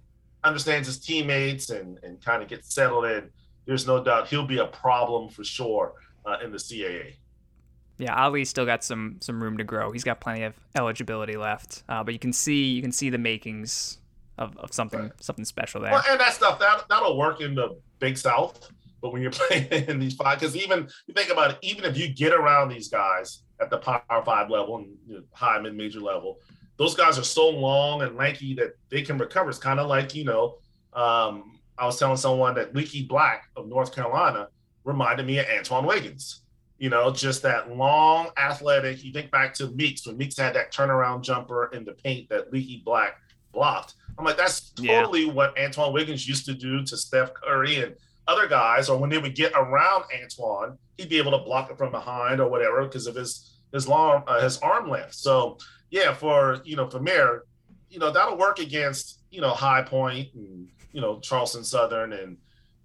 understands 0.44 0.86
his 0.86 0.98
teammates 0.98 1.70
and 1.70 1.98
and 2.02 2.22
kind 2.24 2.42
of 2.42 2.48
gets 2.48 2.74
settled 2.74 3.04
in, 3.06 3.30
there's 3.66 3.86
no 3.86 4.02
doubt 4.02 4.28
he'll 4.28 4.46
be 4.46 4.58
a 4.58 4.66
problem 4.66 5.28
for 5.28 5.44
sure 5.44 5.94
uh, 6.26 6.38
in 6.42 6.50
the 6.50 6.58
CAA. 6.58 7.14
Yeah, 7.98 8.14
Ali 8.14 8.46
still 8.46 8.64
got 8.64 8.82
some 8.82 9.18
some 9.20 9.42
room 9.42 9.58
to 9.58 9.64
grow. 9.64 9.92
He's 9.92 10.04
got 10.04 10.20
plenty 10.20 10.44
of 10.44 10.54
eligibility 10.74 11.36
left, 11.36 11.82
uh, 11.88 12.02
but 12.02 12.14
you 12.14 12.18
can 12.18 12.32
see 12.32 12.72
you 12.72 12.80
can 12.80 12.92
see 12.92 13.10
the 13.10 13.18
makings 13.18 13.98
of, 14.38 14.56
of 14.56 14.72
something 14.72 15.00
right. 15.00 15.12
something 15.20 15.44
special 15.44 15.82
there. 15.82 15.92
Well, 15.92 16.02
and 16.08 16.18
that 16.18 16.32
stuff 16.32 16.58
that 16.60 16.86
that'll 16.88 17.18
work 17.18 17.42
in 17.42 17.54
the 17.54 17.78
Big 17.98 18.16
South, 18.16 18.70
but 19.02 19.12
when 19.12 19.20
you're 19.20 19.30
playing 19.48 19.66
in 19.70 19.98
these 19.98 20.14
five, 20.14 20.40
because 20.40 20.56
even 20.56 20.88
you 21.06 21.14
think 21.14 21.30
about 21.30 21.52
it, 21.52 21.58
even 21.60 21.84
if 21.84 21.98
you 21.98 22.08
get 22.08 22.32
around 22.32 22.70
these 22.70 22.88
guys 22.88 23.42
at 23.60 23.68
the 23.68 23.76
Power 23.76 24.24
Five 24.24 24.48
level 24.48 24.78
and 24.78 24.96
you 25.06 25.14
know, 25.16 25.22
high 25.32 25.60
mid 25.60 25.76
major 25.76 26.00
level, 26.00 26.38
those 26.78 26.94
guys 26.94 27.18
are 27.18 27.24
so 27.24 27.50
long 27.50 28.00
and 28.00 28.16
lanky 28.16 28.54
that 28.54 28.76
they 28.88 29.02
can 29.02 29.18
recover. 29.18 29.50
It's 29.50 29.58
kind 29.58 29.78
of 29.78 29.88
like 29.88 30.14
you 30.14 30.24
know, 30.24 30.56
um, 30.94 31.59
I 31.80 31.86
was 31.86 31.98
telling 31.98 32.16
someone 32.16 32.54
that 32.56 32.74
Leaky 32.74 33.04
Black 33.04 33.48
of 33.56 33.66
North 33.66 33.94
Carolina 33.94 34.48
reminded 34.84 35.26
me 35.26 35.38
of 35.38 35.46
Antwaine 35.46 35.86
Wiggins 35.86 36.42
you 36.80 36.88
know, 36.88 37.12
just 37.12 37.42
that 37.42 37.76
long 37.76 38.30
athletic. 38.38 39.04
You 39.04 39.12
think 39.12 39.30
back 39.30 39.52
to 39.54 39.68
Meeks 39.68 40.06
when 40.06 40.16
Meeks 40.16 40.38
had 40.38 40.54
that 40.54 40.72
turnaround 40.72 41.22
jumper 41.22 41.66
in 41.74 41.84
the 41.84 41.92
paint 41.92 42.30
that 42.30 42.50
Leaky 42.50 42.82
Black 42.84 43.18
blocked. 43.52 43.94
I'm 44.18 44.24
like, 44.24 44.38
that's 44.38 44.70
totally 44.70 45.26
yeah. 45.26 45.32
what 45.32 45.54
Antwaine 45.56 45.92
Wiggins 45.92 46.26
used 46.26 46.46
to 46.46 46.54
do 46.54 46.82
to 46.82 46.96
Steph 46.96 47.34
Curry 47.34 47.82
and 47.82 47.94
other 48.26 48.48
guys, 48.48 48.88
or 48.88 48.98
when 48.98 49.10
they 49.10 49.18
would 49.18 49.34
get 49.34 49.52
around 49.54 50.04
Antwaine, 50.04 50.78
he'd 50.96 51.10
be 51.10 51.18
able 51.18 51.32
to 51.32 51.44
block 51.44 51.70
it 51.70 51.76
from 51.76 51.90
behind 51.90 52.40
or 52.40 52.48
whatever 52.48 52.82
because 52.84 53.06
of 53.06 53.14
his 53.14 53.58
his 53.74 53.86
long 53.86 54.24
uh, 54.26 54.40
his 54.40 54.58
arm 54.58 54.88
length. 54.88 55.12
So 55.12 55.58
yeah, 55.90 56.14
for 56.14 56.62
you 56.64 56.76
know 56.76 56.86
Famir, 56.86 57.40
you 57.90 57.98
know 57.98 58.10
that'll 58.10 58.38
work 58.38 58.58
against 58.58 59.20
you 59.30 59.42
know 59.42 59.50
High 59.50 59.82
Point 59.82 60.28
and 60.34 60.66
you 60.92 61.00
know 61.00 61.20
Charleston 61.20 61.64
Southern 61.64 62.12
and 62.12 62.36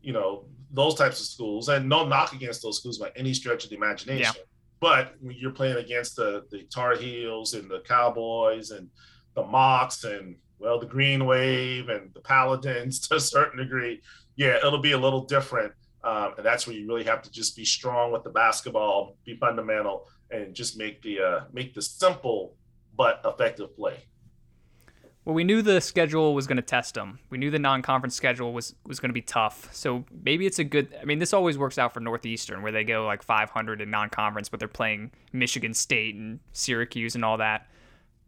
you 0.02 0.14
know 0.14 0.46
those 0.72 0.96
types 0.96 1.20
of 1.20 1.26
schools, 1.26 1.70
and 1.70 1.88
no 1.88 2.06
knock 2.06 2.34
against 2.34 2.62
those 2.62 2.78
schools 2.78 2.98
by 2.98 3.12
any 3.16 3.34
stretch 3.34 3.64
of 3.64 3.70
the 3.70 3.76
imagination. 3.76 4.34
Yeah. 4.36 4.44
But 4.80 5.16
when 5.22 5.36
you're 5.38 5.52
playing 5.52 5.78
against 5.78 6.16
the 6.16 6.46
the 6.52 6.64
Tar 6.64 6.96
Heels 6.96 7.54
and 7.54 7.70
the 7.70 7.82
Cowboys 7.82 8.72
and 8.72 8.90
the 9.34 9.44
Mocs 9.44 10.04
and 10.04 10.36
well 10.60 10.80
the 10.80 10.86
Green 10.86 11.26
Wave 11.26 11.90
and 11.90 12.14
the 12.14 12.22
Paladins 12.22 13.00
to 13.08 13.16
a 13.16 13.20
certain 13.20 13.58
degree, 13.58 14.02
yeah, 14.36 14.58
it'll 14.58 14.80
be 14.80 14.92
a 14.92 14.98
little 14.98 15.26
different. 15.26 15.74
Um, 16.04 16.36
and 16.38 16.46
that's 16.46 16.68
where 16.68 16.76
you 16.76 16.88
really 16.88 17.04
have 17.06 17.24
to 17.24 17.32
just 17.32 17.56
be 17.56 17.66
strong 17.66 18.12
with 18.12 18.24
the 18.24 18.30
basketball, 18.30 19.18
be 19.26 19.36
fundamental, 19.38 20.08
and 20.30 20.54
just 20.54 20.78
make 20.78 21.02
the 21.02 21.20
uh, 21.20 21.40
make 21.52 21.74
the 21.74 21.82
simple 21.82 22.56
but 22.96 23.22
effective 23.26 23.76
play. 23.76 23.98
Well, 25.26 25.34
we 25.34 25.44
knew 25.44 25.64
the 25.64 25.82
schedule 25.82 26.36
was 26.36 26.46
going 26.46 26.58
to 26.58 26.62
test 26.62 26.94
them. 26.94 27.18
We 27.32 27.40
knew 27.40 27.50
the 27.50 27.58
non-conference 27.58 28.14
schedule 28.14 28.54
was 28.54 28.76
was 28.86 29.00
going 29.00 29.10
to 29.10 29.14
be 29.14 29.24
tough. 29.24 29.68
So 29.74 30.06
maybe 30.24 30.46
it's 30.46 30.60
a 30.60 30.64
good. 30.64 30.96
I 31.02 31.06
mean, 31.06 31.18
this 31.18 31.34
always 31.34 31.58
works 31.58 31.80
out 31.80 31.96
for 31.96 32.00
Northeastern, 32.00 32.62
where 32.62 32.72
they 32.72 32.84
go 32.84 33.06
like 33.08 33.24
500 33.24 33.82
in 33.82 33.90
non-conference, 33.90 34.50
but 34.50 34.60
they're 34.60 34.68
playing 34.68 35.12
Michigan 35.34 35.74
State 35.74 36.14
and 36.14 36.40
Syracuse 36.54 37.16
and 37.16 37.26
all 37.26 37.38
that. 37.38 37.68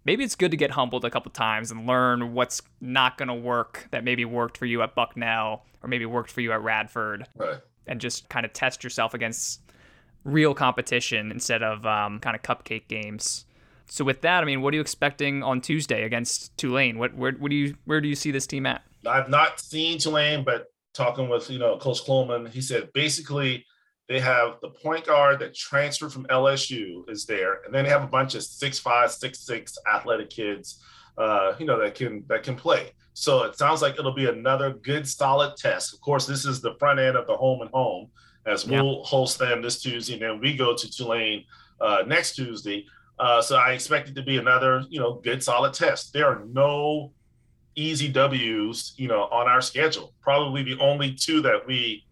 Maybe 0.05 0.23
it's 0.23 0.35
good 0.35 0.51
to 0.51 0.57
get 0.57 0.71
humbled 0.71 1.05
a 1.05 1.11
couple 1.11 1.31
times 1.31 1.69
and 1.69 1.85
learn 1.85 2.33
what's 2.33 2.61
not 2.81 3.17
going 3.17 3.27
to 3.27 3.35
work 3.35 3.87
that 3.91 4.03
maybe 4.03 4.25
worked 4.25 4.57
for 4.57 4.65
you 4.65 4.81
at 4.81 4.95
Bucknell 4.95 5.65
or 5.83 5.89
maybe 5.89 6.05
worked 6.05 6.31
for 6.31 6.41
you 6.41 6.51
at 6.51 6.63
Radford, 6.63 7.27
right. 7.35 7.59
and 7.85 8.01
just 8.01 8.27
kind 8.29 8.45
of 8.45 8.53
test 8.53 8.83
yourself 8.83 9.13
against 9.13 9.61
real 10.23 10.55
competition 10.55 11.31
instead 11.31 11.61
of 11.61 11.85
um, 11.85 12.19
kind 12.19 12.35
of 12.35 12.41
cupcake 12.41 12.87
games. 12.87 13.45
So 13.89 14.03
with 14.03 14.21
that, 14.21 14.43
I 14.43 14.45
mean, 14.45 14.61
what 14.61 14.73
are 14.73 14.75
you 14.75 14.81
expecting 14.81 15.43
on 15.43 15.61
Tuesday 15.61 16.03
against 16.03 16.55
Tulane? 16.57 16.97
What 16.97 17.15
where, 17.15 17.31
do 17.31 17.55
you 17.55 17.75
where 17.85 18.01
do 18.01 18.07
you 18.07 18.15
see 18.15 18.31
this 18.31 18.47
team 18.47 18.65
at? 18.65 18.83
I've 19.05 19.29
not 19.29 19.59
seen 19.59 19.97
Tulane, 19.97 20.43
but 20.43 20.65
talking 20.93 21.29
with 21.29 21.49
you 21.49 21.59
know 21.59 21.77
Coach 21.77 22.03
Coleman, 22.03 22.47
he 22.47 22.61
said 22.61 22.91
basically 22.93 23.65
they 24.09 24.19
have 24.19 24.57
the 24.61 24.69
point 24.69 25.05
guard 25.05 25.39
that 25.39 25.53
transferred 25.53 26.13
from 26.13 26.25
LSU 26.25 27.09
is 27.09 27.25
there, 27.25 27.61
and 27.65 27.73
then 27.73 27.83
they 27.83 27.89
have 27.89 28.03
a 28.03 28.07
bunch 28.07 28.35
of 28.35 28.43
six 28.43 28.79
five, 28.79 29.11
six 29.11 29.39
six 29.39 29.77
athletic 29.91 30.29
kids, 30.29 30.81
uh, 31.17 31.53
you 31.59 31.65
know, 31.65 31.79
that 31.79 31.95
can 31.95 32.23
that 32.27 32.43
can 32.43 32.55
play. 32.55 32.91
So 33.13 33.43
it 33.43 33.57
sounds 33.57 33.81
like 33.81 33.97
it'll 33.97 34.13
be 34.13 34.29
another 34.29 34.73
good, 34.73 35.07
solid 35.07 35.57
test. 35.57 35.93
Of 35.93 36.01
course, 36.01 36.27
this 36.27 36.45
is 36.45 36.61
the 36.61 36.75
front 36.75 36.99
end 36.99 37.17
of 37.17 37.25
the 37.25 37.35
home 37.35 37.61
and 37.61 37.71
home, 37.71 38.09
as 38.45 38.65
we'll 38.65 39.03
host 39.03 39.39
them 39.39 39.61
this 39.61 39.81
Tuesday, 39.81 40.13
and 40.13 40.21
then 40.21 40.39
we 40.39 40.55
go 40.55 40.75
to 40.75 40.91
Tulane 40.91 41.43
uh, 41.81 42.03
next 42.05 42.35
Tuesday. 42.35 42.85
Uh, 43.19 43.41
so 43.41 43.55
I 43.55 43.71
expect 43.71 44.09
it 44.09 44.15
to 44.15 44.21
be 44.21 44.37
another, 44.37 44.83
you 44.89 44.99
know, 44.99 45.15
good, 45.15 45.43
solid 45.43 45.73
test. 45.73 46.13
There 46.13 46.27
are 46.27 46.45
no 46.45 47.13
easy 47.75 48.09
W's, 48.09 48.93
you 48.97 49.07
know, 49.07 49.23
on 49.23 49.47
our 49.47 49.61
schedule. 49.61 50.13
Probably 50.21 50.63
the 50.63 50.77
only 50.79 51.13
two 51.13 51.41
that 51.41 51.65
we, 51.65 52.05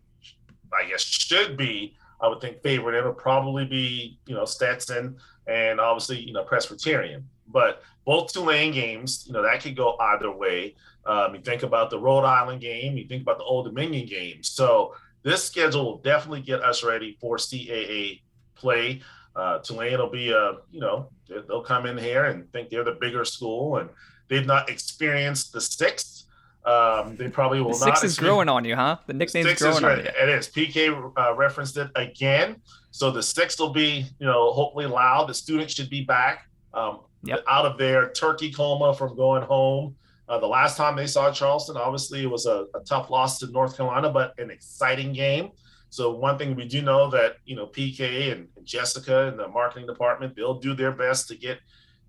I 0.74 0.88
guess, 0.90 1.02
should 1.02 1.58
be, 1.58 1.96
I 2.22 2.28
would 2.28 2.42
think, 2.42 2.62
favored. 2.62 2.96
It'll 2.96 3.14
probably 3.14 3.66
be, 3.66 4.20
you 4.26 4.36
know, 4.36 4.46
Stetson 4.46 5.18
and 5.48 5.80
obviously, 5.80 6.20
you 6.20 6.34
know, 6.34 6.44
Presbyterian. 6.44 7.28
But 7.48 7.84
both 8.06 8.34
Tulane 8.34 8.72
games, 8.72 9.26
you 9.28 9.34
know, 9.34 9.44
that 9.44 9.62
could 9.62 9.76
go 9.76 9.98
either 9.98 10.32
way. 10.32 10.76
Um, 11.06 11.36
you 11.36 11.42
think 11.42 11.64
about 11.64 11.90
the 11.90 12.00
Rhode 12.00 12.26
Island 12.26 12.62
game, 12.62 12.98
you 12.98 13.08
think 13.08 13.22
about 13.22 13.38
the 13.38 13.44
Old 13.44 13.66
Dominion 13.66 14.08
game. 14.08 14.42
So 14.42 14.96
this 15.24 15.44
schedule 15.44 15.86
will 15.86 15.98
definitely 16.00 16.42
get 16.42 16.62
us 16.62 16.84
ready 16.84 17.18
for 17.20 17.38
CAA 17.38 18.22
play. 18.56 19.02
Uh, 19.36 19.60
Tulane 19.60 19.98
will 19.98 20.10
be 20.10 20.32
a, 20.32 20.54
you 20.72 20.80
know, 20.80 21.10
they'll 21.28 21.62
come 21.64 21.86
in 21.86 21.98
here 21.98 22.26
and 22.26 22.50
think 22.52 22.70
they're 22.70 22.84
the 22.84 22.98
bigger 23.02 23.26
school, 23.26 23.78
and 23.78 23.90
they've 24.30 24.46
not 24.46 24.70
experienced 24.70 25.52
the 25.54 25.62
sixth. 25.62 26.24
Um, 26.66 27.16
they 27.18 27.30
probably 27.30 27.62
will 27.62 27.74
the 27.78 27.86
not. 27.86 27.98
Six 28.00 28.14
is 28.14 28.20
growing 28.20 28.50
on 28.50 28.66
you, 28.66 28.76
huh? 28.76 28.98
The 29.06 29.14
nickname's 29.14 29.48
six 29.48 29.62
growing 29.62 29.78
is 29.78 29.84
on 29.84 29.98
you. 30.00 30.06
It 30.06 30.30
is. 30.30 30.48
PK 30.48 31.12
uh, 31.18 31.36
referenced 31.36 31.78
it 31.78 31.90
again. 31.96 32.56
So 32.92 33.12
the 33.12 33.22
sixth 33.22 33.60
will 33.60 33.74
be, 33.74 34.06
you 34.20 34.26
know, 34.26 34.52
hopefully 34.52 34.86
loud. 34.88 35.28
The 35.28 35.34
students 35.34 35.74
should 35.74 35.90
be 35.90 36.02
back 36.04 36.48
um, 36.74 37.02
Yep. 37.24 37.44
out 37.48 37.66
of 37.66 37.78
their 37.78 38.12
turkey 38.12 38.52
coma 38.52 38.94
from 38.94 39.16
going 39.16 39.44
home. 39.44 39.96
Uh, 40.30 40.40
the 40.40 40.48
last 40.48 40.76
time 40.78 40.96
they 40.96 41.06
saw 41.08 41.32
Charleston, 41.32 41.76
obviously 41.78 42.24
it 42.24 42.30
was 42.30 42.46
a, 42.46 42.66
a 42.76 42.80
tough 42.86 43.10
loss 43.10 43.38
to 43.40 43.48
North 43.48 43.76
Carolina, 43.78 44.10
but 44.10 44.34
an 44.40 44.50
exciting 44.50 45.12
game. 45.14 45.52
So 45.96 46.12
one 46.14 46.38
thing 46.38 46.56
we 46.56 46.66
do 46.68 46.82
know 46.82 47.10
that 47.12 47.38
you 47.46 47.56
know 47.56 47.68
PK 47.68 48.32
and, 48.32 48.48
Jessica 48.64 49.28
and 49.28 49.40
the 49.40 49.48
marketing 49.48 49.86
department 49.86 50.36
they'll 50.36 50.60
do 50.60 50.74
their 50.74 50.92
best 50.92 51.28
to 51.28 51.36
get 51.36 51.60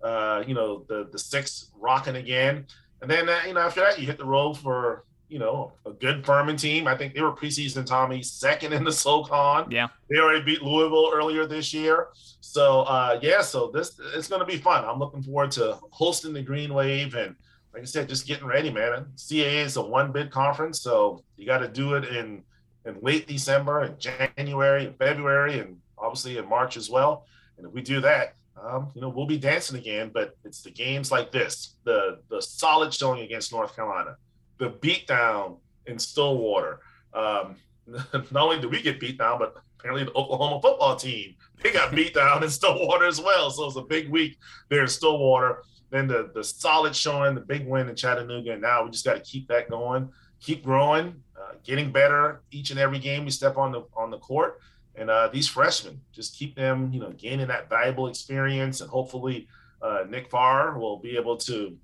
uh, 0.03 0.43
you 0.45 0.53
know 0.53 0.83
the 0.89 1.07
the 1.11 1.19
six 1.19 1.71
rocking 1.79 2.17
again. 2.17 2.65
And 3.01 3.09
then 3.09 3.29
uh, 3.29 3.39
you 3.47 3.53
know 3.53 3.61
after 3.61 3.81
that 3.81 3.99
you 3.99 4.05
hit 4.05 4.17
the 4.17 4.25
road 4.25 4.55
for 4.55 5.05
you 5.29 5.39
know 5.39 5.71
a 5.85 5.91
good 5.91 6.25
Furman 6.25 6.57
team. 6.57 6.87
I 6.87 6.97
think 6.97 7.13
they 7.13 7.21
were 7.21 7.31
preseason 7.31 7.85
Tommy 7.85 8.21
second 8.23 8.73
in 8.73 8.83
the 8.83 8.91
SoCon. 9.03 9.71
Yeah. 9.71 9.87
They 10.09 10.17
already 10.17 10.43
beat 10.43 10.61
Louisville 10.61 11.11
earlier 11.13 11.45
this 11.45 11.73
year. 11.73 12.07
So 12.41 12.81
uh, 12.81 13.19
yeah, 13.21 13.41
so 13.41 13.71
this 13.73 13.99
it's 14.15 14.27
going 14.27 14.41
to 14.41 14.45
be 14.45 14.57
fun. 14.57 14.83
I'm 14.83 14.99
looking 14.99 15.23
forward 15.23 15.51
to 15.51 15.77
hosting 15.91 16.33
the 16.33 16.41
Green 16.41 16.73
Wave 16.73 17.15
and 17.15 17.35
like 17.73 17.83
I 17.83 17.85
said, 17.85 18.09
just 18.09 18.25
getting 18.25 18.47
ready, 18.47 18.71
man. 18.71 19.05
CAA 19.15 19.63
is 19.63 19.77
a 19.77 19.81
one 19.81 20.11
bid 20.11 20.31
conference, 20.31 20.81
so 20.81 21.23
you 21.35 21.45
got 21.45 21.59
to 21.59 21.67
do 21.67 21.93
it 21.93 22.05
in 22.05 22.43
in 22.87 22.99
late 23.01 23.27
December 23.27 23.81
and 23.81 23.99
January 23.99 24.85
and 24.85 24.97
February 24.97 25.59
and 25.59 25.77
obviously 25.97 26.37
in 26.37 26.47
March 26.47 26.77
as 26.77 26.89
well. 26.89 27.25
And 27.57 27.67
if 27.67 27.73
we 27.73 27.81
do 27.81 28.01
that, 28.01 28.35
um, 28.61 28.91
you 28.95 29.01
know, 29.01 29.09
we'll 29.09 29.27
be 29.27 29.37
dancing 29.37 29.77
again. 29.77 30.11
But 30.13 30.35
it's 30.43 30.61
the 30.61 30.71
games 30.71 31.11
like 31.11 31.31
this, 31.31 31.75
the 31.83 32.19
the 32.29 32.41
solid 32.41 32.93
showing 32.93 33.21
against 33.21 33.51
North 33.51 33.75
Carolina, 33.75 34.15
the 34.57 34.71
beatdown 34.71 35.57
in 35.85 35.99
Stillwater. 35.99 36.79
Um, 37.13 37.55
not 37.87 38.33
only 38.35 38.59
did 38.59 38.71
we 38.71 38.81
get 38.81 38.99
beat 38.99 39.17
down, 39.17 39.39
but 39.39 39.55
apparently 39.79 40.05
the 40.05 40.17
Oklahoma 40.17 40.59
football 40.61 40.95
team 40.95 41.35
they 41.61 41.71
got 41.71 41.93
beat 41.93 42.13
down 42.13 42.43
in 42.43 42.49
Stillwater 42.49 43.05
as 43.05 43.19
well. 43.19 43.49
So 43.49 43.65
it's 43.65 43.75
a 43.75 43.81
big 43.81 44.09
week 44.09 44.37
there 44.69 44.81
in 44.81 44.87
Stillwater. 44.87 45.63
Then 45.89 46.07
the 46.07 46.31
the 46.33 46.43
solid 46.43 46.95
showing, 46.95 47.35
the 47.35 47.41
big 47.41 47.65
win 47.65 47.89
in 47.89 47.95
Chattanooga, 47.95 48.53
and 48.53 48.61
now 48.61 48.83
we 48.83 48.91
just 48.91 49.05
got 49.05 49.15
to 49.15 49.21
keep 49.21 49.47
that 49.47 49.69
going, 49.69 50.09
keep 50.39 50.63
growing, 50.63 51.21
uh, 51.39 51.53
getting 51.63 51.91
better 51.91 52.41
each 52.51 52.71
and 52.71 52.79
every 52.79 52.99
game 52.99 53.25
we 53.25 53.31
step 53.31 53.57
on 53.57 53.71
the 53.71 53.83
on 53.95 54.11
the 54.11 54.17
court. 54.19 54.59
And 54.95 55.09
uh, 55.11 55.29
these 55.31 55.47
freshmen, 55.47 56.01
just 56.11 56.35
keep 56.35 56.55
them, 56.55 56.91
you 56.91 56.99
know, 56.99 57.11
gaining 57.11 57.47
that 57.47 57.69
valuable 57.69 58.07
experience, 58.07 58.81
and 58.81 58.89
hopefully 58.89 59.47
uh, 59.81 60.05
Nick 60.09 60.29
Farrar 60.31 60.79
will 60.79 60.97
be 60.97 61.15
able 61.17 61.37
to 61.37 61.77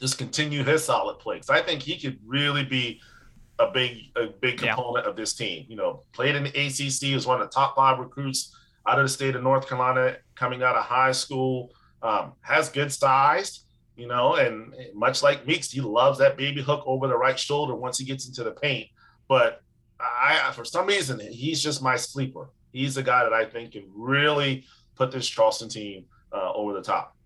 just 0.00 0.18
continue 0.18 0.64
his 0.64 0.84
solid 0.84 1.18
play. 1.20 1.36
Because 1.36 1.50
I 1.50 1.62
think 1.62 1.82
he 1.82 1.96
could 1.98 2.18
really 2.26 2.64
be 2.64 3.00
a 3.60 3.70
big 3.70 4.10
a 4.16 4.26
big 4.26 4.60
Yeah. 4.60 4.74
component 4.74 5.06
of 5.06 5.14
this 5.16 5.34
team. 5.34 5.66
You 5.68 5.76
know, 5.76 6.02
played 6.12 6.34
in 6.34 6.44
the 6.44 6.50
ACC, 6.50 7.14
was 7.14 7.26
one 7.26 7.40
of 7.40 7.46
the 7.48 7.52
top 7.54 7.76
five 7.76 7.98
recruits 7.98 8.54
out 8.88 8.98
of 8.98 9.04
the 9.04 9.08
state 9.08 9.36
of 9.36 9.42
North 9.42 9.68
Carolina, 9.68 10.16
coming 10.34 10.62
out 10.62 10.74
of 10.76 10.84
high 10.84 11.12
school. 11.12 11.70
Um, 12.02 12.34
has 12.42 12.68
good 12.68 12.92
size, 12.92 13.64
you 13.98 14.06
know, 14.06 14.36
and 14.36 14.72
much 14.94 15.22
like 15.22 15.46
Meeks, 15.46 15.70
he 15.70 15.80
loves 15.82 16.18
that 16.20 16.36
baby 16.38 16.62
hook 16.62 16.82
over 16.86 17.06
the 17.08 17.16
right 17.16 17.38
shoulder 17.38 17.74
once 17.74 17.98
he 17.98 18.04
gets 18.04 18.26
into 18.28 18.44
the 18.44 18.52
paint. 18.52 18.88
But 19.28 19.62
I, 20.00 20.52
for 20.54 20.64
some 20.64 20.86
reason, 20.86 21.18
he's 21.20 21.60
just 21.62 21.82
my 21.82 21.96
sleeper. 21.96 22.50
He's 22.72 22.94
the 22.94 23.02
guy 23.02 23.24
that 23.24 23.32
I 23.32 23.44
think 23.44 23.72
can 23.72 23.90
really 23.94 24.64
put 24.94 25.10
this 25.10 25.26
Charleston 25.28 25.68
team 25.68 26.04
uh, 26.32 26.52
over 26.52 26.72
the 26.72 26.82
top. 26.82 27.16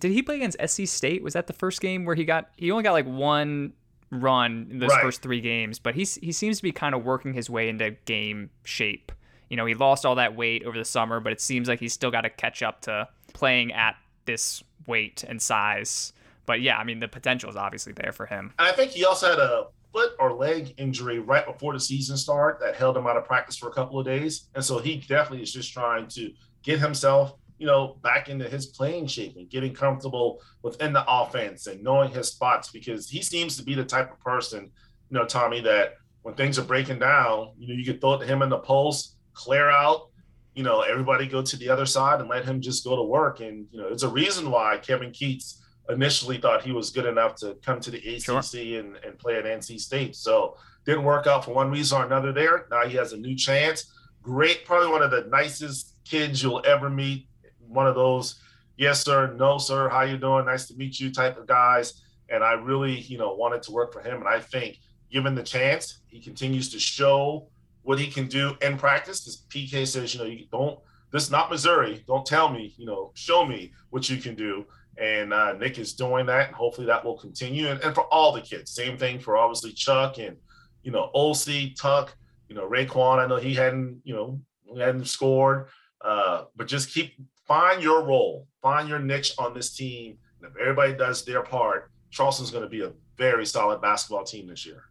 Did 0.00 0.12
he 0.12 0.22
play 0.22 0.36
against 0.36 0.56
SC 0.66 0.86
State? 0.86 1.22
Was 1.22 1.34
that 1.34 1.46
the 1.46 1.52
first 1.52 1.80
game 1.80 2.04
where 2.04 2.14
he 2.16 2.24
got? 2.24 2.50
He 2.56 2.70
only 2.70 2.82
got 2.82 2.92
like 2.92 3.06
one 3.06 3.74
run 4.10 4.68
in 4.70 4.78
those 4.78 4.90
Right. 4.90 5.02
first 5.02 5.22
three 5.22 5.40
games, 5.40 5.78
but 5.78 5.94
he's 5.94 6.14
he 6.16 6.32
seems 6.32 6.56
to 6.56 6.62
be 6.62 6.72
kind 6.72 6.94
of 6.94 7.04
working 7.04 7.34
his 7.34 7.50
way 7.50 7.68
into 7.68 7.90
game 8.06 8.50
shape. 8.64 9.12
You 9.50 9.56
know, 9.56 9.66
he 9.66 9.74
lost 9.74 10.06
all 10.06 10.14
that 10.16 10.34
weight 10.34 10.64
over 10.64 10.76
the 10.76 10.84
summer, 10.84 11.20
but 11.20 11.32
it 11.32 11.40
seems 11.40 11.68
like 11.68 11.78
he's 11.80 11.92
still 11.92 12.10
got 12.10 12.22
to 12.22 12.30
catch 12.30 12.62
up 12.62 12.80
to 12.82 13.08
playing 13.34 13.72
at 13.72 13.96
this 14.24 14.62
weight 14.86 15.24
and 15.26 15.40
size. 15.40 16.12
But 16.46 16.60
yeah, 16.60 16.78
I 16.78 16.84
mean, 16.84 17.00
the 17.00 17.08
potential 17.08 17.50
is 17.50 17.56
obviously 17.56 17.92
there 17.92 18.12
for 18.12 18.26
him. 18.26 18.52
And 18.58 18.68
I 18.68 18.72
think 18.72 18.92
he 18.92 19.04
also 19.04 19.30
had 19.30 19.38
a 19.38 19.66
foot 19.92 20.12
or 20.18 20.32
leg 20.32 20.74
injury 20.76 21.20
right 21.20 21.46
before 21.46 21.72
the 21.72 21.80
season 21.80 22.16
start 22.16 22.58
that 22.60 22.74
held 22.74 22.96
him 22.96 23.06
out 23.06 23.16
of 23.16 23.24
practice 23.24 23.56
for 23.56 23.68
a 23.68 23.72
couple 23.72 23.98
of 23.98 24.04
days. 24.04 24.48
And 24.54 24.64
so 24.64 24.78
he 24.78 24.96
definitely 24.96 25.42
is 25.42 25.52
just 25.52 25.72
trying 25.72 26.08
to 26.08 26.32
get 26.62 26.80
himself, 26.80 27.34
you 27.58 27.66
know, 27.66 27.96
back 28.02 28.28
into 28.28 28.48
his 28.48 28.66
playing 28.66 29.06
shape 29.06 29.36
and 29.36 29.48
getting 29.48 29.72
comfortable 29.72 30.42
within 30.62 30.92
the 30.92 31.04
offense 31.08 31.68
and 31.68 31.82
knowing 31.82 32.10
his 32.10 32.28
spots 32.28 32.70
because 32.70 33.08
he 33.08 33.22
seems 33.22 33.56
to 33.56 33.62
be 33.62 33.74
the 33.74 33.84
type 33.84 34.12
of 34.12 34.18
person, 34.20 34.70
you 35.10 35.18
know, 35.18 35.24
Tommy, 35.24 35.60
that 35.60 35.94
when 36.22 36.34
things 36.34 36.58
are 36.58 36.64
breaking 36.64 36.98
down, 36.98 37.52
you 37.56 37.68
know, 37.68 37.74
you 37.74 37.84
could 37.84 38.00
throw 38.00 38.14
it 38.14 38.18
to 38.18 38.26
him 38.26 38.42
in 38.42 38.48
the 38.48 38.58
post, 38.58 39.16
clear 39.32 39.70
out, 39.70 40.08
you 40.54 40.62
know, 40.62 40.80
everybody 40.82 41.26
go 41.26 41.42
to 41.42 41.56
the 41.56 41.68
other 41.68 41.86
side 41.86 42.20
and 42.20 42.28
let 42.28 42.44
him 42.44 42.60
just 42.60 42.84
go 42.84 42.96
to 42.96 43.02
work. 43.02 43.40
And, 43.40 43.66
you 43.70 43.80
know, 43.80 43.88
it's 43.88 44.04
a 44.04 44.08
reason 44.08 44.50
why 44.50 44.78
Kevin 44.78 45.10
Keatts 45.10 45.60
initially 45.88 46.38
thought 46.38 46.62
he 46.62 46.72
was 46.72 46.90
good 46.90 47.06
enough 47.06 47.34
to 47.36 47.56
come 47.64 47.80
to 47.80 47.90
the 47.90 47.98
ACC 47.98 48.22
Sure. 48.22 48.80
and, 48.80 48.96
and 49.04 49.18
play 49.18 49.36
at 49.36 49.44
NC 49.44 49.80
State. 49.80 50.16
So 50.16 50.56
didn't 50.86 51.04
work 51.04 51.26
out 51.26 51.44
for 51.44 51.52
one 51.54 51.70
reason 51.70 51.98
or 52.00 52.06
another 52.06 52.32
there. 52.32 52.66
Now 52.70 52.86
he 52.86 52.96
has 52.96 53.12
a 53.12 53.16
new 53.16 53.34
chance. 53.36 53.92
Great, 54.22 54.64
probably 54.64 54.88
one 54.88 55.02
of 55.02 55.10
the 55.10 55.26
nicest 55.30 55.96
kids 56.04 56.42
you'll 56.42 56.62
ever 56.64 56.88
meet. 56.88 57.26
One 57.66 57.86
of 57.86 57.94
those, 57.94 58.40
yes 58.76 59.02
sir, 59.04 59.34
no 59.34 59.58
sir, 59.58 59.88
how 59.88 60.02
you 60.02 60.16
doing? 60.16 60.46
Nice 60.46 60.66
to 60.68 60.74
meet 60.76 61.00
you 61.00 61.10
type 61.10 61.36
of 61.36 61.46
guys. 61.46 62.02
And 62.30 62.42
I 62.42 62.52
really, 62.52 63.00
you 63.00 63.18
know, 63.18 63.34
wanted 63.34 63.62
to 63.64 63.72
work 63.72 63.92
for 63.92 64.00
him. 64.00 64.18
And 64.18 64.28
I 64.28 64.40
think 64.40 64.78
given 65.10 65.34
the 65.34 65.42
chance, 65.42 66.00
he 66.06 66.20
continues 66.20 66.70
to 66.70 66.78
show 66.78 67.48
what 67.84 67.98
he 67.98 68.08
can 68.08 68.26
do 68.26 68.56
in 68.60 68.76
practice. 68.76 69.20
Because 69.20 69.44
PK 69.48 69.86
says, 69.86 70.14
you 70.14 70.20
know, 70.20 70.26
you 70.26 70.46
don't. 70.50 70.78
This 71.12 71.24
is 71.24 71.30
not 71.30 71.50
Missouri. 71.50 72.02
Don't 72.08 72.26
tell 72.26 72.48
me, 72.48 72.74
you 72.76 72.86
know, 72.86 73.12
show 73.14 73.46
me 73.46 73.72
what 73.90 74.10
you 74.10 74.16
can 74.16 74.34
do. 74.34 74.66
And 74.98 75.32
uh, 75.32 75.52
Nick 75.52 75.78
is 75.78 75.94
doing 75.94 76.26
that. 76.26 76.48
And 76.48 76.56
hopefully 76.56 76.88
that 76.88 77.04
will 77.04 77.16
continue. 77.16 77.68
And, 77.68 77.80
and 77.82 77.94
for 77.94 78.04
all 78.12 78.32
the 78.32 78.40
kids, 78.40 78.72
same 78.72 78.98
thing 78.98 79.20
for 79.20 79.36
obviously 79.36 79.72
Chuck 79.72 80.18
and, 80.18 80.36
you 80.82 80.90
know, 80.90 81.10
OC, 81.14 81.76
Tuck, 81.78 82.16
you 82.48 82.56
know, 82.56 82.68
Raekwon. 82.68 83.18
I 83.18 83.28
know 83.28 83.36
he 83.36 83.54
hadn't, 83.54 84.00
you 84.02 84.14
know, 84.14 84.40
hadn't 84.76 85.06
scored. 85.06 85.68
Uh, 86.00 86.44
but 86.56 86.66
just 86.66 86.92
keep, 86.92 87.14
find 87.46 87.82
your 87.82 88.04
role, 88.04 88.48
find 88.60 88.88
your 88.88 88.98
niche 88.98 89.34
on 89.38 89.54
this 89.54 89.74
team. 89.74 90.18
And 90.42 90.50
if 90.50 90.60
everybody 90.60 90.94
does 90.94 91.24
their 91.24 91.42
part, 91.42 91.90
Charleston's 92.10 92.50
going 92.50 92.64
to 92.64 92.70
be 92.70 92.82
a 92.82 92.92
very 93.16 93.46
solid 93.46 93.80
basketball 93.80 94.24
team 94.24 94.48
this 94.48 94.66
year. 94.66 94.84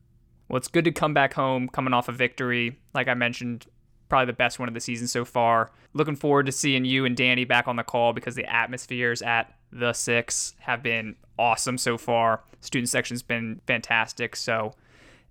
Well, 0.48 0.58
it's 0.58 0.68
good 0.68 0.86
to 0.86 0.92
come 0.92 1.14
back 1.14 1.34
home 1.34 1.70
coming 1.70 1.94
off 1.94 2.10
a 2.10 2.12
victory. 2.12 2.80
Like 2.94 3.08
I 3.08 3.14
mentioned, 3.14 3.66
probably 4.10 4.28
the 4.28 4.34
best 4.34 4.60
one 4.60 4.68
of 4.68 4.74
the 4.74 4.80
season 4.80 5.08
so 5.08 5.26
far. 5.26 5.72
Looking 5.94 6.16
forward 6.16 6.46
to 6.46 6.52
seeing 6.52 6.86
you 6.86 7.06
and 7.06 7.16
Danny 7.16 7.46
back 7.46 7.68
on 7.68 7.76
the 7.76 7.84
call 7.84 8.14
because 8.14 8.36
the 8.36 8.46
atmospheres 8.46 9.22
at 9.22 9.54
the 9.72 9.94
Six 9.94 10.54
have 10.60 10.84
been 10.84 11.16
awesome 11.40 11.78
so 11.78 11.98
far. 11.98 12.42
Student 12.62 12.90
section's 12.90 13.24
been 13.24 13.60
fantastic. 13.66 14.36
So, 14.36 14.74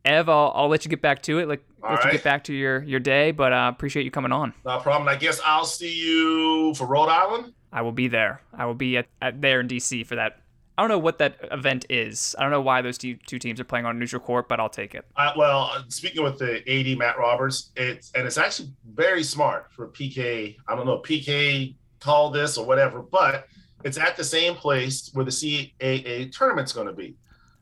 Ev, 0.05 0.29
I'll, 0.29 0.53
I'll 0.55 0.69
let 0.69 0.85
you 0.85 0.89
get 0.89 1.01
back 1.01 1.23
to 1.23 1.39
it. 1.39 1.49
Like, 1.49 1.65
All 1.83 1.95
let 1.95 2.05
you 2.05 2.13
get 2.13 2.25
back 2.25 2.45
to 2.45 2.53
your 2.53 2.83
your 2.83 3.01
day. 3.01 3.31
But 3.31 3.53
uh, 3.53 3.71
appreciate 3.73 4.05
you 4.05 4.11
coming 4.11 4.33
on. 4.33 4.53
No 4.65 4.79
problem. 4.81 5.09
I 5.09 5.17
guess 5.17 5.41
I'll 5.45 5.65
see 5.65 5.95
you 5.95 6.75
for 6.75 6.87
Rhode 6.87 7.09
Island. 7.09 7.53
I 7.73 7.83
will 7.83 7.93
be 7.93 8.09
there. 8.09 8.43
I 8.53 8.67
will 8.67 8.75
be 8.75 8.99
at, 8.99 9.07
at 9.23 9.41
there 9.41 9.61
in 9.61 9.69
DC 9.69 10.05
for 10.07 10.17
that 10.17 10.42
I 10.77 10.83
don't 10.83 10.89
know 10.89 10.99
what 10.99 11.19
that 11.19 11.37
event 11.51 11.85
is. 11.91 12.35
I 12.39 12.43
don't 12.43 12.51
know 12.51 12.63
why 12.63 12.81
those 12.81 12.97
two, 12.97 13.17
two 13.27 13.39
teams 13.39 13.61
are 13.61 13.65
playing 13.65 13.85
on 13.85 13.99
neutral 13.99 14.21
court, 14.21 14.49
but 14.49 14.59
I'll 14.59 14.71
take 14.71 14.95
it. 14.95 15.05
Uh, 15.17 15.33
well, 15.37 15.85
speaking 15.89 16.23
with 16.23 16.39
the 16.39 16.63
AD 16.69 16.99
Matt 16.99 17.19
Roberts, 17.19 17.71
it's 17.77 18.11
and 18.15 18.27
it's 18.27 18.39
actually 18.39 18.71
very 18.95 19.23
smart 19.23 19.71
for 19.73 19.89
PK. 19.89 20.57
I 20.67 20.75
don't 20.75 20.87
know 20.87 20.99
PK 20.99 21.75
called 22.01 22.35
this 22.35 22.57
or 22.57 22.65
whatever, 22.67 23.03
but 23.03 23.47
it's 23.85 23.99
at 23.99 24.17
the 24.17 24.25
same 24.25 24.55
place 24.55 25.11
where 25.13 25.25
the 25.25 25.31
CAA 25.31 26.33
tournament's 26.33 26.73
going 26.73 26.87
to 26.87 26.93
be. 26.93 27.17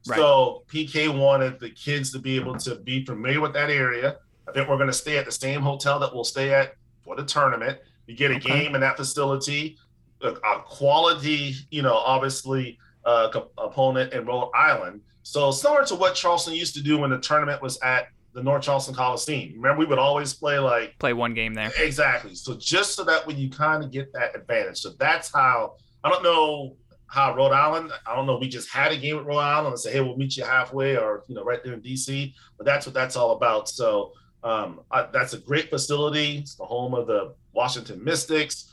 Right. 0.06 0.16
So 0.16 0.64
PK 0.68 1.16
wanted 1.16 1.58
the 1.58 1.70
kids 1.70 2.12
to 2.12 2.18
be 2.18 2.36
able 2.36 2.56
to 2.58 2.76
be 2.76 3.04
familiar 3.04 3.40
with 3.40 3.52
that 3.54 3.70
area. 3.70 4.16
I 4.48 4.52
think 4.52 4.68
we're 4.68 4.76
going 4.76 4.88
to 4.88 4.94
stay 4.94 5.18
at 5.18 5.26
the 5.26 5.32
same 5.32 5.60
hotel 5.60 5.98
that 6.00 6.14
we'll 6.14 6.24
stay 6.24 6.54
at 6.54 6.74
for 7.02 7.16
the 7.16 7.24
tournament. 7.24 7.78
You 8.06 8.16
get 8.16 8.30
a 8.30 8.36
okay. 8.36 8.62
game 8.62 8.74
in 8.74 8.80
that 8.80 8.96
facility, 8.96 9.78
a, 10.22 10.28
a 10.28 10.62
quality, 10.64 11.54
you 11.70 11.82
know, 11.82 11.94
obviously 11.94 12.78
uh, 13.04 13.30
opponent 13.58 14.12
in 14.12 14.24
Rhode 14.26 14.50
Island. 14.54 15.00
So 15.22 15.50
similar 15.50 15.84
to 15.86 15.94
what 15.94 16.14
Charleston 16.14 16.54
used 16.54 16.74
to 16.74 16.82
do 16.82 16.98
when 16.98 17.10
the 17.10 17.18
tournament 17.18 17.62
was 17.62 17.78
at 17.82 18.08
the 18.32 18.42
North 18.42 18.62
Charleston 18.62 18.94
Coliseum. 18.94 19.54
Remember, 19.54 19.78
we 19.78 19.86
would 19.86 19.98
always 19.98 20.32
play 20.34 20.58
like 20.58 20.98
play 20.98 21.12
one 21.12 21.34
game 21.34 21.54
there. 21.54 21.70
Exactly. 21.78 22.34
So 22.34 22.54
just 22.54 22.94
so 22.94 23.04
that 23.04 23.26
when 23.26 23.38
you 23.38 23.50
kind 23.50 23.82
of 23.82 23.90
get 23.90 24.12
that 24.12 24.36
advantage. 24.36 24.78
So 24.78 24.90
that's 24.98 25.32
how 25.32 25.74
I 26.04 26.10
don't 26.10 26.22
know 26.22 26.76
how 27.06 27.34
Rhode 27.34 27.52
Island. 27.52 27.92
I 28.06 28.14
don't 28.14 28.26
know. 28.26 28.38
We 28.38 28.48
just 28.48 28.70
had 28.70 28.92
a 28.92 28.96
game 28.96 29.16
with 29.16 29.26
Rhode 29.26 29.38
Island 29.38 29.68
and 29.68 29.78
say, 29.78 29.92
hey, 29.92 30.00
we'll 30.00 30.16
meet 30.16 30.36
you 30.36 30.44
halfway, 30.44 30.96
or 30.96 31.24
you 31.26 31.34
know, 31.34 31.42
right 31.42 31.62
there 31.64 31.74
in 31.74 31.80
DC. 31.80 32.32
But 32.56 32.66
that's 32.66 32.86
what 32.86 32.94
that's 32.94 33.16
all 33.16 33.32
about. 33.32 33.68
So 33.68 34.12
um, 34.44 34.80
I, 34.90 35.06
that's 35.12 35.32
a 35.32 35.38
great 35.38 35.70
facility. 35.70 36.38
It's 36.38 36.54
the 36.54 36.64
home 36.64 36.94
of 36.94 37.06
the 37.06 37.34
Washington 37.52 38.02
Mystics. 38.02 38.72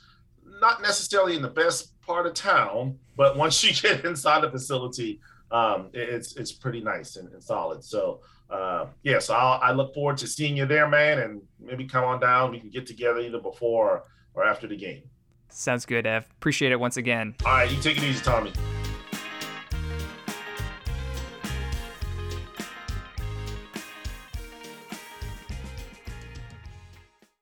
Not 0.62 0.82
necessarily 0.82 1.36
in 1.36 1.42
the 1.42 1.50
best 1.50 1.94
part 2.08 2.26
of 2.26 2.34
town, 2.34 2.98
but 3.16 3.38
once 3.38 3.64
you 3.64 3.74
get 3.90 4.06
inside 4.06 4.42
the 4.42 4.50
facility, 4.50 5.20
um, 5.52 5.90
it's 5.94 6.36
it's 6.36 6.52
pretty 6.52 6.82
nice 6.82 7.18
and, 7.18 7.32
and 7.32 7.44
solid. 7.44 7.84
So 7.84 8.22
uh, 8.50 8.88
yeah, 9.04 9.20
so 9.20 9.36
I'll, 9.36 9.60
I 9.62 9.72
look 9.72 9.94
forward 9.94 10.18
to 10.20 10.28
seeing 10.28 10.58
you 10.58 10.66
there, 10.66 10.88
man, 10.88 11.20
and 11.20 11.42
maybe 11.60 11.86
come 11.86 12.06
on 12.06 12.20
down. 12.20 12.52
We 12.52 12.60
can 12.60 12.70
get 12.70 12.86
together 12.86 13.20
either 13.20 13.40
before 13.40 14.06
or 14.34 14.46
after 14.46 14.68
the 14.68 14.78
game. 14.78 15.04
Sounds 15.50 15.86
good, 15.86 16.06
Ev. 16.06 16.26
Appreciate 16.38 16.72
it 16.72 16.80
once 16.80 16.98
again. 16.98 17.36
All 17.46 17.54
right, 17.54 17.70
you 17.70 17.82
take 17.82 17.98
it 17.98 18.04
easy, 18.04 18.24
Tommy. 18.24 18.54